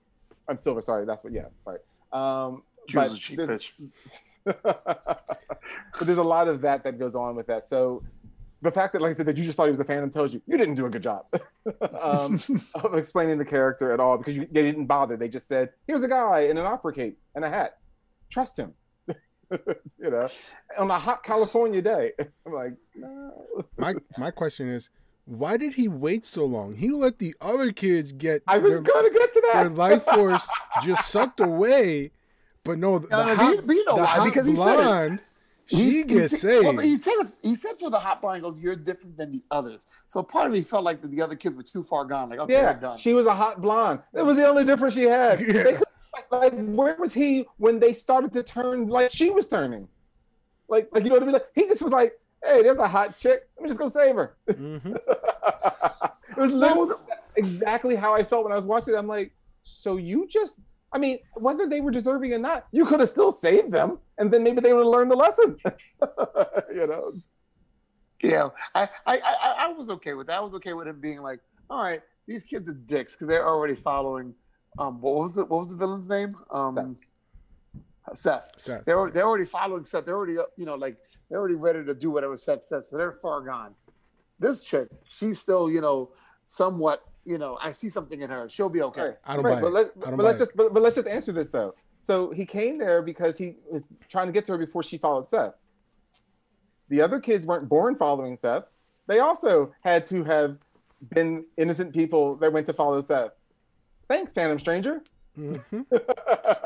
I'm 0.48 0.58
silver. 0.58 0.82
Sorry, 0.82 1.06
that's 1.06 1.24
what. 1.24 1.34
Yeah, 1.34 1.46
sorry. 1.64 1.80
Um, 2.12 2.64
Judas 2.88 3.10
but 3.10 3.16
a 3.16 3.20
cheap 3.20 3.40
bitch 3.40 3.72
but 4.64 6.02
there's 6.02 6.18
a 6.18 6.24
lot 6.24 6.48
of 6.48 6.62
that 6.62 6.84
that 6.84 6.98
goes 6.98 7.16
on 7.16 7.36
with 7.36 7.48
that. 7.48 7.66
So 7.66 8.04
the 8.62 8.72
fact 8.72 8.94
that, 8.94 9.02
like 9.02 9.12
I 9.12 9.14
said, 9.16 9.26
that 9.26 9.38
you 9.38 9.44
just 9.44 9.58
thought 9.58 9.66
he 9.66 9.72
was 9.72 9.80
a 9.80 9.84
fan 9.84 10.10
tells 10.12 10.34
you 10.34 10.42
you 10.46 10.58
didn't 10.58 10.76
do 10.76 10.86
a 10.86 10.90
good 10.90 11.04
job 11.04 11.26
um, 12.02 12.40
of 12.76 12.94
explaining 12.96 13.38
the 13.38 13.46
character 13.46 13.92
at 13.92 14.00
all 14.00 14.18
because 14.18 14.36
you, 14.38 14.48
they 14.52 14.62
didn't 14.64 14.86
bother. 14.86 15.18
They 15.18 15.28
just 15.30 15.48
said, 15.48 15.70
"Here's 15.88 16.04
a 16.04 16.08
guy 16.08 16.42
in 16.42 16.58
an 16.58 16.66
opera 16.66 16.94
cape 16.94 17.18
and 17.36 17.44
a 17.46 17.50
hat. 17.50 17.78
Trust 18.30 18.58
him." 18.58 18.74
you 19.08 20.10
know, 20.10 20.30
on 20.78 20.90
a 20.90 20.98
hot 21.00 21.24
California 21.24 21.82
day. 21.82 22.12
I'm 22.46 22.54
like, 22.54 22.74
no. 22.96 23.66
My 23.78 23.96
my 24.18 24.32
question 24.32 24.70
is, 24.70 24.90
why 25.26 25.58
did 25.58 25.74
he 25.74 25.88
wait 25.90 26.26
so 26.26 26.46
long? 26.46 26.76
He 26.76 26.90
let 26.92 27.20
the 27.20 27.36
other 27.42 27.72
kids 27.74 28.12
get 28.14 28.44
I 28.48 28.60
was 28.60 28.72
their, 28.72 28.82
going 28.82 29.12
to 29.12 29.18
get 29.20 29.34
to 29.34 29.42
that. 29.52 29.54
their 29.54 29.70
life 29.70 30.04
force 30.06 30.50
just 30.84 31.10
sucked 31.10 31.40
away, 31.42 32.12
but 32.64 32.78
no, 32.78 33.00
the, 33.00 33.08
No, 33.10 33.26
no, 33.26 33.36
hot, 33.36 33.68
but 33.68 33.76
you- 33.76 33.86
know 33.86 33.96
the 33.96 34.02
why, 34.02 34.08
hot 34.08 34.26
because 34.26 34.46
he 34.48 34.56
said 34.56 35.12
it. 35.14 35.22
Blonde, 35.72 35.92
she 35.92 35.92
He's- 35.92 36.06
gets 36.32 36.42
saved. 36.42 36.66
Well, 36.66 36.78
he 36.80 36.98
said 36.98 37.14
he 37.42 37.56
said 37.56 37.80
for 37.80 37.90
the 37.90 38.00
hot 38.00 38.22
blind 38.22 38.44
goes, 38.44 38.60
"You're 38.60 38.76
different 38.76 39.18
than 39.18 39.32
the 39.32 39.44
others." 39.52 39.88
So 40.08 40.22
part 40.24 40.48
of 40.48 40.54
me 40.54 40.62
felt 40.62 40.84
like 40.84 41.02
that 41.02 41.12
the 41.12 41.22
other 41.22 41.36
kids 41.36 41.56
were 41.56 41.64
too 41.64 41.84
far 41.84 42.06
gone. 42.06 42.30
Like, 42.30 42.40
okay, 42.40 42.54
yeah, 42.54 42.74
done. 42.74 42.98
she 42.98 43.14
was 43.14 43.26
a 43.26 43.34
hot 43.34 43.62
blonde. 43.62 44.00
That 44.14 44.26
was 44.26 44.38
the 44.38 44.46
only 44.48 44.64
difference 44.66 44.94
she 44.94 45.04
had. 45.04 45.40
Yeah. 45.52 45.64
They 45.64 45.74
could- 45.74 45.84
like, 46.32 46.54
where 46.68 46.96
was 47.00 47.14
he 47.14 47.46
when 47.58 47.80
they 47.80 47.94
started 47.94 48.34
to 48.34 48.44
turn 48.44 48.88
like 48.88 49.12
she 49.12 49.30
was 49.30 49.48
turning? 49.48 49.88
Like, 50.68 50.90
like 50.92 51.04
you 51.04 51.10
know 51.10 51.16
what 51.16 51.24
I 51.24 51.26
mean? 51.26 51.34
Like, 51.34 51.48
he 51.56 51.68
just 51.68 51.82
was 51.82 51.92
like, 51.92 52.20
"Hey, 52.44 52.62
there's 52.64 52.78
a 52.78 52.88
hot 52.88 53.18
chick. 53.18 53.48
Let 53.56 53.64
me 53.64 53.70
just 53.70 53.80
go 53.80 53.88
save 53.90 54.16
her." 54.16 54.36
Mhm. 54.50 54.96
it 54.96 56.38
was 56.38 56.52
literally 56.52 56.96
exactly 57.36 57.96
how 57.96 58.14
I 58.14 58.24
felt 58.24 58.44
when 58.44 58.52
I 58.52 58.56
was 58.56 58.66
watching 58.66 58.94
it. 58.94 58.98
I'm 58.98 59.08
like, 59.08 59.32
so 59.64 59.98
you 59.98 60.28
just, 60.28 60.60
I 60.94 60.98
mean, 60.98 61.20
whether 61.36 61.68
they 61.68 61.80
were 61.80 61.92
deserving 61.92 62.34
or 62.34 62.38
not, 62.38 62.68
you 62.72 62.86
could 62.86 63.00
have 63.00 63.10
still 63.10 63.32
saved 63.32 63.72
them, 63.72 64.00
and 64.18 64.32
then 64.32 64.44
maybe 64.44 64.62
they 64.62 64.74
would 64.74 64.84
have 64.84 64.92
learned 64.92 65.12
the 65.12 65.16
lesson. 65.16 65.58
you 66.74 66.88
know? 66.88 67.14
Yeah, 68.22 68.50
I, 68.76 68.90
I, 69.06 69.18
I, 69.18 69.56
I 69.60 69.68
was 69.70 69.90
okay 69.90 70.14
with 70.14 70.28
that. 70.28 70.38
I 70.38 70.42
was 70.42 70.54
okay 70.56 70.74
with 70.74 70.88
him 70.88 71.00
being 71.00 71.22
like, 71.22 71.40
"All 71.70 71.82
right, 71.82 72.02
these 72.28 72.44
kids 72.44 72.70
are 72.70 72.74
dicks 72.74 73.16
because 73.16 73.28
they're 73.28 73.48
already 73.48 73.76
following." 73.76 74.36
Um, 74.78 75.02
what 75.02 75.16
was 75.16 75.34
the 75.34 75.46
what 75.46 75.60
was 75.60 75.70
the 75.70 75.76
villain's 75.76 76.08
name? 76.08 76.36
Um, 76.52 76.98
Seth. 78.14 78.52
Seth. 78.58 78.86
They're 78.86 79.10
they're 79.12 79.28
already 79.28 79.46
following 79.46 79.86
Seth. 79.86 80.06
They're 80.06 80.16
already 80.16 80.38
you 80.58 80.66
know 80.66 80.76
like 80.76 80.98
they're 81.30 81.40
already 81.40 81.56
ready 81.56 81.84
to 81.86 81.94
do 81.94 82.12
whatever 82.12 82.38
Seth 82.38 82.68
says. 82.68 82.90
So 82.90 82.98
they're 82.98 83.12
far 83.12 83.42
gone. 83.42 83.74
This 84.40 84.64
chick, 84.64 84.88
she's 85.08 85.40
still 85.40 85.70
you 85.72 85.82
know 85.82 86.12
somewhat 86.46 87.04
you 87.26 87.38
know 87.38 87.58
I 87.62 87.72
see 87.72 87.90
something 87.90 88.22
in 88.22 88.30
her. 88.30 88.50
She'll 88.50 88.70
be 88.70 88.82
okay. 88.84 89.02
Right. 89.02 89.18
I 89.26 89.36
don't 89.36 89.46
right, 89.46 89.56
buy 89.56 89.62
but 89.62 89.68
it. 89.68 89.74
Let, 89.74 89.86
I 89.86 90.10
don't 90.10 90.18
but 90.18 90.26
let's 90.26 90.36
it. 90.36 90.46
just 90.46 90.56
but, 90.56 90.74
but 90.74 90.84
let's 90.84 90.96
just 90.96 91.08
answer 91.08 91.32
this 91.32 91.48
though. 91.48 91.76
So 92.02 92.32
he 92.32 92.46
came 92.46 92.78
there 92.78 93.02
because 93.02 93.38
he 93.38 93.56
was 93.70 93.88
trying 94.10 94.28
to 94.28 94.34
get 94.34 94.46
to 94.46 94.54
her 94.54 94.58
before 94.58 94.84
she 94.84 94.98
followed 94.98 95.26
Seth. 95.26 95.54
The 96.90 97.02
other 97.02 97.20
kids 97.20 97.46
weren't 97.46 97.70
born 97.70 97.96
following 97.96 98.36
Seth. 98.36 98.64
They 99.08 99.20
also 99.20 99.72
had 99.82 100.08
to 100.08 100.24
have 100.24 100.58
been 101.14 101.46
innocent 101.58 101.94
people 101.94 102.36
that 102.38 102.52
went 102.52 102.66
to 102.68 102.74
follow 102.74 103.02
Seth. 103.02 103.32
Thanks, 104.08 104.34
Phantom 104.34 104.60
Stranger. 104.60 105.02
Mhm. 105.38 105.86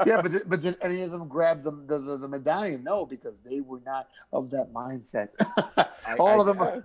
yeah, 0.08 0.22
but 0.24 0.50
but 0.50 0.62
did 0.62 0.78
any 0.82 1.02
of 1.04 1.12
them 1.12 1.28
grab 1.28 1.62
the 1.64 1.70
the, 1.72 2.00
the, 2.00 2.18
the 2.18 2.28
medallion? 2.28 2.84
No, 2.84 3.06
because 3.06 3.40
they 3.42 3.62
were 3.62 3.80
not 3.86 4.08
of 4.34 4.50
that 4.50 4.74
mindset. 4.74 5.30
I- 5.78 6.16
All 6.18 6.30
I 6.30 6.40
of 6.40 6.46
them. 6.48 6.60
Are, 6.60 6.82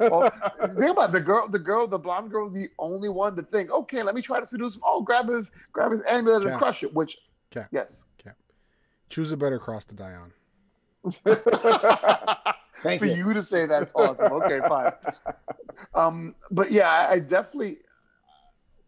all, 0.10 0.30
think 0.68 0.92
about 0.92 1.08
it, 1.10 1.12
the 1.12 1.20
girl. 1.20 1.48
The 1.48 1.58
girl, 1.58 1.86
the 1.88 1.98
blonde 1.98 2.30
girl, 2.30 2.44
was 2.44 2.54
the 2.54 2.68
only 2.78 3.08
one 3.08 3.34
to 3.36 3.42
think. 3.42 3.70
Okay, 3.70 4.02
let 4.04 4.14
me 4.14 4.22
try 4.22 4.38
to 4.38 4.46
seduce 4.46 4.76
him. 4.76 4.82
Oh, 4.86 5.02
grab 5.02 5.28
his 5.28 5.50
grab 5.72 5.90
his 5.90 6.04
amulet 6.08 6.44
and 6.44 6.56
crush 6.56 6.82
it. 6.84 6.94
Which, 6.94 7.18
Cap. 7.50 7.68
yes. 7.72 8.04
Choose 9.10 9.30
a 9.32 9.36
better 9.36 9.58
cross 9.60 9.84
to 9.86 9.94
die 9.94 10.14
on. 10.14 10.32
Thank 12.82 13.00
For 13.00 13.06
you. 13.06 13.14
you 13.28 13.34
to 13.34 13.42
say 13.42 13.66
that's 13.66 13.92
awesome. 13.94 14.32
Okay, 14.32 14.60
fine. 14.68 14.92
Um, 15.94 16.34
but 16.50 16.70
yeah, 16.70 16.90
I, 16.90 17.12
I 17.12 17.18
definitely. 17.18 17.78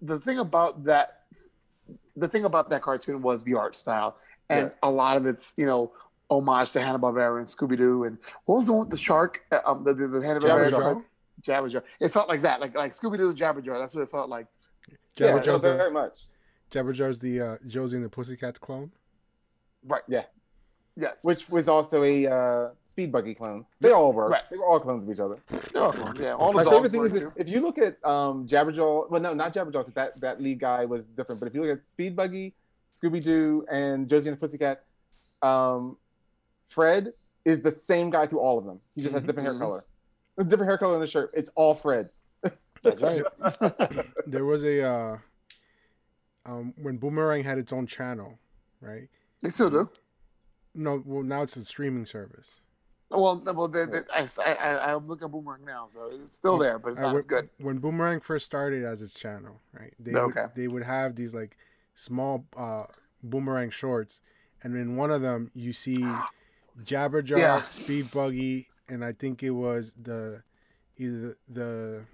The 0.02 0.18
thing 0.20 0.38
about 0.38 0.84
that, 0.84 1.15
the 2.16 2.28
thing 2.28 2.44
about 2.44 2.70
that 2.70 2.82
cartoon 2.82 3.22
was 3.22 3.44
the 3.44 3.54
art 3.54 3.74
style, 3.74 4.16
and 4.50 4.72
a 4.82 4.90
lot 4.90 5.16
of 5.16 5.26
it's 5.26 5.54
you 5.56 5.66
know 5.66 5.92
homage 6.30 6.72
to 6.72 6.80
Hanna 6.80 6.98
Barbera 6.98 7.38
and 7.38 7.46
Scooby 7.46 7.76
Doo, 7.76 8.04
and 8.04 8.18
what 8.46 8.56
was 8.56 8.66
the 8.66 8.72
one 8.72 8.80
with 8.80 8.90
the 8.90 8.96
shark? 8.96 9.42
Uh, 9.52 9.60
Um, 9.66 9.84
the 9.84 9.94
the, 9.94 10.06
the 10.08 10.26
Hanna 10.26 10.40
Barbera 10.40 10.70
Jabberjaw? 10.70 11.04
Jabberjaw. 11.42 11.82
It 12.00 12.08
felt 12.08 12.28
like 12.28 12.40
that, 12.42 12.60
like 12.60 12.76
like 12.76 12.96
Scooby 12.96 13.18
Doo 13.18 13.30
and 13.30 13.38
Jabberjaw. 13.38 13.78
That's 13.78 13.94
what 13.94 14.02
it 14.02 14.10
felt 14.10 14.28
like. 14.28 14.46
yeah, 15.16 15.32
Jabberjaw's 15.32 15.62
no, 15.62 15.76
very 15.76 15.90
much. 15.90 16.26
Jabberjaw's 16.70 17.18
the 17.18 17.40
uh, 17.40 17.56
Josie 17.66 17.96
and 17.96 18.04
the 18.04 18.08
Pussycats 18.08 18.58
clone. 18.58 18.90
Right. 19.84 20.02
Yeah. 20.08 20.24
Yes. 20.96 21.18
Which 21.22 21.48
was 21.48 21.68
also 21.68 22.02
a 22.04 22.26
uh, 22.26 22.68
speed 22.86 23.12
buggy 23.12 23.34
clone. 23.34 23.66
They 23.80 23.90
all 23.90 24.12
were. 24.12 24.28
Right. 24.30 24.42
They 24.50 24.56
were 24.56 24.64
all 24.64 24.80
clones 24.80 25.02
of 25.06 25.12
each 25.12 25.20
other. 25.20 25.36
Oh, 25.74 26.12
yeah. 26.18 26.32
All 26.34 26.52
the 26.52 26.56
My 26.58 26.64
dogs 26.64 26.74
favorite 26.76 26.92
thing 26.92 27.00
were 27.00 27.06
is 27.08 27.18
too. 27.18 27.32
if 27.36 27.48
you 27.48 27.60
look 27.60 27.76
at 27.78 28.02
um, 28.04 28.46
Jabberjaw, 28.48 29.10
well, 29.10 29.20
no, 29.20 29.34
not 29.34 29.52
Jabberjaw, 29.52 29.72
because 29.84 29.94
that, 29.94 30.18
that 30.22 30.40
lead 30.40 30.58
guy 30.60 30.84
was 30.86 31.04
different. 31.04 31.38
But 31.40 31.48
if 31.48 31.54
you 31.54 31.62
look 31.62 31.78
at 31.78 31.86
Speed 31.86 32.16
Buggy, 32.16 32.54
Scooby 33.02 33.22
Doo, 33.22 33.66
and 33.70 34.08
Josie 34.08 34.30
and 34.30 34.36
the 34.36 34.40
Pussycat, 34.40 34.84
um, 35.42 35.98
Fred 36.68 37.12
is 37.44 37.60
the 37.60 37.72
same 37.72 38.08
guy 38.10 38.26
through 38.26 38.40
all 38.40 38.56
of 38.58 38.64
them. 38.64 38.80
He 38.94 39.02
just 39.02 39.14
has 39.14 39.22
different 39.22 39.48
Mhm. 39.48 39.52
hair 39.52 39.60
color, 39.60 39.84
a 40.38 40.44
different 40.44 40.68
hair 40.70 40.78
color 40.78 40.94
in 40.94 41.00
the 41.02 41.06
shirt. 41.06 41.30
It's 41.34 41.50
all 41.54 41.74
Fred. 41.74 42.08
That's 42.82 43.02
right. 43.02 43.22
There 44.26 44.44
was 44.44 44.64
a 44.64 44.82
uh, 44.82 45.18
um, 46.46 46.72
when 46.80 46.96
Boomerang 46.96 47.42
had 47.44 47.58
its 47.58 47.72
own 47.72 47.86
channel, 47.86 48.38
right? 48.80 49.08
they 49.42 49.50
still 49.50 49.70
do. 49.70 49.90
No, 50.76 51.02
well 51.04 51.22
now 51.22 51.42
it's 51.42 51.56
a 51.56 51.64
streaming 51.64 52.06
service. 52.06 52.60
Well, 53.08 53.40
well, 53.44 53.68
they, 53.68 53.86
they, 53.86 54.00
I, 54.12 54.26
I, 54.44 54.92
I'm 54.94 55.06
looking 55.06 55.26
at 55.26 55.30
Boomerang 55.30 55.64
now, 55.64 55.86
so 55.86 56.10
it's 56.12 56.34
still 56.36 56.58
there, 56.58 56.78
but 56.78 56.90
it's 56.90 56.98
Uh, 56.98 57.02
not 57.02 57.10
when, 57.10 57.18
as 57.18 57.24
good. 57.26 57.48
When 57.58 57.78
Boomerang 57.78 58.20
first 58.20 58.44
started 58.46 58.84
as 58.84 59.00
its 59.00 59.14
channel, 59.18 59.60
right? 59.72 59.94
They 60.00 60.14
Okay. 60.16 60.40
would, 60.42 60.50
they 60.56 60.68
would 60.68 60.82
have 60.82 61.14
these 61.14 61.32
like 61.32 61.56
small 61.94 62.44
uh, 62.56 62.84
Boomerang 63.22 63.70
shorts, 63.70 64.20
and 64.62 64.74
in 64.76 64.96
one 64.96 65.10
of 65.12 65.22
them 65.22 65.50
you 65.54 65.72
see 65.72 66.00
Jabberjaw, 66.84 67.38
Yeah. 67.38 67.62
Speed 67.62 68.10
Buggy, 68.10 68.66
and 68.88 69.04
I 69.04 69.12
think 69.12 69.42
it 69.42 69.50
was 69.50 69.94
the 70.00 70.42
either 70.98 71.36
the 71.48 72.04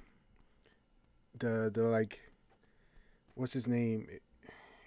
the 1.38 1.70
the 1.72 1.82
like 1.84 2.20
what's 3.34 3.54
his 3.54 3.66
name 3.66 4.06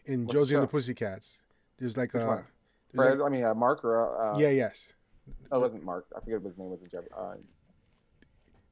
in 0.06 0.26
What's 0.26 0.34
Josie 0.36 0.54
and 0.56 0.64
the? 0.64 0.68
Pussycats. 0.68 1.42
There's 1.80 1.98
like 1.98 2.14
Which 2.14 2.24
a 2.24 2.28
one? 2.28 2.46
There's 2.96 3.08
Fred, 3.10 3.20
like- 3.20 3.28
I 3.28 3.30
mean, 3.36 3.44
uh, 3.46 3.54
Mark 3.54 3.84
or 3.84 4.22
uh, 4.34 4.38
yeah, 4.38 4.50
yes, 4.50 4.88
Oh, 5.52 5.58
it 5.58 5.62
wasn't 5.62 5.84
Mark. 5.84 6.06
I 6.16 6.20
forget 6.20 6.42
what 6.42 6.50
his 6.50 6.58
name 6.58 6.70
was 6.70 6.82
in 6.82 6.90
Jabber. 6.90 7.08
Uh, 7.18 7.36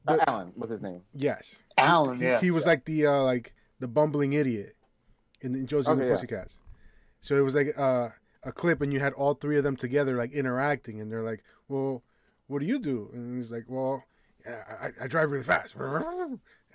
The- 0.06 0.22
uh, 0.22 0.26
Alan 0.28 0.54
was 0.56 0.70
his 0.70 0.82
name. 0.82 1.02
yes. 1.14 1.60
Alan, 1.78 2.18
He, 2.20 2.26
yes. 2.26 2.42
he 2.42 2.52
was 2.52 2.66
like 2.66 2.86
the 2.86 3.06
uh, 3.08 3.22
like 3.24 3.54
the 3.80 3.88
bumbling 3.88 4.34
idiot 4.34 4.76
in, 5.42 5.56
in 5.56 5.66
Josie 5.68 5.90
and 5.92 6.00
the 6.00 6.04
Okay, 6.04 6.10
yeah. 6.10 6.16
Pussycats. 6.16 6.60
So 7.22 7.38
it 7.38 7.42
was 7.42 7.56
like 7.56 7.78
uh, 7.78 8.10
a 8.44 8.52
clip, 8.52 8.82
and 8.82 8.92
you 8.94 9.00
had 9.00 9.14
all 9.14 9.34
three 9.34 9.58
of 9.58 9.64
them 9.64 9.76
together, 9.78 10.16
like 10.18 10.32
interacting, 10.34 11.00
and 11.02 11.12
they're 11.12 11.24
like, 11.24 11.44
"Well, 11.70 12.04
what 12.48 12.60
do 12.60 12.66
you 12.66 12.80
do?" 12.80 13.10
And 13.14 13.38
he's 13.38 13.52
like, 13.52 13.64
"Well, 13.68 14.04
yeah, 14.46 14.64
I, 14.82 15.06
I 15.06 15.08
drive 15.08 15.32
really 15.32 15.44
fast." 15.46 15.76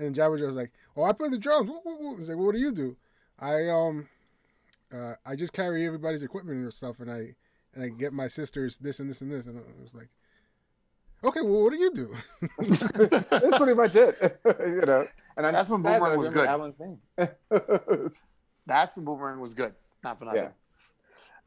And 0.00 0.14
Jabberjaw 0.14 0.46
was 0.46 0.54
like, 0.56 0.70
"Oh, 0.96 1.02
I 1.02 1.12
play 1.12 1.28
the 1.28 1.38
drums." 1.38 1.68
Woo, 1.68 1.80
woo, 1.84 1.96
woo. 2.00 2.16
He's 2.16 2.28
like, 2.28 2.37
well, 2.37 2.46
"What 2.46 2.54
do 2.54 2.61
you 2.61 2.70
do?" 2.72 2.96
I 3.38 3.68
um, 3.68 4.08
uh, 4.92 5.12
I 5.24 5.37
just 5.37 5.53
carry 5.53 5.87
everybody's 5.87 6.22
equipment 6.22 6.59
and 6.59 6.72
stuff, 6.72 7.01
and 7.01 7.11
I 7.11 7.35
and 7.74 7.85
I 7.85 7.88
get 7.88 8.12
my 8.12 8.29
sisters 8.29 8.79
this 8.79 9.01
and 9.01 9.09
this 9.09 9.20
and 9.20 9.31
this, 9.31 9.46
and 9.46 9.59
it 9.59 9.64
was 9.83 9.94
like, 9.94 10.09
"Okay, 11.24 11.40
well, 11.40 11.62
what 11.62 11.72
do 11.72 11.79
you 11.79 11.92
do?" 11.92 12.14
That's 12.59 13.59
pretty 13.59 13.74
much 13.74 13.96
it. 13.96 14.40
you 14.61 14.83
know, 14.87 15.07
and 15.37 15.46
I'm 15.46 15.53
That's 15.53 15.68
when 15.68 15.83
Boomerang 15.83 16.18
was 16.18 16.29
good. 16.29 16.48
That's 18.66 18.96
when 18.96 19.05
Boomerang 19.05 19.40
was 19.40 19.55
good. 19.55 19.74
Not 20.03 20.18
for 20.18 20.24
nothing. 20.27 20.48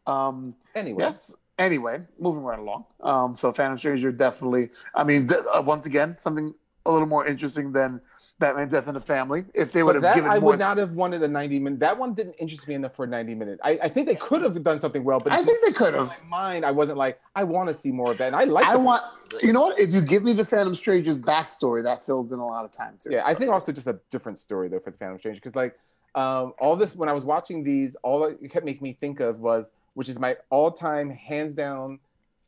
Um, 0.07 0.55
anyway, 0.75 1.03
yes. 1.03 1.33
Anyway, 1.57 2.01
moving 2.19 2.43
right 2.43 2.59
along. 2.59 2.85
Um, 3.01 3.35
so 3.35 3.53
Phantom 3.53 3.77
Stranger 3.77 4.11
definitely. 4.11 4.69
I 4.95 5.03
mean, 5.03 5.27
th- 5.27 5.41
uh, 5.53 5.61
once 5.61 5.85
again, 5.85 6.15
something 6.17 6.53
a 6.85 6.91
little 6.91 7.07
more 7.07 7.25
interesting 7.27 7.71
than 7.71 8.01
Batman: 8.41 8.67
Death 8.67 8.89
in 8.89 8.93
the 8.93 8.99
Family. 8.99 9.45
If 9.53 9.71
they 9.71 9.83
would 9.83 9.93
but 9.93 9.95
have 9.95 10.03
that 10.03 10.15
given 10.15 10.29
I 10.29 10.37
would 10.37 10.59
not 10.59 10.77
have 10.77 10.91
wanted 10.91 11.23
a 11.23 11.27
90 11.29 11.59
minute. 11.59 11.79
That 11.79 11.97
one 11.97 12.13
didn't 12.13 12.33
interest 12.33 12.67
me 12.67 12.75
enough 12.75 12.93
for 12.93 13.05
a 13.05 13.07
90 13.07 13.35
minute. 13.35 13.59
I, 13.63 13.79
I 13.83 13.87
think 13.87 14.07
they 14.07 14.15
could 14.15 14.41
have 14.41 14.61
done 14.61 14.79
something 14.79 15.05
well, 15.05 15.19
but 15.19 15.31
I 15.31 15.41
think 15.41 15.63
they 15.63 15.71
could 15.71 15.93
have. 15.93 16.19
in 16.21 16.29
my 16.29 16.53
mind, 16.53 16.65
I 16.65 16.71
wasn't 16.71 16.97
like 16.97 17.21
I 17.33 17.45
want 17.45 17.69
to 17.69 17.73
see 17.73 17.91
more 17.91 18.11
of 18.11 18.17
that. 18.17 18.27
And 18.27 18.35
I 18.35 18.43
like. 18.43 18.65
I 18.65 18.75
want. 18.75 19.01
You 19.41 19.53
know 19.53 19.61
what? 19.61 19.79
If 19.79 19.93
you 19.93 20.01
give 20.01 20.23
me 20.23 20.33
the 20.33 20.43
Phantom 20.43 20.75
Stranger's 20.75 21.17
backstory, 21.17 21.83
that 21.83 22.05
fills 22.05 22.33
in 22.33 22.39
a 22.39 22.45
lot 22.45 22.65
of 22.65 22.71
time 22.71 22.95
too. 22.99 23.11
Yeah, 23.13 23.23
I 23.25 23.33
think 23.33 23.49
also 23.51 23.71
just 23.71 23.87
a 23.87 23.97
different 24.09 24.37
story 24.37 24.67
though 24.67 24.79
for 24.79 24.91
the 24.91 24.97
Phantom 24.97 25.17
Stranger 25.19 25.39
because 25.39 25.55
like 25.55 25.77
um, 26.15 26.53
all 26.59 26.75
this 26.75 26.95
when 26.95 27.07
I 27.07 27.13
was 27.13 27.23
watching 27.23 27.63
these, 27.63 27.95
all 28.03 28.25
it 28.25 28.51
kept 28.51 28.65
making 28.65 28.83
me 28.83 28.97
think 28.99 29.21
of 29.21 29.39
was 29.39 29.71
which 29.93 30.09
is 30.09 30.19
my 30.19 30.37
all-time 30.49 31.09
hands 31.09 31.53
down 31.53 31.99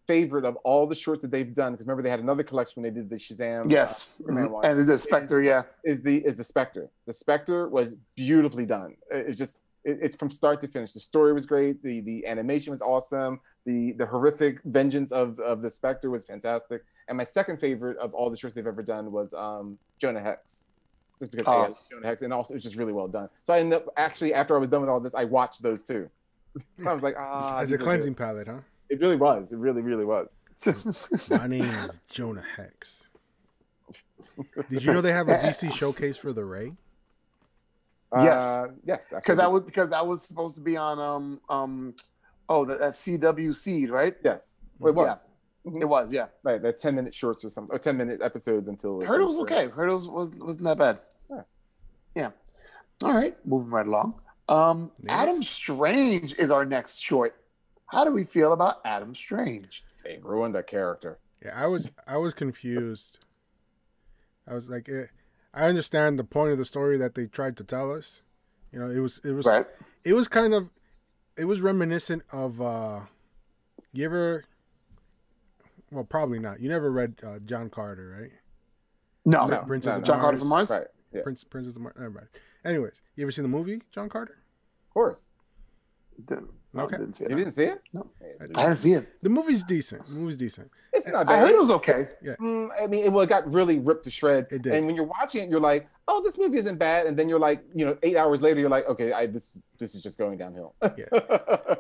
favorite 0.08 0.46
of 0.46 0.56
all 0.58 0.86
the 0.88 0.96
shorts 0.96 1.22
that 1.22 1.32
they've 1.32 1.54
done. 1.54 1.74
Because 1.74 1.86
remember 1.86 2.04
they 2.04 2.10
had 2.10 2.20
another 2.20 2.44
collection 2.44 2.82
when 2.82 2.94
they 2.94 3.00
did 3.00 3.10
the 3.10 3.16
Shazam. 3.18 3.70
Yes, 3.70 3.90
uh, 4.04 4.18
Superman 4.18 4.50
Mhm. 4.50 4.64
and 4.66 4.88
the 4.90 4.98
Spectre. 4.98 5.42
Yeah, 5.42 5.64
is 5.84 6.02
the 6.02 6.18
is 6.26 6.36
the 6.36 6.44
Spectre. 6.44 6.90
The 7.06 7.14
Spectre 7.14 7.70
was 7.70 7.96
beautifully 8.16 8.66
done. 8.66 8.96
It- 9.12 9.28
It's 9.30 9.38
just 9.38 9.58
it, 9.86 10.00
it's 10.02 10.16
from 10.16 10.32
start 10.32 10.62
to 10.62 10.68
finish. 10.68 10.94
The 10.94 11.00
story 11.02 11.34
was 11.34 11.46
great. 11.46 11.82
The 11.84 12.02
the 12.02 12.26
animation 12.26 12.72
was 12.72 12.82
awesome. 12.82 13.40
The 13.66 13.92
the 13.94 14.06
horrific 14.06 14.62
vengeance 14.64 15.12
of 15.12 15.40
of 15.40 15.62
the 15.62 15.70
Spectre 15.70 16.10
was 16.10 16.26
fantastic. 16.26 16.84
And 17.10 17.18
my 17.18 17.24
second 17.26 17.58
favorite 17.60 17.98
of 17.98 18.14
all 18.14 18.30
the 18.30 18.38
shorts 18.38 18.56
they've 18.56 18.66
ever 18.68 18.82
done 18.84 19.12
was 19.12 19.34
um, 19.34 19.78
Jonah 20.00 20.22
Hex, 20.22 20.64
just 21.20 21.32
because 21.32 21.46
Oh. 21.48 21.52
I 21.52 21.68
love 21.68 21.78
Jonah 21.92 22.08
Hex, 22.08 22.22
and 22.22 22.32
also 22.32 22.54
it 22.54 22.58
was 22.58 22.64
just 22.64 22.78
really 22.78 22.94
well 22.94 23.08
done. 23.10 23.28
So 23.44 23.54
I 23.54 23.60
ended 23.60 23.80
up 23.80 23.90
actually 23.98 24.34
after 24.34 24.56
I 24.56 24.60
was 24.60 24.70
done 24.70 24.80
with 24.82 24.90
all 24.90 25.02
this, 25.02 25.14
I 25.16 25.26
watched 25.26 25.62
those 25.62 25.84
too. 25.84 26.10
I 26.88 26.94
was 26.94 27.04
like, 27.04 27.16
ah, 27.20 27.60
As 27.60 27.72
a 27.74 27.78
cleansing 27.78 28.16
palate, 28.16 28.48
huh? 28.48 28.60
It 28.90 29.00
really 29.00 29.16
was. 29.16 29.52
It 29.52 29.58
really, 29.58 29.82
really 29.82 30.06
was. 30.06 30.28
My 31.30 31.48
name 31.48 31.64
is 31.64 32.00
Jonah 32.10 32.44
Hex. 32.56 33.08
Did 34.70 34.84
you 34.84 34.94
know 34.94 35.02
they 35.02 35.12
have 35.12 35.28
a 35.28 35.34
DC 35.34 35.74
showcase 35.74 36.16
for 36.16 36.32
the 36.32 36.46
Ray? 36.46 36.72
Yes. 38.16 38.44
Uh, 38.44 38.68
yes. 38.86 39.08
Because 39.10 39.14
actually, 39.18 39.36
that 39.36 39.52
was 39.52 39.62
because 39.64 39.90
that 39.90 40.06
was 40.06 40.22
supposed 40.22 40.56
to 40.56 40.62
be 40.62 40.78
on 40.78 41.00
um 41.00 41.42
um 41.50 41.96
oh 42.48 42.64
that, 42.66 42.80
that 42.80 42.94
CW 42.94 43.54
seed 43.54 43.90
right? 43.90 44.16
yes. 44.24 44.62
Well, 44.80 44.94
it 44.94 44.96
was. 44.96 45.08
Yeah. 45.08 45.72
Mhm. 45.72 45.82
It 45.82 45.86
was 45.86 46.14
yeah. 46.14 46.28
Right, 46.44 46.62
they're 46.62 46.74
ten 46.74 46.96
minute 46.96 47.16
shorts 47.16 47.44
or 47.44 47.50
something, 47.50 47.74
or 47.74 47.80
ten 47.80 47.98
minute 47.98 48.22
episodes 48.22 48.68
until. 48.68 49.02
Heard 49.02 49.22
it 49.22 49.26
was 49.26 49.38
okay. 49.40 49.68
Heard 49.68 49.90
it 49.90 49.94
was, 49.94 50.08
was 50.08 50.30
wasn't 50.36 50.64
that 50.66 50.78
bad. 50.78 51.00
Yeah. 51.30 51.42
Yeah. 52.16 52.30
All 53.02 53.14
right, 53.14 53.36
moving 53.46 53.72
right 53.72 53.88
along. 53.88 54.16
Um, 54.50 54.92
Next. 55.02 55.22
Adam 55.22 55.44
Strange 55.44 56.36
is 56.38 56.52
our 56.52 56.66
next 56.66 57.02
short. 57.02 57.36
How 57.94 58.04
do 58.04 58.12
we 58.12 58.24
feel 58.24 58.54
about 58.54 58.82
Adam 58.84 59.14
Strange? 59.16 59.84
They 60.04 60.18
ruined 60.22 60.56
a 60.56 60.64
character. 60.64 61.20
Yeah, 61.46 61.54
I 61.56 61.68
was 61.68 61.92
I 62.08 62.18
was 62.18 62.34
confused. 62.34 63.20
I 64.48 64.54
was 64.54 64.70
like, 64.70 64.90
eh, 64.90 65.06
I 65.54 65.66
understand 65.66 66.18
the 66.20 66.24
point 66.24 66.52
of 66.52 66.58
the 66.58 66.66
story 66.66 66.98
that 66.98 67.16
they 67.16 67.28
tried 67.28 67.56
to 67.58 67.64
tell 67.64 67.92
us. 67.92 68.22
You 68.72 68.80
know, 68.80 68.90
it 68.90 69.00
was 69.00 69.20
it 69.24 69.32
was 69.32 69.46
Right. 69.46 69.66
it 70.04 70.14
was 70.14 70.28
kind 70.28 70.54
of 70.54 70.70
it 71.38 71.46
was 71.46 71.62
reminiscent 71.62 72.24
of 72.32 72.60
uh 72.60 73.02
you 73.94 74.06
ever 74.06 74.44
well 75.92 76.04
probably 76.04 76.40
not. 76.40 76.60
You 76.60 76.70
never 76.70 76.92
read 76.92 77.16
uh, 77.26 77.40
John 77.46 77.70
Carter, 77.70 78.18
right? 78.20 78.32
No, 79.26 79.46
No. 79.48 79.60
Princess 79.68 79.98
of 79.98 80.04
John 80.04 80.20
Carter 80.20 80.38
from 80.40 80.48
Mars. 80.50 80.72
Right. 80.72 80.88
Yeah. 81.14 81.22
Prince 81.22 81.44
Princess 81.44 81.76
of 81.76 81.84
Mar- 81.84 81.94
everybody. 81.98 82.26
Anyways, 82.66 83.02
you 83.16 83.24
ever 83.24 83.32
seen 83.32 83.44
the 83.44 83.50
movie 83.50 83.84
John 83.92 84.10
Carter? 84.10 84.38
Of 84.88 84.94
course. 84.94 85.28
Didn't, 86.26 86.50
no, 86.74 86.84
Okay. 86.84 86.98
didn't 86.98 87.14
see 87.14 87.26
You 87.30 87.36
didn't 87.36 87.52
see 87.54 87.64
it? 87.66 87.82
No. 87.94 88.10
Hey, 88.20 88.34
I 88.42 88.46
didn't 88.48 88.76
see 88.76 88.94
it. 88.94 89.08
The 89.22 89.30
movie's 89.30 89.64
decent. 89.64 90.06
The 90.06 90.14
movie's 90.20 90.38
decent. 90.38 90.70
It's 90.92 91.08
not 91.08 91.26
bad. 91.26 91.30
I 91.30 91.34
bad. 91.36 91.40
heard 91.48 91.50
it 91.52 91.60
was 91.60 91.72
okay. 91.72 92.08
Mm, 92.24 92.70
I 92.82 92.88
mean, 92.88 93.06
it, 93.06 93.12
well, 93.12 93.22
it 93.24 93.30
got 93.30 93.52
really 93.52 93.80
ripped 93.80 94.04
to 94.06 94.12
shreds. 94.12 94.52
It 94.52 94.62
did. 94.64 94.74
And 94.74 94.86
when 94.88 94.96
you're 94.96 95.06
watching 95.06 95.44
it, 95.44 95.50
you're 95.50 95.60
like, 95.60 95.88
"Oh, 96.08 96.22
this 96.24 96.38
movie 96.38 96.58
isn't 96.58 96.78
bad." 96.78 97.06
And 97.08 97.18
then 97.18 97.30
you're 97.30 97.40
like, 97.40 97.64
you 97.74 97.86
know, 97.86 97.98
eight 98.04 98.16
hours 98.18 98.42
later, 98.42 98.60
you're 98.60 98.70
like, 98.70 98.88
"Okay, 98.88 99.12
I, 99.14 99.26
this 99.28 99.58
this 99.80 99.96
is 99.96 100.02
just 100.04 100.18
going 100.18 100.38
downhill." 100.38 100.76
Yeah. 100.98 101.06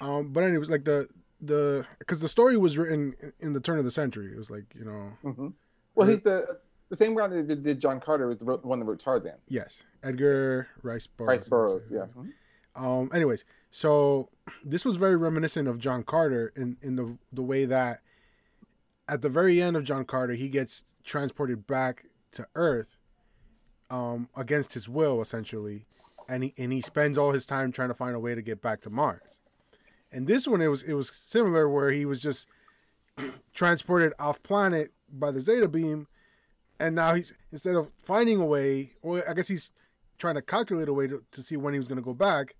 Um, 0.00 0.30
but 0.32 0.44
anyways, 0.44 0.68
like 0.70 0.84
the 0.84 1.08
the 1.40 1.84
because 1.98 2.20
the 2.20 2.28
story 2.28 2.56
was 2.56 2.76
written 2.76 3.14
in- 3.22 3.32
in 3.40 3.52
the 3.52 3.60
turn 3.60 3.78
of 3.78 3.84
the 3.84 3.90
century. 3.90 4.30
It 4.32 4.36
was 4.36 4.50
like 4.50 4.64
you 4.74 4.84
know, 4.84 5.10
Mm-hmm. 5.24 5.48
Well, 5.94 6.06
he's 6.08 6.20
the 6.20 6.58
the 6.90 6.96
same 6.96 7.16
guy 7.16 7.28
that 7.28 7.62
did 7.62 7.80
John 7.80 7.98
Carter 8.00 8.28
was 8.28 8.38
the 8.38 8.44
one 8.44 8.78
that 8.78 8.84
wrote 8.84 9.00
Tarzan. 9.00 9.32
yes, 9.48 9.82
Edgar 10.02 10.68
Rice 10.82 11.06
Burroughs. 11.06 11.26
Bryce 11.26 11.48
Burroughs, 11.48 11.84
yeah. 11.90 12.06
Mhm. 12.16 12.32
Um. 12.76 13.10
Anyways, 13.14 13.44
so 13.70 14.30
this 14.64 14.84
was 14.84 14.96
very 14.96 15.16
reminiscent 15.16 15.68
of 15.68 15.78
John 15.78 16.02
Carter 16.02 16.52
in 16.56 16.76
in 16.82 16.96
the 16.96 17.18
the 17.32 17.42
way 17.42 17.64
that 17.64 18.00
at 19.08 19.22
the 19.22 19.28
very 19.28 19.62
end 19.62 19.76
of 19.76 19.84
John 19.84 20.04
Carter, 20.04 20.34
he 20.34 20.48
gets 20.48 20.84
transported 21.04 21.66
back 21.66 22.06
to 22.32 22.46
Earth, 22.54 22.98
um, 23.90 24.28
against 24.36 24.74
his 24.74 24.88
will, 24.88 25.20
essentially, 25.20 25.86
and 26.28 26.44
he 26.44 26.54
and 26.58 26.72
he 26.72 26.80
spends 26.80 27.16
all 27.16 27.32
his 27.32 27.46
time 27.46 27.72
trying 27.72 27.88
to 27.88 27.94
find 27.94 28.16
a 28.16 28.20
way 28.20 28.34
to 28.34 28.42
get 28.42 28.60
back 28.60 28.80
to 28.82 28.90
Mars. 28.90 29.40
And 30.10 30.26
this 30.26 30.46
one, 30.46 30.60
it 30.60 30.68
was 30.68 30.82
it 30.82 30.94
was 30.94 31.08
similar, 31.10 31.68
where 31.68 31.90
he 31.90 32.04
was 32.04 32.20
just 32.20 32.48
transported 33.54 34.12
off 34.18 34.42
planet 34.42 34.92
by 35.12 35.30
the 35.30 35.40
Zeta 35.40 35.68
beam, 35.68 36.08
and 36.80 36.94
now 36.94 37.14
he's 37.14 37.32
instead 37.52 37.76
of 37.76 37.90
finding 38.02 38.40
a 38.40 38.46
way, 38.46 38.92
or 39.02 39.28
I 39.28 39.34
guess 39.34 39.48
he's 39.48 39.72
trying 40.18 40.34
to 40.34 40.42
calculate 40.42 40.88
a 40.88 40.92
way 40.92 41.06
to, 41.06 41.22
to 41.30 41.42
see 41.42 41.56
when 41.56 41.74
he 41.74 41.78
was 41.78 41.86
going 41.86 41.98
to 41.98 42.02
go 42.02 42.14
back, 42.14 42.56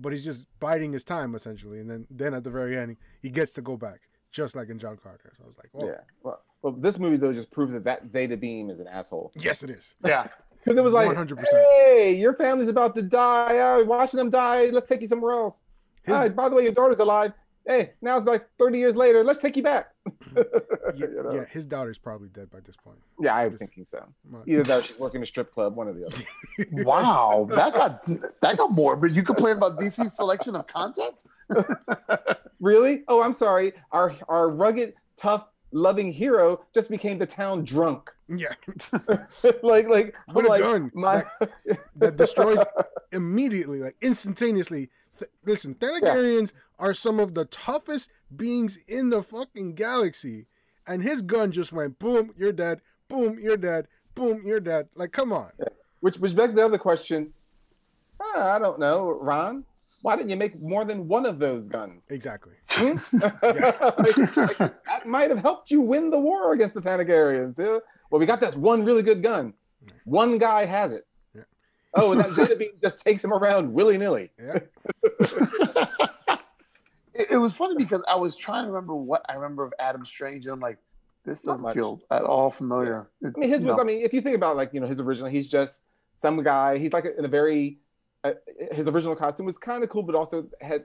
but 0.00 0.12
he's 0.12 0.24
just 0.24 0.46
biding 0.60 0.92
his 0.92 1.04
time 1.04 1.34
essentially, 1.34 1.80
and 1.80 1.88
then 1.90 2.06
then 2.10 2.34
at 2.34 2.44
the 2.44 2.50
very 2.50 2.76
end 2.78 2.96
he 3.22 3.28
gets 3.30 3.52
to 3.54 3.62
go 3.62 3.76
back, 3.76 4.00
just 4.32 4.56
like 4.56 4.68
in 4.68 4.78
John 4.78 4.96
Carter. 4.96 5.32
So 5.36 5.44
I 5.44 5.46
was 5.46 5.58
like, 5.58 5.70
oh, 5.74 5.86
Yeah. 5.86 6.00
Well, 6.22 6.42
well, 6.62 6.72
this 6.72 6.98
movie 6.98 7.16
though 7.16 7.32
just 7.32 7.50
proves 7.50 7.72
that 7.72 7.84
that 7.84 8.08
Zeta 8.08 8.36
Beam 8.36 8.70
is 8.70 8.80
an 8.80 8.86
asshole. 8.88 9.32
yes, 9.36 9.62
it 9.62 9.70
is. 9.70 9.94
Yeah. 10.04 10.28
Because 10.64 10.76
it 10.76 10.82
was 10.82 10.92
like, 10.92 11.08
100%. 11.08 11.44
hey, 11.52 12.16
your 12.18 12.34
family's 12.34 12.66
about 12.68 12.94
to 12.96 13.02
die. 13.02 13.58
Oh, 13.58 13.84
watching 13.84 14.18
them 14.18 14.28
die. 14.28 14.66
Let's 14.66 14.88
take 14.88 15.00
you 15.00 15.06
somewhere 15.06 15.32
else. 15.32 15.62
His- 16.02 16.16
Ah, 16.16 16.28
by 16.28 16.48
the 16.48 16.56
way, 16.56 16.64
your 16.64 16.72
daughter's 16.72 16.98
alive. 16.98 17.32
Hey, 17.68 17.92
now 18.00 18.16
it's 18.16 18.26
like 18.26 18.48
30 18.58 18.78
years 18.78 18.96
later. 18.96 19.22
Let's 19.22 19.40
take 19.40 19.54
you 19.56 19.62
back. 19.62 19.88
Mm-hmm. 20.08 20.40
Yeah, 20.96 21.06
You 21.06 21.22
know? 21.22 21.32
yeah, 21.34 21.44
his 21.44 21.66
daughter's 21.66 21.98
probably 21.98 22.28
dead 22.30 22.50
by 22.50 22.60
this 22.60 22.74
point. 22.76 22.96
Yeah, 23.20 23.34
I'm 23.36 23.50
Just- 23.50 23.60
thinking 23.60 23.84
so. 23.84 24.04
Well, 24.30 24.40
uh, 24.40 24.44
Either 24.46 24.62
that 24.62 24.84
she's 24.86 24.98
working 24.98 25.22
a 25.22 25.26
strip 25.26 25.52
club, 25.52 25.76
one 25.76 25.86
or 25.86 25.92
the 25.92 26.06
other. 26.06 26.16
Wow, 26.84 27.46
that 27.50 27.74
got 27.74 28.04
that 28.40 28.56
got 28.56 28.72
morbid. 28.72 29.14
You 29.14 29.22
complain 29.22 29.58
about 29.58 29.78
DC's 29.78 30.16
selection 30.16 30.56
of 30.56 30.66
content? 30.66 31.22
really? 32.60 33.04
Oh, 33.08 33.22
I'm 33.22 33.32
sorry. 33.34 33.72
Our 33.92 34.14
our 34.28 34.48
rugged, 34.48 34.94
tough, 35.16 35.44
loving 35.72 36.10
hero 36.12 36.64
just 36.74 36.88
became 36.88 37.18
the 37.18 37.26
town 37.26 37.64
drunk. 37.64 38.10
yeah, 38.28 38.54
like 39.62 39.88
like 39.88 40.14
I'm 40.28 40.36
a 40.36 40.40
like, 40.48 40.62
gun. 40.62 40.90
My, 40.94 41.24
that 41.96 42.16
destroys 42.16 42.60
immediately, 43.12 43.80
like 43.80 43.96
instantaneously. 44.00 44.88
Th- 45.18 45.30
listen, 45.44 45.74
Thanagarians 45.74 46.52
are 46.78 46.94
some 46.94 47.18
of 47.20 47.34
the 47.34 47.44
toughest 47.46 48.10
beings 48.34 48.78
in 48.86 49.10
the 49.10 49.22
fucking 49.22 49.74
galaxy, 49.74 50.46
and 50.86 51.02
his 51.02 51.22
gun 51.22 51.50
just 51.52 51.72
went 51.72 51.98
boom, 51.98 52.32
you're 52.36 52.52
dead. 52.52 52.80
Boom, 53.08 53.38
you're 53.40 53.56
dead. 53.56 53.88
Boom, 54.14 54.42
you're 54.46 54.60
dead. 54.60 54.88
Like, 54.94 55.12
come 55.12 55.32
on. 55.32 55.50
which 56.00 56.18
which 56.18 56.36
begs 56.36 56.54
the 56.54 56.64
other 56.64 56.78
question. 56.78 57.32
Ah, 58.20 58.52
I 58.54 58.58
don't 58.58 58.78
know, 58.78 59.10
Rann. 59.20 59.64
Why 60.02 60.14
didn't 60.16 60.30
you 60.30 60.36
make 60.36 60.60
more 60.60 60.84
than 60.84 61.08
one 61.08 61.26
of 61.26 61.38
those 61.40 61.66
guns? 61.66 62.04
Exactly. 62.10 62.54
Hmm? 62.70 62.96
Like, 63.42 64.36
like, 64.36 64.58
that 64.86 65.06
might 65.06 65.30
have 65.30 65.40
helped 65.40 65.70
you 65.72 65.80
win 65.80 66.10
the 66.10 66.18
war 66.20 66.52
against 66.52 66.74
the 66.74 66.80
Thanagarians. 66.80 67.58
Yeah. 67.58 67.78
Well, 68.10 68.20
we 68.20 68.26
got 68.26 68.40
this 68.40 68.54
one 68.54 68.84
really 68.84 69.02
good 69.02 69.22
gun. 69.22 69.54
One 70.04 70.38
guy 70.38 70.66
has 70.66 70.92
it. 70.92 71.06
Oh, 71.94 72.12
and 72.12 72.20
that 72.20 72.30
Zeta 72.32 72.56
beam 72.56 72.70
just 72.82 73.00
takes 73.04 73.24
him 73.24 73.32
around 73.32 73.72
willy 73.72 73.98
nilly. 73.98 74.30
Yeah. 74.38 74.58
it, 77.14 77.28
it 77.32 77.36
was 77.38 77.52
funny 77.52 77.74
because 77.76 78.02
I 78.08 78.16
was 78.16 78.36
trying 78.36 78.64
to 78.64 78.70
remember 78.70 78.94
what 78.94 79.24
I 79.28 79.34
remember 79.34 79.64
of 79.64 79.72
Adam 79.78 80.04
Strange, 80.04 80.46
and 80.46 80.52
I'm 80.54 80.60
like, 80.60 80.78
this 81.24 81.42
doesn't 81.42 81.62
much. 81.62 81.74
feel 81.74 82.00
at 82.10 82.22
all 82.22 82.50
familiar. 82.50 83.08
It- 83.20 83.32
I 83.36 83.38
mean, 83.40 83.48
his 83.50 83.62
was. 83.62 83.76
no. 83.76 83.82
I 83.82 83.84
mean, 83.84 84.02
if 84.02 84.12
you 84.12 84.20
think 84.20 84.36
about 84.36 84.56
like 84.56 84.70
you 84.72 84.80
know 84.80 84.86
his 84.86 85.00
original, 85.00 85.28
he's 85.30 85.48
just 85.48 85.84
some 86.14 86.42
guy. 86.42 86.78
He's 86.78 86.92
like 86.92 87.04
in 87.18 87.24
a 87.24 87.28
very. 87.28 87.78
Uh, 88.24 88.32
his 88.72 88.88
original 88.88 89.14
costume 89.14 89.46
was 89.46 89.58
kind 89.58 89.84
of 89.84 89.90
cool, 89.90 90.02
but 90.02 90.14
also 90.16 90.48
had 90.60 90.84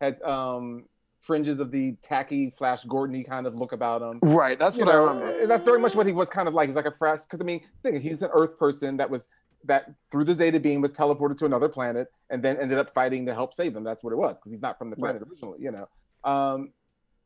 had 0.00 0.20
um 0.22 0.84
fringes 1.22 1.60
of 1.60 1.70
the 1.70 1.94
tacky 2.02 2.54
Flash 2.58 2.84
Gordon 2.84 3.22
kind 3.24 3.46
of 3.46 3.54
look 3.54 3.72
about 3.72 4.02
him. 4.02 4.18
right. 4.34 4.58
That's 4.58 4.78
you 4.78 4.84
what 4.84 4.92
know, 4.92 5.04
I 5.06 5.12
remember. 5.12 5.40
and 5.42 5.50
that's 5.50 5.64
very 5.64 5.78
much 5.80 5.94
what 5.94 6.06
he 6.06 6.12
was 6.12 6.28
kind 6.28 6.46
of 6.48 6.54
like. 6.54 6.68
He's 6.68 6.76
like 6.76 6.84
a 6.86 6.90
fresh 6.92 7.20
because 7.22 7.40
I 7.40 7.44
mean, 7.44 7.62
think 7.82 8.02
he's 8.02 8.22
an 8.22 8.30
Earth 8.32 8.58
person 8.58 8.96
that 8.98 9.08
was 9.08 9.28
that 9.64 9.92
through 10.10 10.24
the 10.24 10.34
Zeta 10.34 10.60
beam 10.60 10.80
was 10.80 10.92
teleported 10.92 11.36
to 11.38 11.44
another 11.46 11.68
planet 11.68 12.08
and 12.30 12.42
then 12.42 12.56
ended 12.58 12.78
up 12.78 12.92
fighting 12.94 13.26
to 13.26 13.34
help 13.34 13.54
save 13.54 13.74
them. 13.74 13.84
That's 13.84 14.02
what 14.02 14.12
it 14.12 14.16
was 14.16 14.36
because 14.36 14.52
he's 14.52 14.62
not 14.62 14.78
from 14.78 14.90
the 14.90 14.96
planet 14.96 15.22
originally, 15.22 15.58
you 15.60 15.70
know. 15.72 15.88
Um, 16.30 16.72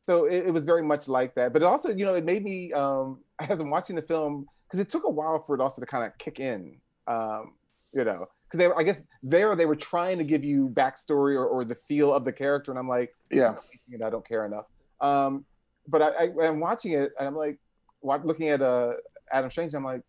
so 0.05 0.25
it, 0.25 0.47
it 0.47 0.51
was 0.51 0.65
very 0.65 0.81
much 0.83 1.07
like 1.07 1.35
that. 1.35 1.53
But 1.53 1.61
it 1.61 1.65
also, 1.65 1.89
you 1.89 2.05
know, 2.05 2.15
it 2.15 2.25
made 2.25 2.43
me 2.43 2.73
um, 2.73 3.19
as 3.39 3.59
I'm 3.59 3.69
watching 3.69 3.95
the 3.95 4.01
film 4.01 4.45
because 4.67 4.79
it 4.79 4.89
took 4.89 5.05
a 5.05 5.09
while 5.09 5.43
for 5.45 5.55
it 5.55 5.61
also 5.61 5.81
to 5.81 5.85
kind 5.85 6.05
of 6.05 6.17
kick 6.17 6.39
in, 6.39 6.77
um, 7.07 7.53
you 7.93 8.03
know. 8.03 8.27
Because 8.45 8.57
they 8.57 8.67
were, 8.67 8.79
I 8.79 8.83
guess, 8.83 8.99
there 9.23 9.55
they 9.55 9.65
were 9.65 9.75
trying 9.75 10.17
to 10.19 10.23
give 10.23 10.43
you 10.43 10.69
backstory 10.69 11.35
or, 11.35 11.45
or 11.47 11.65
the 11.65 11.75
feel 11.75 12.13
of 12.13 12.23
the 12.25 12.31
character, 12.31 12.71
and 12.71 12.77
I'm 12.79 12.87
like, 12.89 13.15
Yeah. 13.31 13.55
you 13.87 13.97
know, 13.97 14.05
I 14.07 14.09
don't 14.09 14.27
care 14.27 14.45
enough. 14.45 14.65
Um, 15.01 15.45
but 15.87 16.01
I, 16.01 16.07
I, 16.25 16.47
I'm 16.47 16.59
watching 16.59 16.91
it 16.93 17.11
and 17.19 17.27
I'm 17.27 17.35
like, 17.35 17.57
looking 18.03 18.49
at 18.49 18.61
uh, 18.61 18.93
Adam 19.31 19.49
Strange. 19.49 19.73
I'm 19.73 19.83
like, 19.83 20.01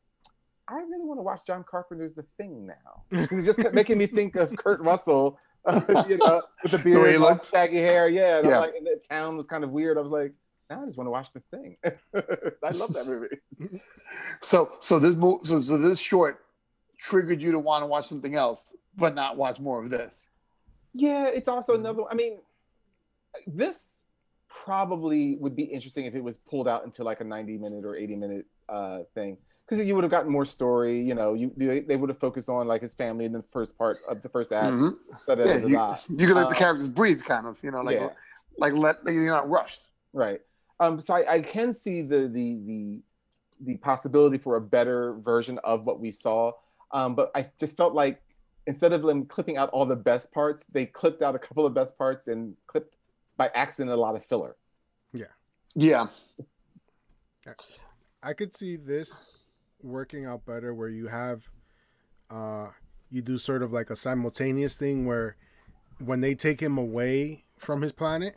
I 0.69 0.75
really 0.75 1.05
want 1.05 1.19
to 1.19 1.23
watch 1.23 1.41
John 1.47 1.65
Carpenter's 1.69 2.15
The 2.15 2.25
Thing 2.39 2.67
now. 2.67 3.03
It's 3.11 3.45
just 3.45 3.59
kept 3.59 3.75
making 3.75 3.99
me 3.99 4.07
think 4.07 4.35
of 4.37 4.55
Kurt 4.57 4.81
Russell, 4.83 5.39
you 6.09 6.17
know, 6.19 6.43
with 6.63 6.73
the 6.73 6.79
beard, 6.79 7.09
he 7.09 7.15
and 7.15 7.23
looked. 7.23 7.51
shaggy 7.51 7.79
hair. 7.79 8.09
Yeah, 8.09 8.39
and, 8.39 8.49
Yeah. 8.49 8.59
like, 8.61 8.75
and 8.77 8.87
the 8.87 9.01
town 9.11 9.37
was 9.37 9.47
kind 9.47 9.63
of 9.65 9.71
weird. 9.71 9.99
I 9.99 10.01
was 10.01 10.11
like, 10.11 10.33
now 10.71 10.83
I 10.83 10.87
just 10.87 10.97
want 10.97 11.07
to 11.07 11.11
watch 11.11 11.33
The 11.33 11.41
Thing. 11.51 11.77
I 12.65 12.71
love 12.71 12.95
that 12.95 13.07
movie. 13.07 13.81
So 14.41 14.71
so 14.81 14.99
this 14.99 15.15
so, 15.47 15.59
so 15.61 15.77
this 15.79 16.01
short 16.01 16.45
triggered 16.99 17.43
you 17.43 17.53
to 17.53 17.59
want 17.59 17.83
to 17.83 17.87
watch 17.87 18.07
something 18.07 18.35
else, 18.35 18.75
but 18.97 19.15
not 19.15 19.37
watch 19.37 19.61
more 19.61 19.83
of 19.83 19.91
this. 19.91 20.29
Yeah, 20.95 21.27
it's 21.27 21.49
also 21.49 21.75
another. 21.75 22.03
I 22.11 22.15
mean, 22.15 22.39
this 23.47 24.05
probably 24.49 25.37
would 25.41 25.55
be 25.57 25.65
interesting 25.65 26.07
if 26.07 26.15
it 26.15 26.23
was 26.25 26.37
pulled 26.49 26.69
out 26.69 26.85
into 26.85 27.05
like 27.05 27.21
a 27.21 27.25
90 27.25 27.59
minute 27.59 27.85
or 27.85 27.97
80 27.97 28.17
minute 28.17 28.47
uh, 28.69 29.01
thing 29.15 29.37
because 29.69 29.85
you 29.85 29.95
would 29.95 30.05
have 30.05 30.11
gotten 30.11 30.31
more 30.31 30.45
story. 30.45 31.01
You 31.01 31.15
know, 31.15 31.35
you 31.35 31.53
they, 31.57 31.81
they 31.81 31.97
would 31.97 32.09
have 32.11 32.19
focused 32.19 32.49
on 32.49 32.67
like 32.67 32.83
his 32.83 32.95
family 32.95 33.25
in 33.25 33.33
the 33.33 33.43
first 33.53 33.77
part 33.79 33.99
of 34.09 34.23
the 34.23 34.29
first 34.29 34.53
act. 34.53 34.73
Mhm. 34.73 34.95
instead 35.13 35.41
of 35.41 35.47
Yeah, 35.47 35.57
you, 35.67 35.75
dot. 35.75 36.03
you 36.09 36.27
can 36.27 36.37
let 36.37 36.49
the 36.49 36.55
Uh, 36.57 36.59
characters 36.59 36.89
breathe, 36.89 37.23
kind 37.23 37.47
of. 37.47 37.63
You 37.63 37.71
know, 37.71 37.81
like 37.83 37.97
yeah. 37.97 38.11
like 38.59 38.73
let 38.75 38.99
you're 39.07 39.27
not 39.27 39.49
rushed. 39.49 39.89
Right. 40.13 40.41
Um, 40.81 41.01
so 41.01 41.15
I, 41.15 41.35
I 41.35 41.41
can 41.41 41.73
see 41.73 42.03
the 42.03 42.29
the 42.29 42.59
the 42.67 43.03
the 43.61 43.77
possibility 43.79 44.37
for 44.39 44.57
a 44.57 44.61
better 44.61 45.15
version 45.15 45.59
of 45.65 45.87
what 45.87 46.01
we 46.01 46.11
saw. 46.11 46.53
Um, 46.93 47.15
but 47.15 47.31
I 47.35 47.49
just 47.59 47.77
felt 47.77 47.95
like 47.95 48.21
instead 48.67 48.93
of 48.93 49.03
them 49.03 49.25
clipping 49.27 49.57
out 49.57 49.71
all 49.71 49.87
the 49.87 49.97
best 49.97 50.33
parts, 50.33 50.65
they 50.73 50.87
clipped 50.87 51.23
out 51.23 51.35
a 51.35 51.39
couple 51.39 51.65
of 51.67 51.73
best 51.75 51.97
parts 51.97 52.29
and 52.29 52.55
clipped 52.67 52.97
by 53.37 53.51
accident 53.55 53.91
a 53.91 53.97
lot 53.97 54.15
of 54.17 54.25
filler. 54.27 54.57
Yeah. 55.13 55.27
Yeah. 55.75 56.07
I 58.23 58.33
could 58.33 58.57
see 58.57 58.77
this 58.77 59.44
working 59.85 60.25
out 60.25 60.45
better 60.47 60.73
where 60.75 60.89
you 60.89 61.07
have 61.09 61.45
uh 62.31 62.69
you 63.11 63.23
do 63.23 63.39
sort 63.39 63.63
of 63.63 63.73
like 63.73 63.91
a 63.91 63.97
simultaneous 63.97 64.77
thing 64.77 65.07
where 65.07 65.37
when 66.05 66.21
they 66.21 66.35
take 66.35 66.61
him 66.61 66.77
away 66.79 67.45
from 67.59 67.81
his 67.83 67.93
planet, 67.93 68.35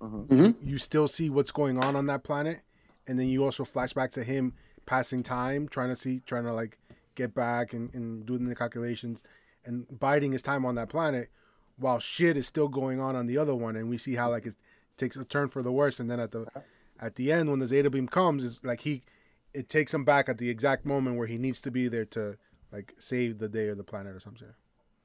Mhm. 0.00 0.54
you 0.62 0.76
still 0.78 1.08
see 1.08 1.30
what's 1.30 1.50
going 1.50 1.78
on 1.82 1.96
on 1.96 2.06
that 2.06 2.22
planet 2.24 2.60
and 3.06 3.18
then 3.18 3.28
you 3.28 3.42
also 3.44 3.64
flash 3.64 3.92
back 3.94 4.10
to 4.12 4.22
him 4.24 4.52
passing 4.86 5.22
time 5.22 5.68
trying 5.68 5.88
to 5.88 5.96
see 5.96 6.20
trying 6.20 6.44
to 6.44 6.52
like 6.52 6.78
get 7.14 7.34
back 7.34 7.72
and, 7.72 7.92
and 7.94 8.26
doing 8.26 8.44
the 8.44 8.54
calculations 8.54 9.24
and 9.64 9.86
biding 9.98 10.32
his 10.32 10.42
time 10.42 10.64
on 10.64 10.74
that 10.76 10.88
planet 10.88 11.30
while 11.78 11.98
shit 11.98 12.36
is 12.36 12.46
still 12.46 12.68
going 12.68 13.00
on 13.00 13.16
on 13.16 13.26
the 13.26 13.36
other 13.38 13.54
one 13.54 13.74
and 13.76 13.88
we 13.88 13.96
see 13.98 14.14
how 14.14 14.30
like 14.30 14.46
it 14.46 14.54
takes 14.96 15.16
a 15.16 15.24
turn 15.24 15.48
for 15.48 15.62
the 15.62 15.72
worse 15.72 15.98
and 16.00 16.10
then 16.10 16.20
at 16.20 16.30
the 16.32 16.46
at 17.00 17.14
the 17.16 17.32
end 17.32 17.48
when 17.50 17.58
the 17.60 17.66
zeta 17.66 17.88
beam 17.90 18.06
comes 18.08 18.44
is 18.44 18.60
like 18.64 18.80
he 18.82 19.02
it 19.54 19.68
takes 19.68 19.92
him 19.92 20.04
back 20.04 20.28
at 20.28 20.38
the 20.38 20.48
exact 20.48 20.84
moment 20.84 21.16
where 21.16 21.26
he 21.26 21.38
needs 21.38 21.60
to 21.62 21.70
be 21.70 21.88
there 21.88 22.04
to 22.04 22.36
like 22.72 22.94
save 22.98 23.38
the 23.38 23.48
day 23.48 23.68
or 23.68 23.74
the 23.74 23.84
planet 23.84 24.14
or 24.14 24.20
something 24.20 24.48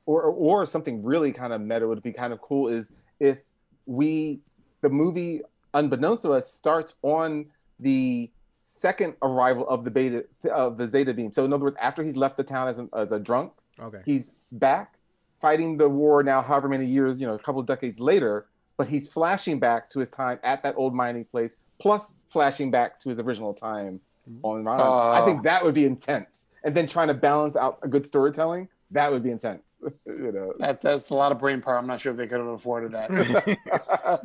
or 0.06 0.24
or 0.24 0.66
something 0.66 1.04
really 1.04 1.32
kind 1.32 1.54
of 1.54 1.62
meta 1.62 1.88
would 1.88 2.04
be 2.04 2.12
kind 2.12 2.34
of 2.34 2.42
cool 2.42 2.68
is 2.68 2.92
if 3.20 3.38
we 3.86 4.40
the 4.82 4.90
movie 4.90 5.42
unbeknownst 5.74 6.24
to 6.24 6.34
us 6.34 6.52
starts 6.52 6.96
on 7.02 7.46
the 7.80 8.30
second 8.64 9.14
arrival 9.22 9.68
of 9.68 9.84
the 9.84 9.92
beta 9.92 10.26
of 10.52 10.78
the 10.78 10.90
zeta 10.90 11.14
beam. 11.14 11.32
So 11.32 11.46
in 11.46 11.54
other 11.54 11.64
words 11.64 11.78
after 11.80 12.04
he's 12.04 12.16
left 12.16 12.38
the 12.38 12.44
town 12.44 12.68
as 12.68 12.80
a, 12.80 12.88
as 12.96 13.12
a 13.12 13.20
drunk 13.20 13.54
okay. 13.80 14.00
he's 14.06 14.34
back 14.52 14.96
fighting 15.42 15.78
the 15.78 15.90
war 15.90 16.24
now 16.24 16.42
however 16.42 16.70
many 16.70 16.86
years 16.86 17.20
you 17.20 17.28
know 17.28 17.34
a 17.34 17.40
couple 17.40 17.60
of 17.60 17.68
decades 17.68 18.00
later 18.00 18.46
but 18.78 18.88
he's 18.88 19.08
flashing 19.08 19.60
back 19.60 19.90
to 19.90 20.00
his 20.00 20.10
time 20.10 20.40
at 20.44 20.64
that 20.64 20.74
old 20.78 20.94
mining 20.94 21.26
place 21.26 21.58
plus 21.80 22.14
flashing 22.30 22.72
back 22.72 23.00
to 23.00 23.10
his 23.10 23.20
original 23.20 23.54
time 23.54 24.00
on 24.44 24.64
Rann. 24.64 24.80
I 24.80 25.24
think 25.26 25.40
uh. 25.40 25.44
that 25.44 25.64
would 25.64 25.74
be 25.74 25.86
intense 25.86 26.48
and 26.64 26.76
then 26.76 26.88
trying 26.88 27.10
to 27.10 27.14
balance 27.14 27.56
out 27.56 27.80
a 27.82 27.88
good 27.88 28.06
storytelling 28.06 28.70
that 28.94 29.12
would 29.12 29.24
be 29.24 29.32
intense 29.32 29.78
you 30.06 30.32
know 30.32 30.54
That 30.60 30.82
that's 30.82 31.10
a 31.10 31.16
lot 31.16 31.32
of 31.32 31.40
brain 31.40 31.62
power. 31.62 31.78
I'm 31.78 31.88
not 31.88 32.00
sure 32.00 32.12
if 32.12 32.18
they 32.18 32.28
could 32.28 32.40
have 32.40 32.48
afforded 32.48 32.92
that. 32.92 34.22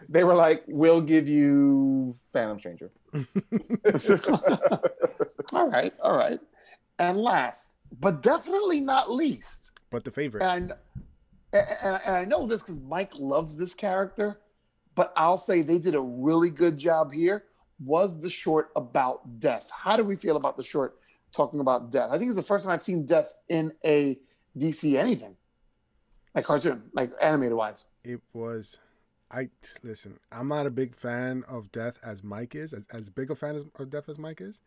they 0.08 0.24
were 0.24 0.34
like, 0.34 0.62
"We'll 0.66 1.00
give 1.00 1.26
you 1.26 2.16
Phantom 2.32 2.58
Stranger." 2.58 2.90
all 5.52 5.68
right, 5.68 5.92
all 6.02 6.16
right. 6.16 6.38
And 6.98 7.18
last, 7.18 7.74
but 7.98 8.22
definitely 8.22 8.80
not 8.80 9.10
least, 9.10 9.72
but 9.90 10.04
the 10.04 10.10
favorite 10.10 10.42
and 10.42 10.72
and, 11.52 12.00
and 12.04 12.14
I 12.14 12.24
know 12.24 12.46
this 12.46 12.62
because 12.62 12.80
Mike 12.82 13.12
loves 13.16 13.56
this 13.56 13.74
character, 13.74 14.40
but 14.94 15.12
I'll 15.16 15.38
say 15.38 15.62
they 15.62 15.78
did 15.78 15.94
a 15.94 16.00
really 16.00 16.50
good 16.50 16.76
job 16.76 17.12
here. 17.12 17.44
Was 17.84 18.20
the 18.20 18.30
short 18.30 18.70
about 18.74 19.40
death? 19.40 19.70
How 19.72 19.96
do 19.96 20.04
we 20.04 20.16
feel 20.16 20.36
about 20.36 20.56
the 20.56 20.62
short 20.62 20.98
talking 21.32 21.60
about 21.60 21.90
death? 21.90 22.10
I 22.10 22.18
think 22.18 22.28
it's 22.28 22.36
the 22.36 22.42
first 22.42 22.64
time 22.64 22.74
I've 22.74 22.82
seen 22.82 23.06
death 23.06 23.34
in 23.48 23.72
a 23.84 24.18
DC 24.56 24.98
anything, 24.98 25.36
like 26.34 26.44
cartoon, 26.44 26.84
like 26.92 27.12
animated 27.20 27.54
wise. 27.54 27.86
it 28.04 28.20
was 28.32 28.78
I 29.30 29.50
listen. 29.82 30.18
I'm 30.32 30.48
not 30.48 30.66
a 30.66 30.70
big 30.70 30.94
fan 30.94 31.44
of 31.48 31.70
Death 31.70 31.98
as 32.02 32.22
Mike 32.22 32.54
is, 32.54 32.72
as, 32.72 32.86
as 32.92 33.10
big 33.10 33.30
a 33.30 33.36
fan 33.36 33.56
as, 33.56 33.64
of 33.78 33.90
Death 33.90 34.08
as 34.08 34.18
Mike 34.18 34.40
is. 34.40 34.60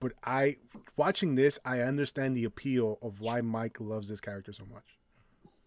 But 0.00 0.12
I, 0.24 0.56
watching 0.96 1.34
this, 1.34 1.58
I 1.64 1.80
understand 1.80 2.36
the 2.36 2.44
appeal 2.44 2.98
of 3.02 3.20
why 3.20 3.40
Mike 3.40 3.78
loves 3.80 4.08
this 4.08 4.20
character 4.20 4.52
so 4.52 4.64
much. 4.72 4.98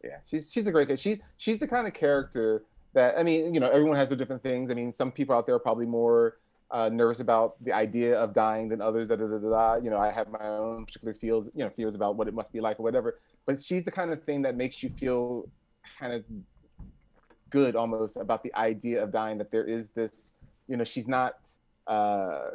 Yeah, 0.03 0.18
she's 0.30 0.51
she's 0.51 0.66
a 0.66 0.72
great 0.72 0.88
kid. 0.88 0.99
She's 0.99 1.20
she's 1.38 1.57
the 1.57 1.68
kind 1.68 1.86
of 1.86 1.93
character 1.93 2.64
that 2.93 3.18
I 3.18 3.24
mean, 3.24 3.53
you 3.53 3.60
know, 3.60 3.70
everyone 3.70 3.97
has 3.97 4.07
their 4.07 4.18
different 4.18 4.41
things. 4.41 4.72
I 4.72 4.74
mean, 4.74 4.91
some 4.91 5.12
people 5.12 5.36
out 5.36 5.45
there 5.45 5.55
are 5.55 5.60
probably 5.60 5.86
more 5.86 6.38
uh, 6.72 6.89
nervous 6.89 7.20
about 7.20 7.63
the 7.63 7.74
idea 7.74 8.17
of 8.17 8.34
dying 8.34 8.70
than 8.70 8.82
others. 8.82 9.07
Da, 9.07 9.15
da, 9.15 9.26
da, 9.26 9.38
da. 9.38 9.76
You 9.76 9.89
know, 9.89 9.97
I 9.97 10.11
have 10.11 10.30
my 10.30 10.45
own 10.45 10.86
particular 10.86 11.13
feels, 11.13 11.49
you 11.55 11.63
know, 11.63 11.70
fears 11.70 11.95
about 11.95 12.15
what 12.15 12.28
it 12.28 12.34
must 12.34 12.51
be 12.51 12.59
like 12.59 12.80
or 12.80 12.84
whatever. 12.84 13.20
But 13.45 13.63
she's 13.63 13.84
the 13.84 13.91
kind 13.91 14.11
of 14.11 14.24
thing 14.24 14.41
that 14.43 14.55
makes 14.55 14.84
you 14.84 14.89
feel 14.89 15.49
kind 15.99 16.13
of 16.13 16.24
good 17.49 17.76
almost 17.76 18.17
about 18.17 18.43
the 18.43 18.53
idea 18.55 19.03
of 19.03 19.11
dying. 19.11 19.38
That 19.38 19.51
there 19.51 19.65
is 19.65 19.89
this, 19.89 20.36
you 20.67 20.78
know, 20.78 20.84
she's 20.84 21.07
not 21.07 21.38
uh, 21.88 22.49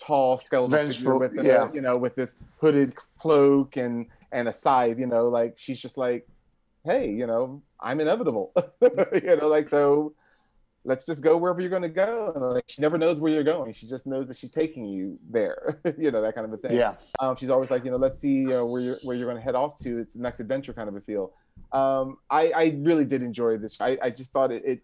tall 0.00 0.38
skeletal 0.38 0.68
Vengeful, 0.68 1.20
with, 1.20 1.38
a, 1.38 1.44
yeah. 1.44 1.68
you 1.72 1.80
know, 1.80 1.96
with 1.96 2.16
this 2.16 2.34
hooded 2.60 2.94
cloak 3.18 3.76
and 3.76 4.06
and 4.32 4.48
a 4.48 4.52
scythe. 4.52 4.98
You 4.98 5.06
know, 5.06 5.28
like 5.28 5.54
she's 5.56 5.78
just 5.78 5.96
like 5.96 6.26
hey, 6.84 7.10
you 7.10 7.26
know, 7.26 7.62
I'm 7.80 8.00
inevitable. 8.00 8.52
you 8.82 9.36
know, 9.36 9.48
like 9.48 9.68
so 9.68 10.14
let's 10.84 11.06
just 11.06 11.20
go 11.20 11.36
wherever 11.36 11.60
you're 11.60 11.70
gonna 11.70 11.88
go. 11.88 12.32
And 12.34 12.44
like 12.50 12.64
she 12.66 12.82
never 12.82 12.98
knows 12.98 13.20
where 13.20 13.32
you're 13.32 13.44
going. 13.44 13.72
She 13.72 13.86
just 13.86 14.06
knows 14.06 14.26
that 14.28 14.36
she's 14.36 14.50
taking 14.50 14.84
you 14.84 15.18
there. 15.30 15.80
you 15.98 16.10
know, 16.10 16.20
that 16.22 16.34
kind 16.34 16.44
of 16.44 16.52
a 16.52 16.56
thing. 16.56 16.76
Yeah, 16.76 16.94
Um, 17.20 17.36
she's 17.36 17.50
always 17.50 17.70
like, 17.70 17.84
you 17.84 17.90
know, 17.90 17.96
let's 17.96 18.18
see 18.20 18.52
uh, 18.52 18.64
where 18.64 18.80
you're 18.80 18.98
where 19.02 19.16
you're 19.16 19.28
gonna 19.28 19.40
head 19.40 19.54
off 19.54 19.78
to. 19.78 19.98
It's 19.98 20.12
the 20.12 20.20
next 20.20 20.40
adventure 20.40 20.72
kind 20.72 20.88
of 20.88 20.96
a 20.96 21.00
feel. 21.00 21.32
Um, 21.72 22.18
I, 22.30 22.50
I 22.50 22.76
really 22.78 23.04
did 23.04 23.22
enjoy 23.22 23.58
this. 23.58 23.80
I, 23.80 23.98
I 24.02 24.10
just 24.10 24.32
thought 24.32 24.50
it, 24.50 24.62
it 24.64 24.82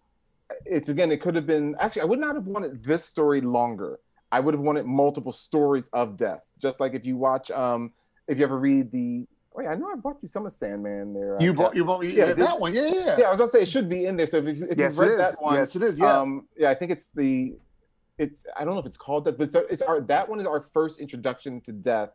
it's 0.64 0.88
again, 0.88 1.12
it 1.12 1.20
could 1.20 1.34
have 1.34 1.46
been 1.46 1.76
actually 1.80 2.02
I 2.02 2.06
would 2.06 2.20
not 2.20 2.34
have 2.34 2.46
wanted 2.46 2.84
this 2.84 3.04
story 3.04 3.40
longer. 3.40 3.98
I 4.30 4.40
would 4.40 4.54
have 4.54 4.62
wanted 4.62 4.86
multiple 4.86 5.32
stories 5.32 5.88
of 5.92 6.16
death. 6.16 6.42
Just 6.58 6.80
like 6.80 6.94
if 6.94 7.06
you 7.06 7.16
watch 7.16 7.50
um 7.50 7.92
if 8.28 8.38
you 8.38 8.44
ever 8.44 8.58
read 8.58 8.90
the 8.92 9.26
Wait, 9.58 9.66
I 9.66 9.74
know 9.74 9.90
I 9.90 9.96
bought 9.96 10.18
you 10.22 10.28
some 10.28 10.46
of 10.46 10.52
Sandman 10.52 11.12
there. 11.12 11.36
you 11.40 11.52
bought 11.52 11.74
you 11.74 11.84
bought 11.84 12.04
Yeah, 12.04 12.26
yeah, 12.26 12.32
that 12.34 12.60
one. 12.60 12.72
Yeah, 12.72 12.86
yeah. 12.94 13.16
Yeah, 13.18 13.24
I 13.26 13.30
was 13.30 13.38
gonna 13.38 13.50
say 13.50 13.62
it 13.62 13.68
should 13.68 13.88
be 13.88 14.04
in 14.06 14.16
there. 14.16 14.26
So 14.26 14.36
if, 14.38 14.56
you- 14.56 14.68
if 14.70 14.78
yes, 14.78 14.92
you've 14.92 14.98
read 15.08 15.18
that 15.18 15.42
one, 15.42 15.54
Yes, 15.56 15.74
it 15.74 15.82
is. 15.82 15.98
Yeah. 15.98 16.16
um, 16.16 16.46
yeah, 16.56 16.70
I 16.70 16.76
think 16.76 16.92
it's 16.92 17.08
the, 17.12 17.56
it's 18.18 18.46
I 18.56 18.64
don't 18.64 18.74
know 18.74 18.78
if 18.80 18.86
it's 18.86 18.96
called 18.96 19.24
that, 19.24 19.36
but 19.36 19.50
it's 19.68 19.82
our 19.82 20.00
that 20.02 20.28
one 20.28 20.38
is 20.38 20.46
our 20.46 20.60
first 20.60 21.00
introduction 21.00 21.60
to 21.62 21.72
death, 21.72 22.10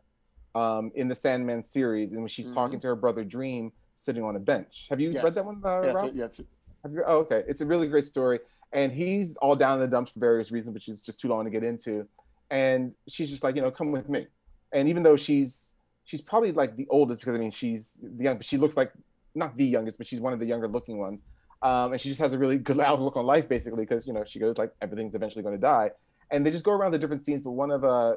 um, 0.54 0.90
in 0.94 1.06
the 1.06 1.14
Sandman 1.14 1.62
series, 1.62 2.12
and 2.12 2.20
when 2.20 2.28
she's 2.28 2.48
Mhm. 2.48 2.54
talking 2.54 2.80
to 2.80 2.86
her 2.86 2.96
brother 2.96 3.24
Dream 3.24 3.72
sitting 3.94 4.22
on 4.24 4.36
a 4.36 4.40
bench. 4.40 4.86
Have 4.88 4.98
you 5.00 5.10
Yes. 5.10 5.22
read 5.22 5.34
that 5.34 5.44
one, 5.44 5.60
uh, 5.62 5.82
Yes, 5.84 5.94
Ralph? 5.96 6.08
it- 6.08 6.14
yes, 6.14 6.40
you, 6.88 7.04
oh, 7.06 7.18
okay. 7.18 7.44
It's 7.46 7.60
a 7.60 7.66
really 7.66 7.88
great 7.88 8.06
story, 8.06 8.40
and 8.72 8.90
he's 8.90 9.36
all 9.36 9.54
down 9.54 9.74
in 9.74 9.80
the 9.80 9.86
dumps 9.94 10.12
for 10.12 10.20
various 10.20 10.50
reasons, 10.50 10.72
which 10.72 10.88
is 10.88 11.02
just 11.02 11.20
too 11.20 11.28
long 11.28 11.44
to 11.44 11.50
get 11.50 11.62
into. 11.62 12.08
And 12.50 12.94
she's 13.06 13.28
just 13.28 13.42
like, 13.44 13.54
you 13.54 13.60
know, 13.60 13.70
come 13.70 13.92
with 13.92 14.08
me. 14.08 14.28
And 14.72 14.88
even 14.88 15.02
though 15.02 15.16
she's 15.16 15.73
she's 16.04 16.20
probably 16.20 16.52
like 16.52 16.76
the 16.76 16.86
oldest, 16.90 17.20
because 17.20 17.34
I 17.34 17.38
mean, 17.38 17.50
she's 17.50 17.98
the 18.02 18.24
young, 18.24 18.36
but 18.36 18.46
she 18.46 18.56
looks 18.56 18.76
like 18.76 18.92
not 19.34 19.56
the 19.56 19.64
youngest, 19.64 19.98
but 19.98 20.06
she's 20.06 20.20
one 20.20 20.32
of 20.32 20.38
the 20.38 20.46
younger 20.46 20.68
looking 20.68 20.98
ones. 20.98 21.20
Um, 21.62 21.92
and 21.92 22.00
she 22.00 22.08
just 22.08 22.20
has 22.20 22.32
a 22.32 22.38
really 22.38 22.58
good 22.58 22.78
outlook 22.80 23.16
on 23.16 23.24
life, 23.26 23.48
basically, 23.48 23.84
because 23.84 24.06
you 24.06 24.12
know 24.12 24.24
she 24.26 24.38
goes 24.38 24.58
like 24.58 24.72
everything's 24.80 25.14
eventually 25.14 25.42
going 25.42 25.56
to 25.56 25.60
die. 25.60 25.90
And 26.30 26.44
they 26.44 26.50
just 26.50 26.64
go 26.64 26.72
around 26.72 26.92
the 26.92 26.98
different 26.98 27.22
scenes, 27.22 27.42
but 27.42 27.52
one 27.52 27.70
of 27.70 27.84
uh, 27.84 28.16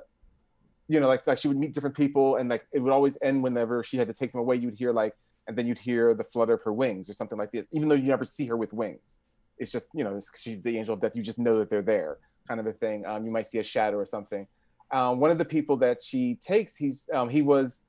you 0.88 1.00
know, 1.00 1.08
like 1.08 1.26
like 1.26 1.38
she 1.38 1.48
would 1.48 1.58
meet 1.58 1.74
different 1.74 1.96
people, 1.96 2.36
and 2.38 2.50
like 2.50 2.66
it 2.74 2.80
would 2.80 2.94
always 2.94 3.14
end 3.22 3.42
whenever 3.44 3.84
she 3.84 3.98
had 3.98 4.08
to 4.08 4.14
take 4.14 4.32
them 4.32 4.42
away. 4.42 4.58
You'd 4.58 4.76
hear 4.76 4.92
like 4.92 5.16
and 5.48 5.58
then 5.58 5.66
you'd 5.66 5.80
hear 5.80 6.14
the 6.14 6.24
flutter 6.24 6.54
of 6.54 6.62
her 6.64 6.74
wings 6.74 7.10
or 7.10 7.14
something 7.14 7.38
like 7.38 7.52
that, 7.52 7.68
even 7.72 7.88
though 7.88 7.96
you 7.96 8.04
never 8.04 8.26
see 8.26 8.46
her 8.46 8.58
with 8.58 8.74
wings. 8.74 9.20
It's 9.58 9.72
just, 9.72 9.88
you 9.94 10.04
know, 10.04 10.20
she's 10.38 10.62
the 10.62 10.78
angel 10.78 10.94
of 10.94 11.02
death. 11.02 11.16
You 11.16 11.24
just 11.24 11.40
know 11.40 11.58
that 11.58 11.70
they're 11.70 11.82
there, 11.82 12.18
kind 12.48 12.60
of 12.60 12.68
a 12.68 12.74
thing. 12.74 13.06
Um, 13.06 13.26
you 13.26 13.32
might 13.32 13.48
see 13.48 13.60
a 13.60 13.64
shadow 13.64 13.98
or 13.98 14.06
something. 14.06 14.46
Um, 14.92 15.20
one 15.20 15.32
of 15.32 15.38
the 15.38 15.46
people 15.46 15.78
that 15.78 16.02
she 16.02 16.36
takes, 16.36 16.76
he's 16.76 17.06
um, 17.14 17.30
he 17.30 17.42
was 17.42 17.82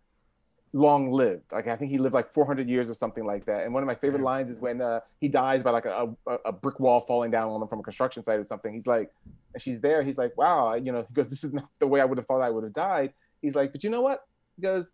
long 0.72 1.10
lived. 1.10 1.44
Like 1.52 1.66
I 1.66 1.76
think 1.76 1.90
he 1.90 1.98
lived 1.98 2.14
like 2.14 2.32
400 2.32 2.68
years 2.68 2.90
or 2.90 2.94
something 2.94 3.24
like 3.24 3.46
that. 3.46 3.64
And 3.64 3.72
one 3.72 3.82
of 3.82 3.86
my 3.86 3.94
favorite 3.94 4.22
lines 4.22 4.50
is 4.50 4.60
when 4.60 4.80
uh, 4.80 5.00
he 5.20 5.28
dies 5.28 5.62
by 5.62 5.70
like 5.70 5.86
a, 5.86 6.14
a, 6.26 6.34
a 6.46 6.52
brick 6.52 6.78
wall 6.80 7.00
falling 7.00 7.30
down 7.30 7.48
on 7.50 7.62
him 7.62 7.68
from 7.68 7.80
a 7.80 7.82
construction 7.82 8.22
site 8.22 8.38
or 8.38 8.44
something. 8.44 8.72
He's 8.72 8.86
like, 8.86 9.10
and 9.54 9.62
she's 9.62 9.80
there. 9.80 10.02
He's 10.02 10.18
like, 10.18 10.36
wow, 10.36 10.74
you 10.74 10.92
know, 10.92 11.04
he 11.08 11.14
goes, 11.14 11.28
this 11.28 11.44
is 11.44 11.52
not 11.52 11.68
the 11.80 11.86
way 11.86 12.00
I 12.00 12.04
would 12.04 12.18
have 12.18 12.26
thought 12.26 12.40
I 12.40 12.50
would 12.50 12.64
have 12.64 12.74
died. 12.74 13.12
He's 13.40 13.54
like, 13.54 13.72
but 13.72 13.82
you 13.82 13.90
know 13.90 14.02
what? 14.02 14.26
He 14.56 14.62
goes, 14.62 14.92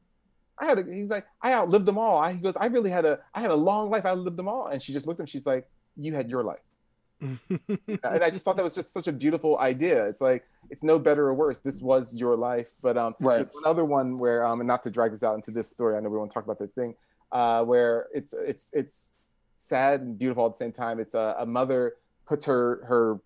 I 0.58 0.66
had 0.66 0.78
a, 0.78 0.84
he's 0.84 1.08
like, 1.08 1.26
I 1.42 1.52
outlived 1.52 1.86
them 1.86 1.98
all. 1.98 2.18
I, 2.18 2.32
he 2.32 2.38
goes, 2.38 2.54
I 2.56 2.66
really 2.66 2.90
had 2.90 3.04
a, 3.04 3.18
I 3.34 3.40
had 3.40 3.50
a 3.50 3.56
long 3.56 3.90
life. 3.90 4.04
I 4.04 4.12
lived 4.12 4.36
them 4.36 4.48
all. 4.48 4.68
And 4.68 4.80
she 4.80 4.92
just 4.92 5.06
looked 5.06 5.18
at 5.18 5.24
him. 5.24 5.26
She's 5.26 5.46
like, 5.46 5.68
you 5.96 6.14
had 6.14 6.30
your 6.30 6.44
life. 6.44 6.60
and 7.68 8.24
I 8.24 8.30
just 8.30 8.44
thought 8.44 8.56
that 8.56 8.62
was 8.62 8.74
just 8.74 8.92
such 8.92 9.08
a 9.08 9.12
beautiful 9.12 9.58
idea. 9.58 10.06
It's 10.06 10.20
like, 10.20 10.44
it's 10.70 10.82
no 10.82 10.98
better 10.98 11.26
or 11.28 11.34
worse. 11.34 11.58
This 11.58 11.80
was 11.80 12.12
your 12.14 12.36
life. 12.36 12.66
But 12.82 12.96
um, 12.96 13.14
Right. 13.20 13.36
there's 13.42 13.76
one 13.76 13.88
one 13.88 14.18
where, 14.18 14.46
um, 14.46 14.60
and 14.60 14.66
not 14.68 14.82
to 14.84 14.90
drag 14.90 15.12
this 15.12 15.22
out 15.22 15.34
into 15.34 15.50
this 15.50 15.70
story, 15.70 15.96
I 15.96 16.00
know 16.00 16.08
we 16.10 16.18
want 16.18 16.30
to 16.30 16.34
talk 16.34 16.44
about 16.44 16.58
the 16.58 16.68
thing, 16.68 16.94
uh, 17.32 17.64
where 17.64 18.08
it's, 18.12 18.34
it's, 18.34 18.70
it's 18.72 19.10
sad 19.56 20.00
and 20.00 20.18
beautiful 20.18 20.46
at 20.46 20.52
the 20.52 20.58
same 20.58 20.72
time. 20.72 21.00
It's 21.00 21.14
a, 21.14 21.36
a 21.38 21.46
mother 21.46 21.94
puts 22.26 22.44
her, 22.46 22.84
her 22.86 23.20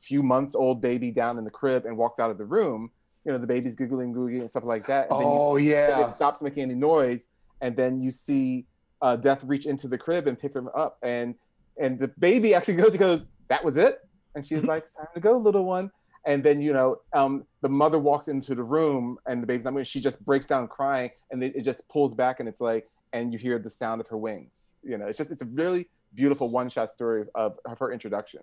few 0.00 0.22
months 0.22 0.54
old 0.54 0.80
baby 0.80 1.10
down 1.10 1.38
in 1.38 1.44
the 1.44 1.50
crib 1.50 1.84
and 1.84 1.96
walks 1.96 2.18
out 2.18 2.30
of 2.30 2.38
the 2.38 2.44
room. 2.44 2.90
You 3.24 3.32
know, 3.32 3.38
the 3.38 3.46
baby's 3.46 3.74
giggling, 3.74 4.12
googly, 4.12 4.38
and 4.40 4.48
stuff 4.48 4.64
like 4.64 4.86
that. 4.86 5.10
And 5.10 5.20
then 5.20 5.28
you 5.32 5.38
Oh 5.40 5.56
yeah. 5.56 6.08
it 6.08 6.14
stops 6.16 6.40
making 6.40 6.62
any 6.62 6.74
noise 6.74 7.26
and 7.60 7.76
then 7.76 8.00
you 8.00 8.10
see 8.10 8.66
uh, 9.02 9.16
death 9.16 9.44
reach 9.44 9.66
into 9.66 9.88
the 9.88 9.98
crib 9.98 10.26
and 10.26 10.38
pick 10.38 10.54
him 10.54 10.68
up 10.74 10.98
and 11.02 11.34
and 11.80 11.98
the 11.98 12.08
baby 12.18 12.54
actually 12.54 12.74
goes 12.74 12.92
he 12.92 12.98
goes 12.98 13.26
that 13.48 13.64
was 13.64 13.76
it 13.76 13.98
And 14.34 14.46
she 14.46 14.54
was 14.54 14.64
like, 14.64 14.84
"It's 14.84 14.94
time 14.94 15.06
to 15.14 15.20
go, 15.20 15.36
little 15.36 15.64
one." 15.64 15.90
And 16.24 16.44
then 16.44 16.60
you 16.60 16.72
know, 16.72 16.96
um, 17.12 17.44
the 17.62 17.68
mother 17.68 17.98
walks 17.98 18.28
into 18.28 18.54
the 18.54 18.62
room, 18.62 19.18
and 19.26 19.42
the 19.42 19.46
baby's 19.46 19.64
not 19.64 19.72
moving. 19.72 19.84
She 19.84 20.00
just 20.00 20.24
breaks 20.24 20.46
down 20.46 20.68
crying, 20.68 21.10
and 21.30 21.42
it, 21.42 21.56
it 21.56 21.62
just 21.62 21.88
pulls 21.88 22.14
back, 22.14 22.40
and 22.40 22.48
it's 22.48 22.60
like, 22.60 22.88
and 23.12 23.32
you 23.32 23.38
hear 23.38 23.58
the 23.58 23.70
sound 23.70 24.00
of 24.00 24.06
her 24.08 24.18
wings. 24.18 24.72
You 24.82 24.98
know, 24.98 25.06
it's 25.06 25.18
just 25.18 25.30
it's 25.30 25.42
a 25.42 25.46
really 25.46 25.88
beautiful 26.14 26.50
one-shot 26.50 26.90
story 26.90 27.24
of, 27.34 27.58
of 27.66 27.78
her 27.78 27.92
introduction. 27.92 28.40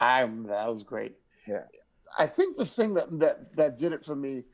I 0.00 0.24
that 0.24 0.68
was 0.68 0.82
great. 0.82 1.14
Yeah. 1.46 1.64
I 2.18 2.26
think 2.26 2.56
the 2.56 2.66
thing 2.66 2.94
that 2.94 3.18
that 3.20 3.56
that 3.56 3.78
did 3.78 3.92
it 3.92 4.04
for 4.04 4.14
me, 4.14 4.44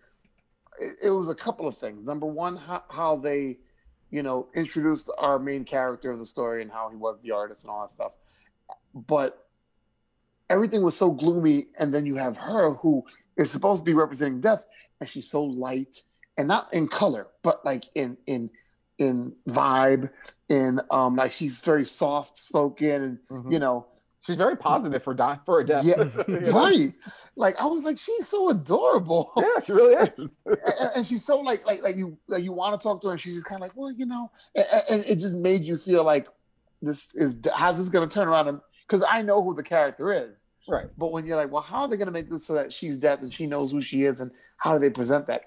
it, 0.81 0.97
it 1.05 1.11
was 1.11 1.29
a 1.29 1.35
couple 1.35 1.67
of 1.67 1.77
things. 1.77 2.05
Number 2.05 2.27
one, 2.27 2.57
how, 2.57 2.85
how 2.89 3.17
they, 3.17 3.59
you 4.11 4.23
know, 4.23 4.49
introduced 4.55 5.11
our 5.19 5.39
main 5.39 5.65
character 5.65 6.11
of 6.11 6.19
the 6.19 6.27
story 6.27 6.63
and 6.63 6.71
how 6.71 6.89
he 6.91 6.97
was 6.97 7.21
the 7.21 7.33
artist 7.33 7.65
and 7.65 7.71
all 7.71 7.83
that 7.83 7.91
stuff. 7.91 8.13
But 8.95 9.47
everything 10.51 10.83
was 10.83 10.97
so 10.97 11.11
gloomy, 11.11 11.67
and 11.79 11.93
then 11.93 12.07
you 12.07 12.17
have 12.17 12.37
her 12.37 12.73
who 12.75 13.05
is 13.37 13.51
supposed 13.51 13.81
to 13.81 13.85
be 13.85 13.95
representing 13.95 14.41
death, 14.41 14.65
and 15.01 15.09
she's 15.09 15.31
so 15.31 15.43
light 15.45 16.03
and 16.37 16.49
not 16.49 16.73
in 16.73 16.89
color, 16.89 17.27
but 17.43 17.65
like 17.65 17.85
in 17.95 18.17
in 18.27 18.51
in 18.99 19.35
vibe, 19.49 20.11
in 20.49 20.81
um 20.91 21.17
like 21.17 21.33
she's 21.33 21.61
very 21.61 21.85
soft 21.85 22.37
spoken, 22.37 23.03
and 23.03 23.19
Mhm. 23.31 23.53
you 23.53 23.59
know 23.59 23.87
She's 24.21 24.37
very 24.37 24.57
positive 24.57 25.03
for 25.03 25.15
di- 25.15 25.39
for 25.47 25.61
a 25.61 25.67
death. 25.67 25.85
Yeah, 25.85 26.09
right. 26.53 26.93
Like 27.37 27.61
i 27.61 27.67
was 27.67 27.85
like 27.85 27.99
she's 27.99 28.27
so 28.27 28.51
adorable. 28.51 29.33
Yeah, 29.37 29.61
she 29.65 29.73
really 29.73 29.95
is. 29.95 30.39
and, 30.47 30.91
and 30.97 31.07
she's 31.07 31.25
so 31.25 31.39
like 31.41 31.65
like 31.65 31.83
like 31.83 31.97
you 31.97 32.19
like 32.29 32.43
you 32.43 32.53
want 32.53 32.79
to 32.79 32.83
talk 32.83 33.01
to 33.03 33.09
her 33.09 33.13
and 33.13 33.21
she's 33.21 33.35
just 33.35 33.47
kind 33.47 33.63
of 33.63 33.69
like 33.69 33.77
well 33.77 33.93
you 33.93 34.07
know 34.07 34.31
and, 34.57 34.67
and 34.91 35.05
it 35.07 35.17
just 35.17 35.35
made 35.35 35.63
you 35.63 35.79
feel 35.79 36.03
like 36.05 36.27
this 36.83 37.15
is 37.15 37.39
how's 37.55 37.79
this 37.79 37.89
going 37.89 38.09
to 38.09 38.13
turn 38.13 38.29
around? 38.29 38.61
Because 38.87 39.05
i 39.09 39.23
know 39.23 39.43
who 39.43 39.55
the 39.55 39.63
character 39.63 40.13
is. 40.13 40.45
Right. 40.69 40.87
but 40.99 41.13
when 41.13 41.25
you're 41.25 41.37
like 41.37 41.51
well 41.51 41.63
how 41.63 41.83
are 41.83 41.89
they 41.89 41.97
going 41.97 42.07
to 42.07 42.13
make 42.13 42.29
this 42.29 42.45
so 42.47 42.53
that 42.55 42.73
she's 42.73 42.99
deaf 42.99 43.23
and 43.23 43.33
she 43.33 43.47
knows 43.47 43.71
who 43.73 43.81
she 43.81 44.05
is 44.05 44.21
and 44.21 44.31
how 44.59 44.73
do 44.73 44.79
they 44.81 44.91
present 44.91 45.27
that? 45.29 45.43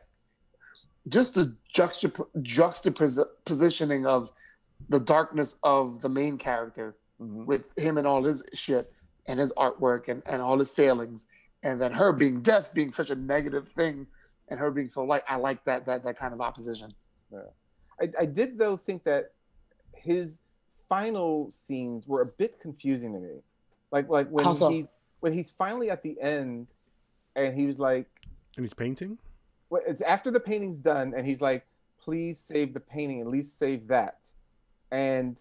Just 1.09 1.35
the 1.35 1.55
juxtap- 1.75 2.25
juxtapositioning 2.39 4.05
of 4.07 4.31
the 4.89 4.99
darkness 4.99 5.57
of 5.63 6.01
the 6.01 6.09
main 6.09 6.37
character 6.37 6.95
Mhm. 7.21 7.45
with 7.45 7.77
him 7.77 7.97
and 7.97 8.07
all 8.07 8.23
his 8.23 8.43
shit 8.53 8.91
and 9.27 9.39
his 9.39 9.53
artwork 9.53 10.07
and, 10.07 10.23
and 10.25 10.41
all 10.41 10.57
his 10.57 10.71
failings 10.71 11.27
and 11.63 11.79
then 11.79 11.91
her 11.93 12.11
being 12.11 12.41
deaf 12.41 12.73
being 12.73 12.91
such 12.91 13.09
a 13.11 13.15
negative 13.15 13.67
thing 13.69 14.07
and 14.49 14.59
her 14.59 14.71
being 14.71 14.89
so 14.89 15.03
light 15.03 15.23
i 15.29 15.35
like 15.35 15.63
that 15.65 15.85
that 15.85 16.03
that 16.03 16.17
kind 16.17 16.33
of 16.33 16.41
opposition 16.41 16.91
I, 18.01 18.09
I 18.21 18.25
did 18.25 18.57
though 18.57 18.75
think 18.77 19.03
that 19.03 19.33
his 19.93 20.39
final 20.89 21.51
scenes 21.51 22.07
were 22.07 22.21
a 22.21 22.25
bit 22.25 22.59
confusing 22.59 23.13
to 23.13 23.19
me. 23.19 23.35
Like 23.91 24.09
like 24.09 24.27
when 24.29 24.53
so? 24.55 24.69
he 24.69 24.87
when 25.19 25.31
he's 25.33 25.51
finally 25.51 25.89
at 25.91 26.01
the 26.01 26.19
end 26.19 26.67
and 27.35 27.53
he 27.55 27.67
was 27.67 27.77
like 27.77 28.07
And 28.57 28.65
he's 28.65 28.73
painting. 28.73 29.19
well, 29.69 29.81
it's 29.87 30.01
after 30.01 30.31
the 30.31 30.39
painting's 30.39 30.79
done 30.79 31.13
and 31.15 31.25
he's 31.27 31.39
like 31.41 31.65
please 32.01 32.39
save 32.39 32.73
the 32.73 32.79
painting 32.79 33.21
at 33.21 33.27
least 33.27 33.59
save 33.59 33.87
that 33.87 34.17
and 34.91 35.37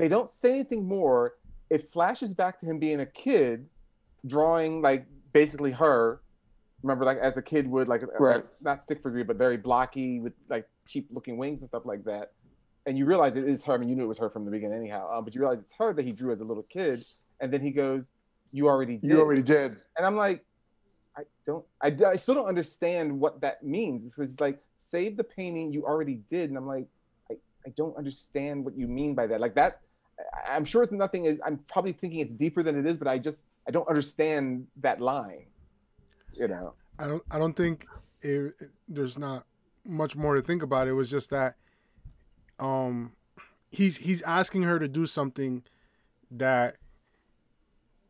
they 0.00 0.08
don't 0.08 0.30
say 0.30 0.50
anything 0.52 0.86
more 0.86 1.34
it 1.70 1.90
flashes 1.92 2.34
back 2.34 2.58
to 2.60 2.66
him 2.66 2.78
being 2.78 3.00
a 3.00 3.06
kid 3.06 3.66
drawing 4.26 4.82
like 4.82 5.06
basically 5.32 5.70
her 5.70 6.20
remember 6.82 7.04
like 7.04 7.18
as 7.18 7.36
a 7.36 7.42
kid 7.42 7.66
would 7.68 7.88
like, 7.88 8.02
Right. 8.18 8.36
like 8.36 8.44
not 8.62 8.82
stick 8.82 9.02
figure 9.02 9.24
but 9.24 9.36
very 9.36 9.56
blocky 9.56 10.20
with 10.20 10.32
like 10.48 10.66
cheap 10.86 11.06
looking 11.10 11.36
wings 11.38 11.60
and 11.62 11.68
stuff 11.68 11.84
like 11.84 12.04
that 12.04 12.32
and 12.86 12.98
you 12.98 13.04
realize 13.04 13.36
it 13.36 13.44
is 13.44 13.62
her 13.64 13.74
i 13.74 13.78
mean 13.78 13.88
you 13.88 13.94
knew 13.96 14.04
it 14.04 14.08
was 14.08 14.18
her 14.18 14.30
from 14.30 14.44
the 14.44 14.50
beginning 14.50 14.78
anyhow 14.78 15.10
um, 15.16 15.24
but 15.24 15.34
you 15.34 15.40
realize 15.40 15.58
it's 15.58 15.74
her 15.74 15.92
that 15.92 16.04
he 16.04 16.12
drew 16.12 16.32
as 16.32 16.40
a 16.40 16.44
little 16.44 16.64
kid 16.64 17.02
and 17.40 17.52
then 17.52 17.60
he 17.60 17.70
goes 17.70 18.04
you 18.52 18.64
already 18.66 18.96
did 18.96 19.08
you 19.08 19.20
already 19.20 19.42
did 19.42 19.76
and 19.96 20.06
I'm 20.06 20.16
like, 20.16 20.44
I 21.16 21.22
don't, 21.44 21.64
I, 21.82 21.94
I 22.06 22.16
still 22.16 22.34
don't 22.34 22.46
understand 22.46 23.18
what 23.18 23.40
that 23.40 23.62
means. 23.64 24.06
It's, 24.06 24.18
it's 24.18 24.40
like, 24.40 24.58
save 24.76 25.16
the 25.16 25.24
painting 25.24 25.72
you 25.72 25.84
already 25.84 26.20
did. 26.30 26.48
And 26.50 26.56
I'm 26.56 26.66
like, 26.66 26.86
I, 27.30 27.34
I 27.66 27.70
don't 27.76 27.96
understand 27.96 28.64
what 28.64 28.76
you 28.78 28.86
mean 28.86 29.14
by 29.14 29.26
that. 29.26 29.40
Like 29.40 29.54
that, 29.56 29.80
I'm 30.48 30.64
sure 30.64 30.82
it's 30.82 30.92
nothing, 30.92 31.38
I'm 31.44 31.58
probably 31.68 31.92
thinking 31.92 32.20
it's 32.20 32.34
deeper 32.34 32.62
than 32.62 32.78
it 32.78 32.86
is, 32.86 32.96
but 32.96 33.08
I 33.08 33.18
just, 33.18 33.46
I 33.66 33.70
don't 33.70 33.88
understand 33.88 34.66
that 34.78 35.00
line, 35.00 35.46
you 36.32 36.48
know? 36.48 36.74
I 36.98 37.06
don't. 37.06 37.22
I 37.30 37.38
don't 37.38 37.54
think 37.56 37.86
it, 38.20 38.54
it- 38.60 38.70
there's 38.88 39.16
not 39.18 39.46
much 39.84 40.16
more 40.16 40.34
to 40.34 40.42
think 40.42 40.62
about. 40.62 40.86
It 40.88 40.92
was 40.92 41.10
just 41.10 41.30
that, 41.30 41.56
um, 42.58 43.12
he's 43.70 43.96
he's 43.96 44.20
asking 44.22 44.64
her 44.64 44.78
to 44.78 44.86
do 44.88 45.06
something 45.06 45.62
that, 46.30 46.76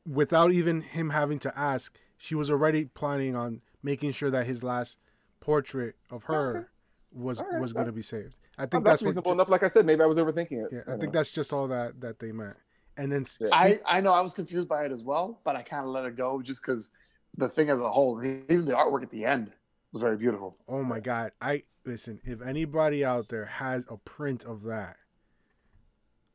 without 0.06 0.52
even 0.52 0.80
him 0.80 1.10
having 1.10 1.38
to 1.40 1.58
ask, 1.58 1.98
she 2.16 2.34
was 2.34 2.50
already 2.50 2.86
planning 2.86 3.36
on 3.36 3.60
making 3.82 4.12
sure 4.12 4.30
that 4.30 4.46
his 4.46 4.62
last 4.62 4.98
portrait 5.40 5.94
of 6.10 6.24
her 6.24 6.56
Okay. 6.56 6.66
was 7.12 7.40
right, 7.40 7.60
was 7.60 7.72
going 7.72 7.86
to 7.86 7.92
be 7.92 8.02
saved. 8.02 8.34
I 8.60 8.64
Oh, 8.64 8.66
think 8.66 8.84
that's, 8.84 8.84
that's, 8.84 9.02
what. 9.02 9.08
reasonable 9.08 9.32
enough. 9.32 9.48
Like 9.48 9.62
I 9.62 9.68
said, 9.68 9.86
maybe 9.86 10.02
I 10.02 10.06
was 10.06 10.18
overthinking 10.18 10.64
it. 10.66 10.68
Yeah, 10.72 10.80
I 10.86 10.92
you 10.92 10.98
think 10.98 11.02
know? 11.14 11.18
that's 11.18 11.30
just 11.30 11.52
all 11.52 11.66
that 11.68 12.00
that 12.00 12.18
they 12.18 12.30
meant. 12.32 12.56
And 12.96 13.10
then 13.10 13.24
Yeah. 13.40 13.48
I, 13.52 13.78
I 13.86 14.00
know 14.02 14.12
I 14.12 14.20
was 14.20 14.34
confused 14.34 14.68
by 14.68 14.84
it 14.84 14.92
as 14.92 15.02
well, 15.02 15.40
but 15.44 15.56
I 15.56 15.62
kind 15.62 15.84
of 15.84 15.90
let 15.90 16.04
it 16.04 16.16
go 16.16 16.42
just 16.42 16.62
because 16.62 16.90
the 17.38 17.48
thing 17.48 17.70
as 17.70 17.78
a 17.80 17.88
whole, 17.88 18.22
even 18.22 18.66
the 18.66 18.72
artwork 18.74 19.02
at 19.02 19.10
the 19.10 19.24
end 19.24 19.52
was 19.92 20.02
very 20.02 20.16
beautiful. 20.18 20.56
Oh 20.68 20.82
my 20.82 21.00
god. 21.00 21.32
I 21.40 21.62
listen, 21.86 22.20
if 22.24 22.42
anybody 22.42 23.02
out 23.04 23.28
there 23.28 23.46
has 23.46 23.86
a 23.88 23.96
print 23.96 24.44
of 24.44 24.64
that, 24.64 24.96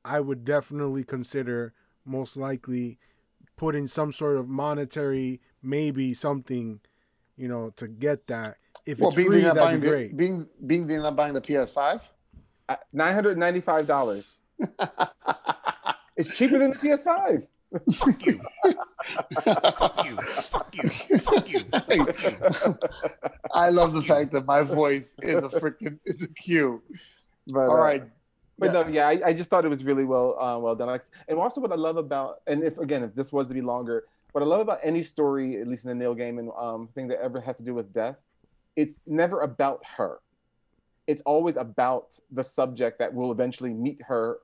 I 0.04 0.20
would 0.20 0.46
definitely 0.46 1.04
consider 1.04 1.74
most 2.06 2.38
likely 2.38 2.98
putting 3.58 3.86
some 3.88 4.12
sort 4.12 4.38
of 4.38 4.48
monetary 4.48 5.42
maybe 5.62 6.14
something, 6.14 6.80
you 7.38 7.48
know, 7.48 7.72
to 7.78 7.88
get 7.88 8.28
that. 8.28 8.58
If 8.86 9.00
Well, 9.00 9.10
it's 9.10 9.16
being 9.16 9.28
free, 9.30 9.42
that'd 9.42 9.56
buying 9.62 9.80
be 9.80 9.88
the, 9.88 9.92
great. 9.94 10.18
being 10.18 10.48
being 10.66 10.88
they're 10.88 11.02
not 11.02 11.16
buying 11.16 11.34
the 11.34 11.42
PS5. 11.42 12.08
I- 12.70 12.78
$995. 12.94 14.26
It's 16.18 16.30
cheaper 16.38 16.58
than 16.58 16.70
the 16.72 16.78
PS5. 16.78 17.46
Fuck 17.94 18.26
you. 18.26 18.40
Fuck 19.42 20.06
you. 20.06 20.16
Fuck 20.18 20.76
you. 20.76 20.90
Fuck 21.20 21.50
you. 21.50 22.78
I 23.54 23.70
love 23.70 23.92
the 23.94 24.02
fact 24.02 24.32
that 24.32 24.46
my 24.46 24.62
voice 24.62 25.16
is 25.22 25.36
a 25.36 25.50
freaking 25.50 26.00
it's 26.06 26.24
a 26.24 26.30
cue. 26.30 26.82
But, 27.48 27.68
All 27.68 27.76
uh, 27.76 27.82
right. 27.82 28.04
But 28.58 28.74
Yes. 28.74 28.88
no, 28.88 28.94
yeah, 28.94 29.08
I, 29.10 29.22
I 29.26 29.34
just 29.34 29.50
thought 29.50 29.66
it 29.66 29.68
was 29.68 29.84
really 29.84 30.06
well 30.06 30.40
uh, 30.40 30.58
well 30.58 30.74
done. 30.76 31.02
And 31.28 31.38
also 31.38 31.60
what 31.60 31.74
I 31.74 31.76
love 31.76 31.98
about, 31.98 32.38
and 32.48 32.64
if 32.64 32.78
again, 32.78 33.04
if 33.04 33.14
this 33.14 33.34
was 33.34 33.50
to 33.50 33.54
be 33.54 33.62
longer, 33.62 34.06
what 34.32 34.42
I 34.42 34.48
love 34.48 34.62
about 34.62 34.80
any 34.82 35.04
story, 35.04 35.60
at 35.60 35.68
least 35.68 35.84
in 35.84 35.90
the 35.90 35.96
Neil 35.96 36.16
Gaiman 36.16 36.58
um, 36.58 36.88
thing 36.96 37.10
that 37.10 37.22
ever 37.22 37.42
has 37.42 37.58
to 37.58 37.64
do 37.64 37.74
with 37.74 37.94
death, 37.94 38.16
it's 38.78 39.02
never 39.06 39.42
about 39.42 39.82
her. 39.98 40.20
It's 41.08 41.22
always 41.22 41.56
about 41.56 42.20
the 42.32 42.44
subject 42.44 43.00
that 43.00 43.14
will 43.14 43.32
eventually 43.32 43.74
meet 43.74 44.02
her, 44.08 44.40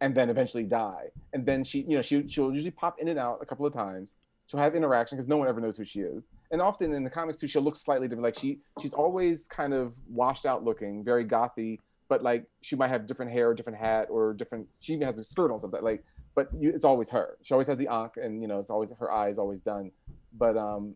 and 0.00 0.14
then 0.14 0.30
eventually 0.30 0.64
die. 0.64 1.06
And 1.32 1.44
then 1.44 1.64
she, 1.64 1.80
you 1.82 1.96
know, 1.96 2.02
she 2.02 2.26
she'll 2.28 2.52
usually 2.52 2.70
pop 2.70 2.98
in 3.00 3.08
and 3.08 3.18
out 3.18 3.38
a 3.42 3.46
couple 3.46 3.66
of 3.66 3.72
times. 3.72 4.14
She'll 4.46 4.60
have 4.60 4.74
interaction 4.74 5.16
because 5.16 5.28
no 5.28 5.36
one 5.36 5.48
ever 5.48 5.60
knows 5.60 5.76
who 5.76 5.84
she 5.84 6.00
is. 6.00 6.22
And 6.52 6.62
often 6.62 6.92
in 6.92 7.02
the 7.02 7.10
comics 7.10 7.38
too, 7.38 7.48
she'll 7.48 7.62
look 7.62 7.76
slightly 7.76 8.06
different. 8.06 8.22
Like 8.24 8.38
she 8.38 8.60
she's 8.80 8.92
always 8.92 9.46
kind 9.48 9.74
of 9.74 9.92
washed 10.08 10.46
out 10.46 10.64
looking, 10.64 11.02
very 11.04 11.24
gothy, 11.24 11.80
but 12.08 12.22
like 12.22 12.44
she 12.62 12.76
might 12.76 12.88
have 12.88 13.06
different 13.06 13.32
hair, 13.32 13.52
different 13.54 13.78
hat, 13.78 14.06
or 14.10 14.32
different. 14.34 14.66
She 14.80 14.92
even 14.94 15.06
has 15.06 15.18
a 15.18 15.24
skirt 15.24 15.50
on 15.50 15.58
something. 15.58 15.82
Like, 15.82 16.04
but 16.34 16.48
you, 16.58 16.70
it's 16.70 16.84
always 16.84 17.10
her. 17.10 17.36
She 17.42 17.52
always 17.54 17.66
has 17.66 17.78
the 17.78 17.88
ankh, 17.88 18.16
and 18.16 18.40
you 18.40 18.48
know, 18.48 18.60
it's 18.60 18.70
always 18.70 18.90
her 18.98 19.10
eyes 19.10 19.38
always 19.38 19.60
done. 19.60 19.90
But 20.38 20.56
um, 20.56 20.94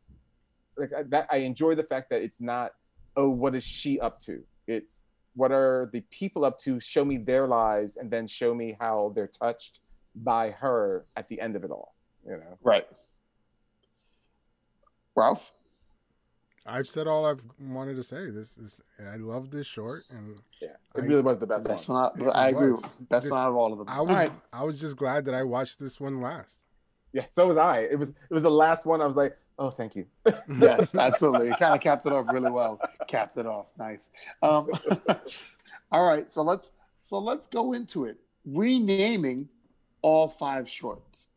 like 0.76 0.92
I- 0.96 1.02
that, 1.04 1.26
I 1.30 1.38
enjoy 1.38 1.74
the 1.74 1.82
fact 1.84 2.10
that 2.10 2.22
it's 2.22 2.40
not, 2.40 2.72
oh, 3.16 3.28
what 3.28 3.54
is 3.54 3.64
she 3.64 3.98
up 3.98 4.20
to? 4.20 4.42
It's 4.68 5.02
what 5.41 5.51
are 5.53 5.88
the 5.93 6.03
people 6.11 6.45
up 6.45 6.59
to? 6.61 6.78
Show 6.80 7.05
me 7.05 7.16
their 7.16 7.47
lives, 7.49 7.97
and 7.97 8.11
then 8.11 8.26
show 8.26 8.55
me 8.55 8.76
how 8.78 9.12
they're 9.14 9.26
touched 9.45 9.80
by 10.14 10.51
her 10.51 11.07
at 11.16 11.28
the 11.30 11.41
end 11.41 11.57
of 11.57 11.64
it 11.64 11.70
all. 11.70 11.95
You 12.26 12.32
know. 12.43 12.59
Right. 12.62 12.86
Ralph? 15.16 15.53
I've 16.66 16.86
said 16.86 17.07
all 17.07 17.24
I've 17.24 17.41
wanted 17.59 17.97
to 17.97 18.03
say. 18.03 18.30
This 18.30 18.59
is 18.59 18.80
I 19.12 19.16
love 19.16 19.51
this 19.51 19.66
short 19.66 20.03
and 20.11 20.38
Yeah, 20.61 20.68
it 20.95 21.03
I- 21.03 21.07
really 21.07 21.22
was 21.22 21.38
the 21.38 21.47
best, 21.47 21.66
Best 21.66 21.88
one. 21.88 21.97
one 22.18 22.28
out, 22.28 22.36
I 22.36 22.51
agree. 22.51 22.72
was. 22.72 22.82
Best 23.09 23.24
This- 23.24 23.30
one 23.32 23.41
out 23.41 23.49
of 23.49 23.57
all 23.57 23.72
of 23.72 23.78
them. 23.78 23.86
I 23.88 23.97
All 23.99 24.07
was 24.07 24.14
right. 24.14 24.32
I 24.53 24.62
was 24.64 24.78
just 24.80 24.97
glad 24.97 25.24
that 25.24 25.34
I 25.34 25.43
watched 25.43 25.78
this 25.80 25.99
one 25.99 26.20
last. 26.20 26.62
Yeah, 27.12 27.26
so 27.30 27.49
was 27.49 27.57
I. 27.57 27.80
It 27.80 27.99
was 27.99 28.11
it 28.11 28.30
was 28.30 28.43
the 28.43 28.51
last 28.51 28.84
one. 28.86 29.01
I 29.01 29.07
was 29.07 29.16
like, 29.16 29.36
oh, 29.61 29.70
thank 29.70 29.94
you. 29.94 30.06
yes, 30.58 30.94
absolutely. 30.94 31.50
It 31.50 31.58
kind 31.58 31.74
of 31.74 31.80
capped 31.80 32.06
it 32.06 32.12
off 32.12 32.26
really 32.32 32.50
well. 32.50 32.80
Capped 33.06 33.36
it 33.36 33.46
off. 33.46 33.72
Nice. 33.78 34.11
Um, 34.42 34.68
all 35.92 36.04
right, 36.04 36.28
so 36.28 36.42
let's 36.42 36.72
so 37.00 37.18
let's 37.18 37.46
go 37.46 37.72
into 37.74 38.06
it. 38.06 38.16
Renaming 38.44 39.48
all 40.02 40.28
five 40.28 40.68
shorts. 40.68 41.28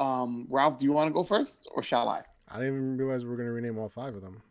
Um, 0.00 0.46
Ralph, 0.50 0.78
do 0.78 0.84
you 0.84 0.92
want 0.92 1.08
to 1.08 1.12
go 1.12 1.22
first, 1.22 1.68
or 1.74 1.82
shall 1.82 2.08
I? 2.08 2.22
I 2.48 2.58
didn't 2.58 2.68
even 2.74 2.96
realize 2.96 3.24
we 3.24 3.30
were 3.30 3.36
gonna 3.36 3.52
rename 3.52 3.76
all 3.78 3.88
five 3.88 4.14
of 4.14 4.22
them. 4.22 4.42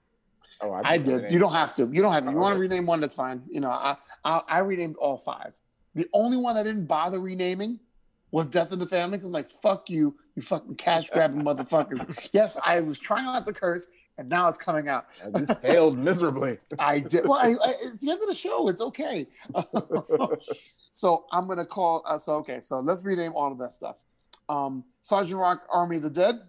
Oh, 0.62 0.72
I 0.72 0.98
did. 0.98 1.32
You 1.32 1.40
don't 1.40 1.54
have 1.54 1.76
to. 1.76 1.90
You 1.92 2.02
don't 2.02 2.14
have 2.14 2.26
to. 2.26 2.32
You 2.32 2.38
want 2.38 2.54
to 2.54 2.62
Okay. 2.62 2.70
rename 2.70 2.86
one? 2.86 3.02
That's 3.02 3.16
fine. 3.16 3.44
You 3.50 3.62
know, 3.62 3.70
I, 3.70 3.96
I 4.24 4.42
I 4.48 4.60
renamed 4.60 4.96
all 4.98 5.18
five. 5.18 5.54
The 5.96 6.08
only 6.14 6.38
one 6.38 6.58
I 6.58 6.64
didn't 6.64 6.86
bother 6.86 7.20
renaming 7.20 7.80
was 8.32 8.48
Death 8.48 8.72
in 8.74 8.80
the 8.80 8.88
Family. 8.88 9.18
Cause 9.18 9.28
I'm 9.28 9.32
like, 9.32 9.50
fuck 9.62 9.90
you. 9.90 10.16
You 10.36 10.42
fucking 10.42 10.76
cash 10.76 11.10
grabbing 11.10 11.42
motherfuckers. 11.42 12.30
Yes, 12.34 12.58
I 12.64 12.82
was 12.82 13.00
trying 13.00 13.26
not 13.26 13.46
to 13.46 13.54
curse, 13.54 13.88
and 14.18 14.30
now 14.30 14.48
it's 14.50 14.58
coming 14.58 14.90
out. 14.90 15.06
You 15.38 15.46
failed 15.62 15.98
miserably. 15.98 16.58
I 16.80 17.00
did. 17.00 17.26
Well, 17.26 17.40
I, 17.40 17.54
I, 17.64 17.70
at 17.88 18.02
the 18.02 18.12
end 18.12 18.22
of 18.22 18.28
the 18.28 18.36
show, 18.36 18.68
it's 18.68 18.82
okay. 18.82 19.28
so 20.92 21.26
I'm 21.32 21.48
gonna 21.48 21.66
call. 21.66 22.04
Uh, 22.06 22.18
so 22.18 22.36
okay. 22.36 22.60
So 22.60 22.80
let's 22.82 23.06
rename 23.06 23.32
all 23.34 23.52
of 23.52 23.58
that 23.60 23.74
stuff. 23.74 24.04
Um, 24.50 24.84
Sergeant 25.02 25.40
Rock, 25.40 25.64
Army 25.72 25.98
of 25.98 26.04
the 26.04 26.10
Dead. 26.10 26.42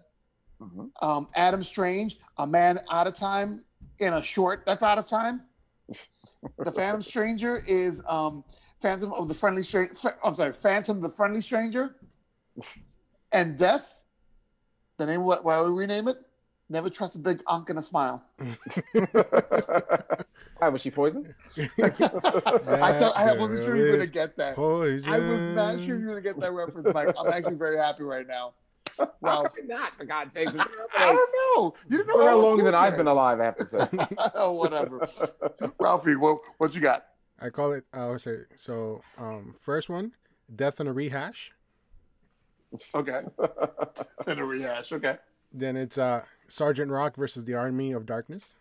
Mhm. 0.61 0.89
Um, 1.01 1.27
Adam 1.35 1.63
Strange, 1.63 2.17
a 2.37 2.47
man 2.47 2.79
out 2.91 3.07
of 3.07 3.13
time 3.13 3.63
in 3.99 4.13
a 4.13 4.21
short 4.21 4.63
that's 4.65 4.83
out 4.83 4.97
of 4.97 5.07
time. 5.07 5.41
The 6.57 6.71
Phantom 6.71 7.01
Stranger 7.01 7.61
is 7.67 8.01
um, 8.07 8.43
Phantom 8.81 9.13
of 9.13 9.27
the 9.27 9.33
Friendly 9.33 9.63
Stranger. 9.63 9.93
I'm 10.23 10.35
sorry, 10.35 10.53
Phantom 10.53 10.99
the 10.99 11.09
Friendly 11.09 11.41
Stranger. 11.41 11.95
And 13.37 13.55
Death. 13.55 14.01
The 14.97 15.05
name. 15.05 15.23
What? 15.23 15.45
Why 15.45 15.61
would 15.61 15.71
we 15.71 15.81
rename 15.81 16.07
it? 16.07 16.17
Never 16.69 16.89
trust 16.89 17.15
a 17.17 17.19
big 17.19 17.43
ankh 17.47 17.69
and 17.69 17.77
a 17.77 17.83
smile. 17.83 18.23
Why 20.57 20.69
was 20.69 20.81
she 20.81 20.89
poisoned? 20.89 21.35
I 21.55 21.89
thought 22.97 23.13
I 23.15 23.33
wasn't 23.37 23.63
sure 23.63 23.77
you 23.77 23.83
were 23.83 23.97
gonna 23.97 24.07
get 24.07 24.35
that. 24.37 24.55
Poison. 24.55 25.13
I 25.13 25.19
was 25.19 25.39
not 25.55 25.75
sure 25.75 25.99
you 25.99 26.07
were 26.07 26.13
gonna 26.13 26.21
get 26.21 26.39
that 26.39 26.51
reference, 26.51 26.87
Mike. 26.91 27.13
I'm 27.15 27.31
actually 27.31 27.57
very 27.57 27.77
happy 27.77 28.01
right 28.01 28.27
now. 28.27 28.55
How 28.97 29.11
Ralph, 29.21 29.55
come 29.55 29.67
not, 29.67 29.95
for 29.95 30.05
God's 30.05 30.33
sake? 30.33 30.49
I 30.97 31.05
don't 31.05 31.29
know. 31.55 31.75
You 31.87 31.97
didn't 31.97 32.07
know 32.07 32.17
For 32.17 32.27
how 32.27 32.37
LL 32.37 32.41
longer 32.41 32.63
than 32.63 32.73
I've 32.73 32.97
been 32.97 33.05
alive, 33.05 33.39
I 33.39 33.45
have 33.45 33.57
to 33.57 33.65
say. 33.65 33.87
oh, 34.33 34.53
whatever. 34.53 35.07
Ralphie, 35.79 36.15
what 36.15 36.39
what 36.57 36.73
you 36.73 36.81
got? 36.81 37.05
I 37.39 37.51
call 37.51 37.73
it. 37.73 37.83
I 37.93 38.07
would 38.07 38.19
say 38.19 38.37
so. 38.55 39.03
Um, 39.19 39.53
first 39.61 39.89
one, 39.89 40.13
death 40.55 40.79
in 40.79 40.87
a 40.87 40.93
rehash. 40.93 41.51
Okay. 42.93 43.21
In 44.27 44.39
a 44.39 44.45
rehash. 44.45 44.91
Okay. 44.91 45.17
Then 45.53 45.77
it's 45.77 45.97
uh 45.97 46.23
Sergeant 46.47 46.91
Rock 46.91 47.15
versus 47.15 47.45
the 47.45 47.53
Army 47.53 47.91
of 47.93 48.05
Darkness. 48.05 48.55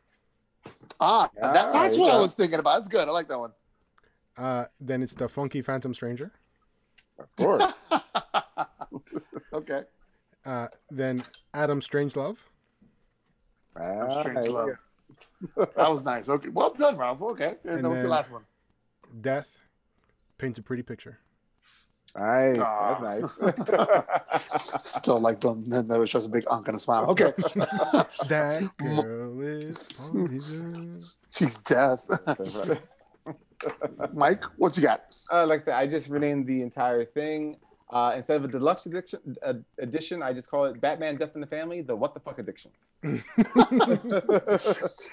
Ah, 1.01 1.29
Ah, 1.43 1.53
that, 1.53 1.73
that's 1.73 1.91
there 1.91 1.95
you 1.95 2.01
what 2.03 2.15
I 2.15 2.21
was 2.21 2.35
thinking 2.35 2.59
about. 2.59 2.79
It's 2.81 2.89
good. 2.89 3.07
I 3.09 3.11
like 3.11 3.29
that 3.29 3.39
one. 3.39 3.53
Uh, 4.37 4.65
then 4.81 5.03
it's 5.03 5.15
the 5.15 5.29
Funky 5.29 5.63
Phantom 5.63 5.95
Stranger. 5.95 6.31
Of 7.19 7.35
course. 7.37 7.73
okay. 9.53 9.83
Uh, 10.45 10.69
then 10.91 11.25
Adam 11.55 11.81
Strangelove. 11.81 12.37
Ah, 13.79 14.21
Strange 14.21 14.49
love. 14.49 14.69
That 15.57 15.89
was 15.91 16.03
nice. 16.03 16.29
Okay. 16.29 16.49
Well 16.49 16.75
done, 16.75 16.97
Ralph. 16.97 17.23
Okay. 17.23 17.55
And, 17.65 17.75
And 17.77 17.85
then 17.85 17.91
what's 17.91 18.03
the 18.03 18.09
last 18.09 18.31
one? 18.33 18.43
Death 19.21 19.59
paints 20.39 20.59
a 20.59 20.63
pretty 20.63 20.83
picture. 20.83 21.19
Nice. 22.19 22.57
That's 22.59 23.41
nice. 23.41 24.83
Still 24.85 25.21
like 25.21 25.41
don't 25.41 25.67
never 25.69 26.07
trust 26.07 26.27
a 26.27 26.29
big 26.31 26.45
ankh 26.51 26.67
and 26.69 26.77
a 26.77 26.81
smile. 26.81 27.07
Okay. 27.07 27.33
That 28.29 28.71
girl 28.79 29.41
is 29.43 29.89
poison. 29.93 30.99
She's 31.31 31.59
death. 31.59 32.09
Mike, 34.13 34.45
what 34.57 34.77
you 34.77 34.83
got? 34.83 35.17
uh, 35.33 35.47
like 35.47 35.63
I 35.63 35.65
said, 35.65 35.75
I 35.75 35.87
just 35.87 36.09
renamed 36.09 36.47
the 36.47 36.63
entire 36.63 37.05
thing. 37.05 37.59
Uh, 37.91 38.15
instead 38.17 38.37
of 38.37 38.45
a 38.45 38.49
deluxe 38.49 38.87
edition, 38.87 39.37
uh, 39.45 39.55
edition, 39.79 40.21
I 40.23 40.33
just 40.33 40.51
call 40.51 40.65
it 40.65 40.81
Batman 40.81 41.17
Death 41.17 41.37
in 41.37 41.41
the 41.41 41.47
Family, 41.47 41.83
the 41.83 41.95
What 41.95 42.15
the 42.15 42.21
Fuck 42.21 42.41
Addiction. 42.41 42.73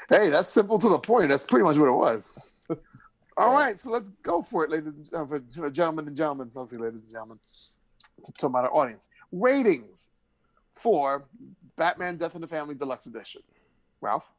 Hey, 0.10 0.30
that's 0.30 0.50
simple 0.50 0.80
to 0.80 0.90
the 0.90 0.98
point. 1.00 1.30
That's 1.30 1.46
pretty 1.46 1.64
much 1.66 1.78
what 1.78 1.88
it 1.88 1.92
was. 1.92 2.53
All 3.38 3.54
right, 3.54 3.78
so 3.78 3.90
let's 3.90 4.10
go 4.22 4.42
for 4.42 4.64
it, 4.64 4.70
ladies 4.70 4.96
and 4.96 5.10
uh, 5.14 5.26
for, 5.26 5.40
for 5.56 5.70
gentlemen 5.70 6.08
and 6.08 6.16
gentlemen. 6.16 6.50
Say 6.50 6.78
ladies 6.78 7.02
and 7.02 7.10
gentlemen. 7.12 7.40
Talking 8.40 8.48
about 8.48 8.66
our 8.66 8.74
audience. 8.74 9.10
Ratings 9.32 10.12
for 10.76 11.26
Batman 11.76 12.18
Death 12.18 12.36
in 12.36 12.42
the 12.42 12.48
Family 12.48 12.76
Deluxe 12.76 13.06
Edition. 13.08 13.42
Ralph? 14.02 14.30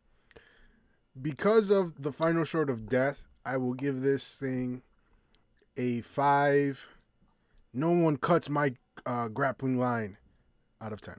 Because 1.20 1.70
of 1.70 2.00
the 2.02 2.12
final 2.12 2.44
short 2.44 2.70
of 2.70 2.88
death, 2.88 3.24
I 3.44 3.56
will 3.56 3.74
give 3.74 4.00
this 4.02 4.38
thing 4.38 4.82
a 5.76 6.00
five. 6.02 6.80
No 7.72 7.90
one 7.90 8.16
cuts 8.16 8.48
my 8.48 8.74
uh, 9.06 9.28
grappling 9.28 9.78
line 9.78 10.16
out 10.80 10.92
of 10.92 11.00
ten. 11.00 11.16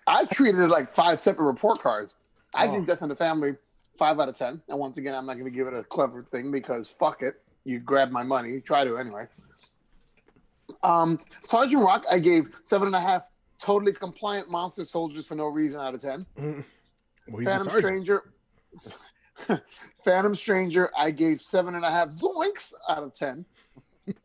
I 0.08 0.26
treated 0.26 0.60
it 0.62 0.68
like 0.70 0.93
five 0.95 1.20
separate 1.20 1.45
report 1.45 1.80
cards. 1.80 2.16
I 2.54 2.68
Oh. 2.68 2.72
give 2.72 2.86
Death 2.86 3.02
in 3.02 3.10
the 3.10 3.16
Family 3.16 3.56
five 3.98 4.20
out 4.20 4.30
of 4.30 4.38
ten. 4.38 4.62
And 4.70 4.80
once 4.80 4.98
again, 4.98 5.16
I'm 5.16 5.26
not 5.26 5.34
going 5.34 5.46
to 5.46 5.52
give 5.52 5.68
it 5.68 5.74
a 5.74 5.84
clever 5.84 6.22
thing 6.22 6.52
because 6.52 6.88
fuck 6.88 7.22
it. 7.22 7.36
You 7.64 7.80
grab 7.80 8.12
my 8.12 8.24
money. 8.24 8.60
Try 8.62 8.84
to 8.84 8.98
anyway. 8.98 9.28
Um, 10.84 11.20
Sergeant 11.42 11.84
Rock, 11.84 12.06
I 12.12 12.20
gave 12.20 12.50
seven 12.64 12.88
and 12.88 12.96
a 12.96 13.00
half 13.00 13.28
totally 13.60 13.94
compliant 13.94 14.50
monster 14.50 14.86
soldiers 14.86 15.28
for 15.28 15.36
no 15.36 15.48
reason 15.48 15.80
out 15.80 15.94
of 15.94 16.02
ten. 16.02 16.26
Well, 16.36 16.64
he's 17.38 17.48
a 17.48 17.52
Phantom. 17.52 17.70
Stranger. 17.70 18.24
Phantom 20.04 20.36
Stranger, 20.36 20.89
I 20.98 21.12
gave 21.12 21.42
seven 21.42 21.76
and 21.76 21.86
a 21.86 21.92
half 21.92 22.10
zoinks 22.10 22.74
out 22.89 23.04
of 23.04 23.14
ten. 23.14 23.46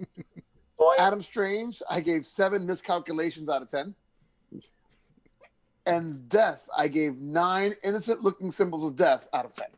Adam 0.99 1.21
Strange, 1.21 1.83
I 1.91 2.01
gave 2.01 2.25
seven 2.25 2.67
miscalculations 2.67 3.49
out 3.49 3.62
of 3.62 3.69
ten. 3.69 3.95
And 5.87 6.28
Death, 6.28 6.68
I 6.76 6.89
gave 6.89 7.18
nine 7.18 7.74
innocent 7.84 8.20
looking 8.22 8.51
symbols 8.51 8.84
of 8.84 8.97
death 8.97 9.28
out 9.32 9.45
of 9.45 9.53
ten. 9.53 9.68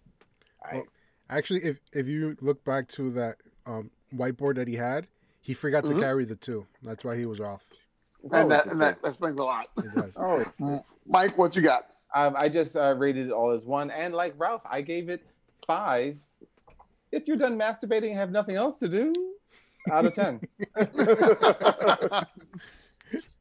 Nice. 0.73 0.85
Actually, 1.31 1.63
if 1.65 1.79
if 1.93 2.07
you 2.09 2.37
look 2.41 2.65
back 2.65 2.89
to 2.89 3.11
that 3.13 3.37
um, 3.67 3.91
whiteboard 4.15 4.55
that 4.57 4.67
he 4.67 4.75
had, 4.75 5.07
he 5.43 5.53
forgot 5.53 5.85
Mhm. 5.85 5.95
to 5.95 6.01
carry 6.01 6.25
the 6.25 6.37
two. 6.37 6.67
That's 6.83 7.05
why 7.05 7.17
he 7.17 7.27
was 7.27 7.41
off. 7.41 7.63
And, 8.33 8.51
that, 8.51 8.67
Oh, 8.67 8.71
and 8.71 8.81
that, 8.81 9.01
that 9.03 9.09
explains 9.09 9.39
a 9.39 9.45
lot. 9.45 9.69
It 9.77 9.95
does. 9.95 10.13
oh, 10.17 10.45
Mike, 11.07 11.37
what 11.37 11.55
you 11.55 11.63
got? 11.63 11.91
Um, 12.15 12.35
I 12.37 12.49
just 12.49 12.75
uh, 12.77 12.95
rated 12.97 13.27
it 13.27 13.33
all 13.33 13.51
as 13.51 13.65
one, 13.67 13.91
and 13.91 14.15
like 14.15 14.35
Ralph, 14.39 14.63
I 14.65 14.81
gave 14.81 15.11
it 15.11 15.25
five. 15.67 16.19
If 17.13 17.29
you're 17.29 17.37
done 17.37 17.59
masturbating 17.59 18.11
and 18.11 18.19
have 18.19 18.31
nothing 18.31 18.57
else 18.57 18.79
to 18.81 18.89
do, 18.89 19.13
out 19.91 20.07
of 20.07 20.15
ten. 20.15 20.41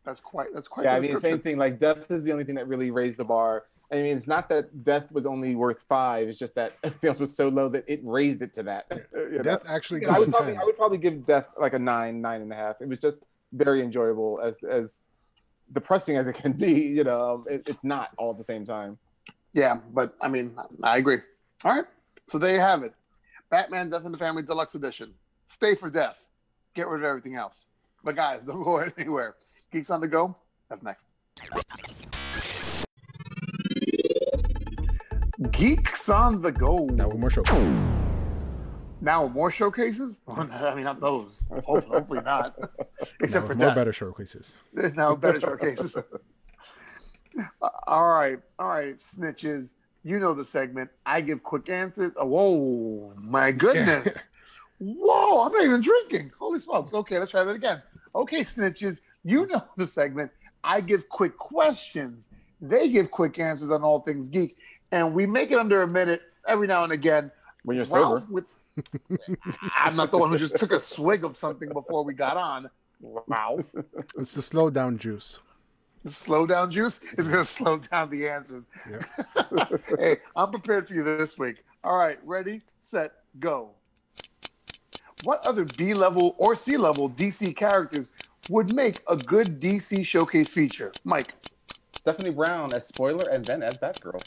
That's 0.07 0.21
quite. 0.21 0.47
That's 0.53 0.69
quite. 0.69 0.85
yeah, 0.85 0.95
I 0.95 1.01
mean, 1.01 1.19
same 1.19 1.39
thing. 1.39 1.57
Like 1.57 1.79
death 1.79 2.09
is 2.09 2.23
the 2.23 2.31
only 2.31 2.45
thing 2.45 2.55
that 2.55 2.65
really 2.65 2.91
raised 2.91 3.17
the 3.17 3.25
bar. 3.25 3.65
I 3.91 3.95
mean, 3.95 4.15
it's 4.15 4.25
not 4.25 4.47
that 4.47 4.85
death 4.85 5.11
was 5.11 5.25
only 5.25 5.53
worth 5.53 5.83
five; 5.89 6.29
it's 6.29 6.39
just 6.39 6.55
that 6.55 6.77
everything 6.85 7.09
else 7.09 7.19
was 7.19 7.35
so 7.35 7.49
low 7.49 7.67
that 7.67 7.83
it 7.87 7.99
raised 8.05 8.41
it 8.41 8.53
to 8.53 8.63
that. 8.63 8.85
You 9.13 9.31
know? 9.31 9.43
Death 9.43 9.63
actually 9.67 10.05
I 10.05 10.11
got 10.11 10.19
would 10.19 10.29
a 10.29 10.31
probably. 10.31 10.55
I 10.55 10.63
would 10.63 10.77
probably 10.77 10.97
give 10.97 11.25
death 11.25 11.53
like 11.59 11.73
a 11.73 11.79
nine, 11.79 12.21
nine 12.21 12.41
and 12.41 12.53
a 12.53 12.55
half. 12.55 12.79
It 12.79 12.87
was 12.87 12.99
just 12.99 13.23
very 13.51 13.81
enjoyable, 13.81 14.39
as 14.41 14.55
as 14.63 15.01
depressing 15.73 16.15
as 16.15 16.29
it 16.29 16.33
can 16.33 16.53
be. 16.53 16.73
You 16.97 17.03
know, 17.03 17.33
um, 17.33 17.45
it, 17.49 17.63
it's 17.67 17.83
not 17.83 18.11
all 18.17 18.31
at 18.31 18.37
the 18.37 18.45
same 18.45 18.65
time. 18.65 18.97
Yeah, 19.51 19.79
but 19.91 20.15
I 20.21 20.29
mean, 20.29 20.55
I 20.83 20.99
agree. 20.99 21.17
All 21.65 21.75
right, 21.75 21.85
so 22.27 22.37
there 22.37 22.53
you 22.53 22.61
have 22.61 22.83
it. 22.83 22.93
Batman: 23.49 23.89
Death 23.89 24.05
in 24.05 24.13
the 24.13 24.17
Family 24.17 24.41
Deluxe 24.41 24.75
Edition. 24.75 25.13
Stay 25.47 25.75
for 25.75 25.89
death. 25.89 26.23
Get 26.75 26.87
rid 26.87 27.01
of 27.01 27.05
everything 27.05 27.35
else. 27.35 27.65
But 28.05 28.15
guys, 28.15 28.45
don't 28.45 28.63
go 28.63 28.77
anywhere. 28.97 29.35
Geeks 29.71 29.89
on 29.89 29.99
the 30.01 30.07
go. 30.07 30.35
That's 30.69 30.83
next. 30.83 31.11
Geeks 35.51 36.09
on 36.09 36.41
the 36.41 36.51
go. 36.51 36.85
Now 36.85 37.09
with 37.09 37.17
more 37.19 37.29
showcases. 37.29 37.83
Now 39.01 39.27
more 39.27 39.51
showcases. 39.51 40.21
I 40.27 40.73
mean, 40.73 40.85
not 40.85 40.99
those. 41.01 41.43
Hopefully, 41.65 41.97
hopefully 41.97 42.21
not. 42.21 42.57
Except 43.21 43.43
for 43.45 43.49
with 43.49 43.57
more 43.57 43.67
that. 43.67 43.75
better 43.75 43.93
showcases. 43.93 44.55
There's 44.73 44.93
now 44.95 45.15
better 45.15 45.39
showcases. 45.39 45.93
All 47.87 48.07
right, 48.07 48.39
all 48.57 48.69
right, 48.69 48.95
snitches. 48.95 49.75
You 50.03 50.19
know 50.19 50.33
the 50.33 50.45
segment. 50.45 50.89
I 51.05 51.21
give 51.21 51.43
quick 51.43 51.69
answers. 51.69 52.15
Oh, 52.17 52.25
whoa, 52.25 53.13
my 53.17 53.51
goodness. 53.51 54.27
Whoa, 54.79 55.45
I'm 55.45 55.51
not 55.51 55.63
even 55.65 55.81
drinking. 55.81 56.31
Holy 56.39 56.59
smokes. 56.59 56.93
Okay, 56.93 57.19
let's 57.19 57.31
try 57.31 57.43
that 57.43 57.55
again. 57.55 57.81
Okay, 58.15 58.41
snitches. 58.41 59.01
You 59.23 59.47
know 59.47 59.63
the 59.77 59.87
segment. 59.87 60.31
I 60.63 60.81
give 60.81 61.09
quick 61.09 61.37
questions. 61.37 62.29
They 62.61 62.89
give 62.89 63.11
quick 63.11 63.39
answers 63.39 63.71
on 63.71 63.83
all 63.83 63.99
things 63.99 64.29
geek. 64.29 64.57
And 64.91 65.13
we 65.13 65.25
make 65.25 65.51
it 65.51 65.57
under 65.57 65.81
a 65.81 65.87
minute 65.87 66.21
every 66.47 66.67
now 66.67 66.83
and 66.83 66.93
again. 66.93 67.31
When 67.63 67.77
you're 67.77 67.85
sober, 67.85 68.25
with 68.29 68.45
I'm 69.75 69.95
not 69.95 70.11
the 70.11 70.17
one 70.17 70.29
who 70.29 70.37
just 70.37 70.57
took 70.57 70.71
a 70.71 70.79
swig 70.79 71.23
of 71.23 71.35
something 71.35 71.69
before 71.69 72.03
we 72.03 72.13
got 72.13 72.37
on. 72.37 72.69
Ralph. 73.01 73.73
It's 74.17 74.35
the 74.35 74.41
slow 74.41 74.69
down 74.69 74.97
juice. 74.97 75.39
slow 76.07 76.45
down 76.45 76.71
juice 76.71 76.99
is 77.17 77.27
going 77.27 77.39
to 77.39 77.45
slow 77.45 77.77
down 77.79 78.09
the 78.09 78.27
answers. 78.27 78.67
hey, 79.99 80.17
I'm 80.35 80.51
prepared 80.51 80.87
for 80.87 80.93
you 80.93 81.03
this 81.03 81.37
week. 81.37 81.63
All 81.83 81.97
right, 81.97 82.19
ready, 82.23 82.61
set, 82.77 83.13
go. 83.39 83.71
What 85.23 85.39
other 85.45 85.65
B 85.65 85.93
level 85.93 86.35
or 86.37 86.55
C 86.55 86.77
level 86.77 87.09
DC 87.09 87.55
characters 87.55 88.11
would 88.49 88.73
make 88.73 89.01
a 89.07 89.15
good 89.15 89.59
DC 89.59 90.05
showcase 90.05 90.51
feature? 90.51 90.91
Mike. 91.03 91.33
Stephanie 91.97 92.29
Brown 92.29 92.73
as 92.73 92.87
spoiler 92.87 93.29
and 93.29 93.45
then 93.45 93.61
as 93.61 93.77
Batgirl. 93.77 94.21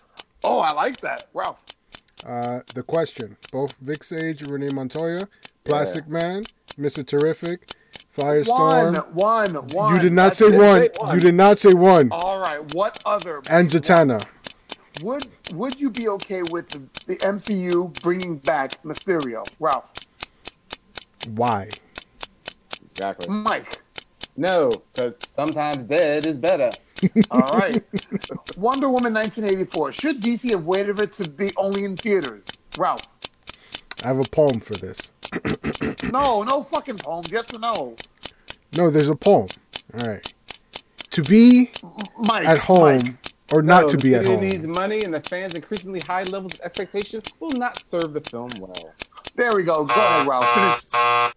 Oh, 0.45 0.59
I 0.59 0.73
like 0.73 1.01
that. 1.01 1.29
Ralph. 1.33 1.65
Uh, 2.25 2.61
the 2.75 2.83
question: 2.83 3.37
Both 3.53 3.73
Vic 3.81 4.05
Sage, 4.05 4.43
Renee 4.43 4.71
Montoya, 4.71 5.29
Plastic 5.65 6.07
Man, 6.07 6.45
Mister 6.77 7.03
Terrific, 7.03 7.73
Firestorm. 8.17 9.11
one, 9.13 9.55
one. 9.69 9.95
You 9.95 10.01
did 10.01 10.13
not 10.13 10.35
That's 10.35 10.39
say 10.39 10.57
one. 10.57 10.89
One. 10.97 11.15
You 11.15 11.21
did 11.23 11.35
not 11.35 11.59
say 11.59 11.73
one. 11.73 12.11
All 12.13 12.39
right. 12.39 12.63
What 12.75 13.01
other? 13.07 13.41
And 13.49 13.69
Zatanna. 13.69 14.27
Would 15.03 15.29
Would 15.53 15.81
you 15.81 15.91
be 15.91 16.09
okay 16.09 16.43
with 16.43 16.69
the, 16.69 16.83
the 17.07 17.17
MCU 17.17 17.99
bringing 18.03 18.37
back 18.37 18.83
Mysterio, 18.83 19.47
Ralph, 19.59 19.93
Why? 21.29 21.71
Exactly. 22.93 23.29
Mike? 23.29 23.81
No, 24.37 24.83
because 24.93 25.15
sometimes 25.27 25.85
dead 25.85 26.25
is 26.25 26.39
better. 26.39 26.73
All 27.31 27.59
right. 27.59 27.83
Wonder 28.57 28.89
Woman 28.89 29.13
1984. 29.13 29.93
Should 29.93 30.23
DC 30.23 30.51
have 30.51 30.65
waited 30.65 30.97
for 30.97 31.03
it 31.03 31.13
to 31.13 31.29
be 31.29 31.53
only 31.57 31.85
in 31.85 31.97
theaters? 31.97 32.49
Ralph. 32.79 33.03
I 34.03 34.07
have 34.09 34.19
a 34.19 34.25
poem 34.25 34.61
for 34.61 34.77
this. 34.77 35.13
No, 36.13 36.43
no 36.43 36.63
fucking 36.65 36.99
poems. 36.99 37.31
Yes 37.31 37.55
or 37.55 37.59
no? 37.61 37.95
No, 38.73 38.91
there's 38.91 39.09
a 39.09 39.15
poem. 39.15 39.47
All 39.95 40.07
right. 40.09 40.33
To 41.11 41.23
be 41.23 41.71
Mike. 42.19 42.47
at 42.47 42.59
home 42.59 43.03
Mike. 43.03 43.33
or 43.53 43.63
not 43.63 43.83
No, 43.83 43.89
to 43.89 43.97
be 43.99 44.15
at 44.15 44.21
studio 44.23 44.37
home. 44.41 44.49
needs 44.49 44.67
money, 44.67 45.05
and 45.05 45.15
the 45.15 45.21
fans' 45.23 45.55
increasingly 45.55 46.01
high 46.01 46.25
levels 46.25 46.53
of 46.55 46.61
expectation 46.63 47.23
will 47.39 47.53
not 47.53 47.85
serve 47.85 48.13
the 48.13 48.21
film 48.23 48.51
well. 48.59 48.93
There 49.37 49.55
we 49.55 49.63
go. 49.63 49.85
Go 49.85 49.95
ahead, 49.95 50.27
Ralph. 50.27 50.83
Finish. 50.83 51.33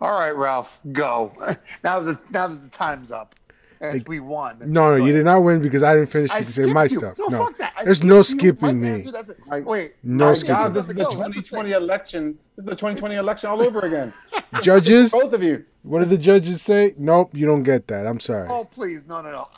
All 0.00 0.12
right, 0.12 0.34
Ralph. 0.36 0.80
Go. 0.92 1.32
Now 1.84 2.00
that 2.00 2.30
now 2.30 2.46
that 2.48 2.62
the 2.62 2.68
time's 2.70 3.10
up, 3.12 3.34
and 3.80 4.06
we 4.08 4.20
won. 4.20 4.58
No, 4.64 4.96
no, 4.96 5.04
you 5.04 5.12
did 5.12 5.24
not 5.24 5.42
win 5.42 5.60
because 5.62 5.82
I 5.82 5.94
didn't 5.94 6.08
finish 6.10 6.30
I 6.30 6.40
to 6.40 6.52
say 6.52 6.66
my 6.66 6.84
you. 6.84 6.88
stuff. 6.98 7.18
No, 7.18 7.26
No, 7.28 7.38
fuck 7.46 7.58
that. 7.58 7.72
I 7.76 7.84
there's 7.84 8.02
no 8.02 8.22
skipping 8.22 8.80
me. 8.80 8.88
answered, 8.90 9.14
that's 9.14 9.28
it. 9.28 9.38
Wait, 9.64 9.94
No 10.02 10.34
skipping. 10.34 10.56
Guys, 10.56 10.74
this 10.74 10.82
is 10.82 10.88
the 10.88 10.94
go. 10.94 11.04
The 11.10 11.10
2020 11.10 11.72
election. 11.72 12.38
This 12.56 12.64
is 12.64 12.66
the 12.70 12.76
2020 12.76 13.14
election 13.16 13.50
all 13.50 13.62
over 13.62 13.80
again. 13.80 14.12
Judges, 14.62 15.12
Both 15.12 15.32
of 15.32 15.42
you. 15.42 15.64
what 15.82 16.00
did 16.00 16.08
the 16.10 16.18
judges 16.18 16.60
say? 16.62 16.94
Nope, 16.98 17.30
you 17.36 17.46
don't 17.46 17.62
get 17.62 17.86
that. 17.88 18.06
I'm 18.06 18.18
sorry. 18.20 18.48
Oh 18.50 18.64
please, 18.64 19.06
no, 19.06 19.20
no, 19.20 19.30
no. 19.30 19.48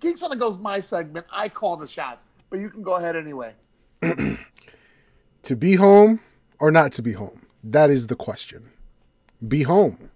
Geeks 0.00 0.22
on 0.22 0.30
the 0.30 0.36
Go's 0.36 0.58
my 0.58 0.80
segment. 0.80 1.26
I 1.30 1.48
call 1.48 1.76
the 1.76 1.86
shots, 1.86 2.28
but 2.50 2.58
you 2.58 2.70
can 2.70 2.82
go 2.82 2.96
ahead 2.96 3.16
anyway. 3.16 3.54
To 5.42 5.54
be 5.54 5.76
home 5.76 6.20
or 6.58 6.70
not 6.72 6.92
to 6.94 7.02
be 7.02 7.12
home? 7.12 7.46
That 7.62 7.88
is 7.90 8.08
the 8.08 8.16
question. 8.16 8.70
Be 9.46 9.62
home. 9.62 10.10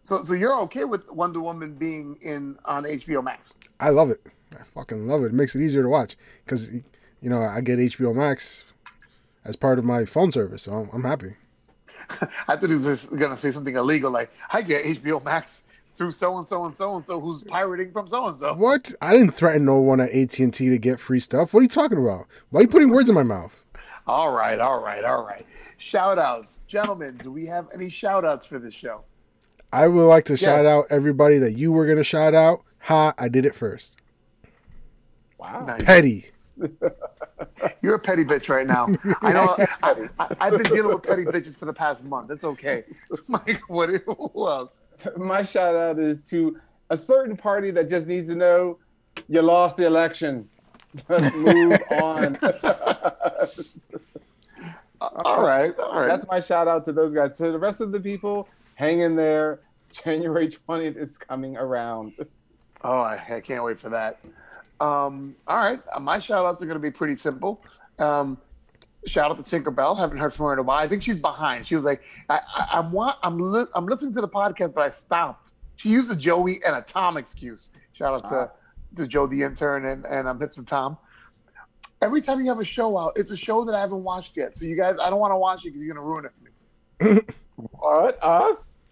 So, 0.00 0.22
so 0.22 0.34
you're 0.34 0.58
okay 0.62 0.84
with 0.84 1.10
Wonder 1.10 1.40
Woman 1.40 1.74
being 1.74 2.16
in 2.20 2.56
on 2.64 2.84
HBO 2.84 3.24
Max? 3.24 3.54
I 3.80 3.90
love 3.90 4.10
it. 4.10 4.20
I 4.52 4.62
fucking 4.74 5.08
love 5.08 5.22
it. 5.22 5.26
It 5.26 5.32
makes 5.32 5.56
it 5.56 5.62
easier 5.62 5.82
to 5.82 5.88
watch 5.88 6.16
because, 6.44 6.70
you 6.70 7.28
know, 7.28 7.38
I 7.38 7.60
get 7.60 7.78
HBO 7.80 8.14
Max 8.14 8.64
as 9.44 9.56
part 9.56 9.78
of 9.78 9.84
my 9.84 10.04
phone 10.04 10.30
service, 10.30 10.62
so 10.62 10.72
I'm, 10.72 10.90
I'm 10.92 11.04
happy. 11.04 11.34
I 12.48 12.56
thought 12.56 12.62
he 12.62 12.74
was 12.74 12.84
just 12.84 13.16
gonna 13.16 13.36
say 13.36 13.50
something 13.50 13.74
illegal, 13.74 14.10
like 14.10 14.30
I 14.50 14.62
get 14.62 14.84
HBO 14.84 15.24
Max 15.24 15.62
through 15.96 16.12
so 16.12 16.36
and 16.38 16.46
so 16.46 16.64
and 16.64 16.76
so 16.76 16.94
and 16.94 17.04
so 17.04 17.20
who's 17.20 17.42
pirating 17.42 17.90
from 17.90 18.06
so 18.06 18.28
and 18.28 18.38
so. 18.38 18.54
What? 18.54 18.92
I 19.00 19.16
didn't 19.16 19.32
threaten 19.32 19.64
no 19.64 19.76
one 19.76 20.00
at 20.00 20.10
AT 20.10 20.38
and 20.38 20.52
T 20.52 20.68
to 20.68 20.78
get 20.78 21.00
free 21.00 21.20
stuff. 21.20 21.52
What 21.52 21.60
are 21.60 21.62
you 21.64 21.68
talking 21.68 21.98
about? 21.98 22.26
Why 22.50 22.60
are 22.60 22.62
you 22.62 22.68
putting 22.68 22.90
words 22.90 23.08
in 23.08 23.14
my 23.14 23.22
mouth? 23.22 23.64
All 24.06 24.30
right, 24.30 24.60
all 24.60 24.80
right, 24.80 25.04
all 25.04 25.24
right. 25.24 25.44
Shout 25.78 26.18
outs. 26.18 26.60
Gentlemen, 26.68 27.18
do 27.22 27.32
we 27.32 27.46
have 27.46 27.66
any 27.74 27.88
shout 27.88 28.24
outs 28.24 28.46
for 28.46 28.58
this 28.58 28.74
show? 28.74 29.02
I 29.72 29.88
would 29.88 30.06
like 30.06 30.24
to 30.26 30.36
shout 30.36 30.64
out 30.64 30.86
everybody 30.90 31.38
that 31.38 31.58
you 31.58 31.72
were 31.72 31.86
gonna 31.86 32.04
shout 32.04 32.34
out. 32.34 32.62
Ha! 32.80 33.12
I 33.18 33.28
did 33.28 33.44
it 33.44 33.54
first. 33.54 33.96
Wow. 35.38 35.64
Nice. 35.66 35.82
Petty. 35.82 36.26
You're 37.82 37.96
a 37.96 37.98
petty 37.98 38.24
bitch 38.24 38.48
right 38.48 38.66
now. 38.66 38.88
I 39.22 39.32
know. 39.32 39.56
I, 39.82 40.08
I, 40.18 40.36
I've 40.40 40.52
been 40.52 40.72
dealing 40.72 40.94
with 40.94 41.02
petty 41.02 41.24
bitches 41.24 41.56
for 41.56 41.66
the 41.66 41.72
past 41.72 42.04
month. 42.04 42.30
It's 42.30 42.44
okay. 42.44 42.84
Mike, 43.28 43.60
what? 43.68 43.90
Who 43.90 44.30
else? 44.48 44.80
My 45.16 45.42
shout 45.42 45.74
out 45.74 45.98
is 45.98 46.22
to 46.30 46.58
a 46.90 46.96
certain 46.96 47.36
party 47.36 47.72
that 47.72 47.90
just 47.90 48.06
needs 48.06 48.28
to 48.28 48.36
know 48.36 48.78
you 49.28 49.42
lost 49.42 49.76
the 49.76 49.86
election. 49.86 50.48
Let's 51.08 51.34
move 51.34 51.78
on. 52.00 52.38
All 55.24 55.42
right, 55.42 55.76
all 55.78 56.00
right. 56.00 56.06
That's 56.08 56.26
my 56.28 56.40
shout 56.40 56.68
out 56.68 56.84
to 56.86 56.92
those 56.92 57.12
guys. 57.12 57.36
For 57.36 57.50
the 57.50 57.58
rest 57.58 57.80
of 57.80 57.92
the 57.92 58.00
people, 58.00 58.48
hang 58.74 59.00
in 59.00 59.16
there. 59.16 59.60
January 60.04 60.48
20th 60.48 60.96
is 60.96 61.16
coming 61.16 61.56
around. 61.56 62.12
Oh, 62.82 62.98
I, 62.98 63.36
I 63.36 63.40
can't 63.40 63.64
wait 63.64 63.80
for 63.80 63.90
that. 63.90 64.20
Um, 64.80 65.36
all 65.46 65.56
right, 65.56 65.80
uh, 65.94 66.00
my 66.00 66.18
shout 66.18 66.44
outs 66.44 66.62
are 66.62 66.66
going 66.66 66.76
to 66.76 66.82
be 66.82 66.90
pretty 66.90 67.16
simple. 67.16 67.62
Um, 67.98 68.38
shout 69.06 69.30
out 69.30 69.42
to 69.42 69.42
Tinkerbell. 69.42 69.98
Haven't 69.98 70.18
heard 70.18 70.34
from 70.34 70.46
her 70.46 70.52
in 70.52 70.58
a 70.58 70.62
while. 70.62 70.78
I 70.78 70.88
think 70.88 71.02
she's 71.02 71.16
behind. 71.16 71.66
She 71.66 71.76
was 71.76 71.84
like, 71.84 72.02
I, 72.28 72.40
I, 72.54 72.78
I'm 72.78 72.94
I'm 73.22 73.38
li- 73.52 73.66
I'm 73.74 73.86
listening 73.86 74.14
to 74.14 74.20
the 74.20 74.28
podcast, 74.28 74.74
but 74.74 74.82
I 74.82 74.88
stopped. 74.90 75.52
She 75.76 75.90
used 75.90 76.10
a 76.10 76.16
Joey 76.16 76.62
and 76.64 76.76
a 76.76 76.82
Tom 76.82 77.16
excuse. 77.16 77.70
Shout 77.92 78.12
out 78.12 78.24
to 78.30 78.50
to 78.96 79.06
Joe 79.06 79.26
the 79.26 79.42
intern 79.42 79.86
and 79.86 80.04
and 80.04 80.28
um, 80.28 80.38
Hipster 80.38 80.66
Tom. 80.66 80.98
Every 82.02 82.20
time 82.20 82.40
you 82.40 82.48
have 82.48 82.60
a 82.60 82.64
show 82.64 82.98
out, 82.98 83.12
it's 83.16 83.30
a 83.30 83.36
show 83.36 83.64
that 83.64 83.74
I 83.74 83.80
haven't 83.80 84.04
watched 84.04 84.36
yet. 84.36 84.54
So 84.54 84.66
you 84.66 84.76
guys, 84.76 84.96
I 85.00 85.08
don't 85.10 85.18
want 85.18 85.32
to 85.32 85.38
watch 85.38 85.60
it 85.64 85.70
because 85.70 85.82
you're 85.82 85.94
going 85.94 86.04
to 86.04 86.08
ruin 86.08 86.24
it 86.26 86.32
for 86.98 87.14
me. 87.14 87.20
What? 87.56 88.22
Us? 88.22 88.82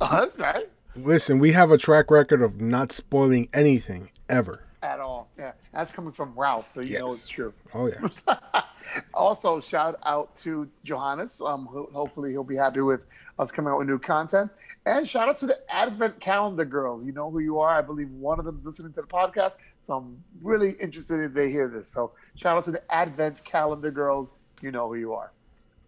Us, 0.00 0.38
right. 0.38 0.68
Listen, 0.96 1.38
we 1.38 1.52
have 1.52 1.70
a 1.70 1.78
track 1.78 2.10
record 2.10 2.42
of 2.42 2.60
not 2.60 2.92
spoiling 2.92 3.48
anything 3.54 4.10
ever. 4.28 4.60
At 4.82 5.00
all. 5.00 5.30
Yeah, 5.38 5.52
that's 5.72 5.90
coming 5.90 6.12
from 6.12 6.34
Ralph, 6.36 6.68
so 6.68 6.82
you 6.82 6.98
know 6.98 7.10
it's 7.12 7.26
true. 7.26 7.54
Oh 7.72 7.86
yeah. 7.86 8.36
also, 9.14 9.58
shout 9.58 9.98
out 10.04 10.36
to 10.38 10.68
Johannes. 10.84 11.40
Um, 11.40 11.64
ho- 11.64 11.88
hopefully, 11.94 12.32
he'll 12.32 12.44
be 12.44 12.56
happy 12.56 12.82
with 12.82 13.00
us 13.38 13.50
coming 13.50 13.72
out 13.72 13.78
with 13.78 13.88
new 13.88 13.98
content. 13.98 14.50
And 14.84 15.08
shout 15.08 15.30
out 15.30 15.38
to 15.38 15.46
the 15.46 15.58
Advent 15.74 16.20
Calendar 16.20 16.66
girls. 16.66 17.06
You 17.06 17.12
know 17.12 17.30
who 17.30 17.38
you 17.38 17.58
are. 17.60 17.70
I 17.70 17.80
believe 17.80 18.10
one 18.10 18.38
of 18.38 18.44
them's 18.44 18.66
listening 18.66 18.92
to 18.92 19.00
the 19.00 19.06
podcast. 19.06 19.56
So 19.86 19.94
I'm 19.94 20.24
really 20.42 20.72
interested 20.80 21.20
if 21.20 21.34
they 21.34 21.50
hear 21.50 21.68
this. 21.68 21.90
So 21.90 22.12
shout 22.34 22.56
out 22.56 22.64
to 22.64 22.70
the 22.70 22.82
Advent 22.92 23.44
Calendar 23.44 23.90
girls. 23.90 24.32
You 24.62 24.70
know 24.70 24.88
who 24.88 24.94
you 24.94 25.12
are. 25.12 25.32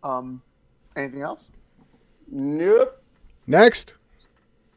Um, 0.03 0.43
anything 0.97 1.23
else? 1.23 1.51
Nope. 2.31 3.03
Next. 3.47 3.95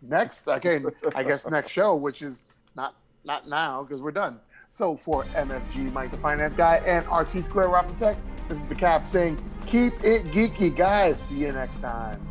Next, 0.01 0.47
okay, 0.47 0.79
I 1.13 1.23
guess 1.23 1.49
next 1.49 1.71
show, 1.71 1.93
which 1.93 2.21
is 2.21 2.45
not 2.73 2.95
not 3.25 3.49
now 3.49 3.83
because 3.83 4.01
we're 4.01 4.11
done. 4.11 4.39
So 4.69 4.95
for 4.95 5.23
MFG, 5.23 5.91
Mike 5.91 6.11
the 6.11 6.17
Finance 6.17 6.53
Guy, 6.53 6.77
and 6.85 7.05
RT 7.11 7.43
Square 7.43 7.69
Rapid 7.69 7.97
Tech, 7.97 8.17
this 8.47 8.59
is 8.59 8.65
the 8.65 8.75
Cap 8.75 9.07
saying, 9.07 9.43
keep 9.65 9.93
it 10.03 10.23
geeky, 10.27 10.73
guys. 10.73 11.19
See 11.21 11.39
you 11.39 11.51
next 11.51 11.81
time. 11.81 12.28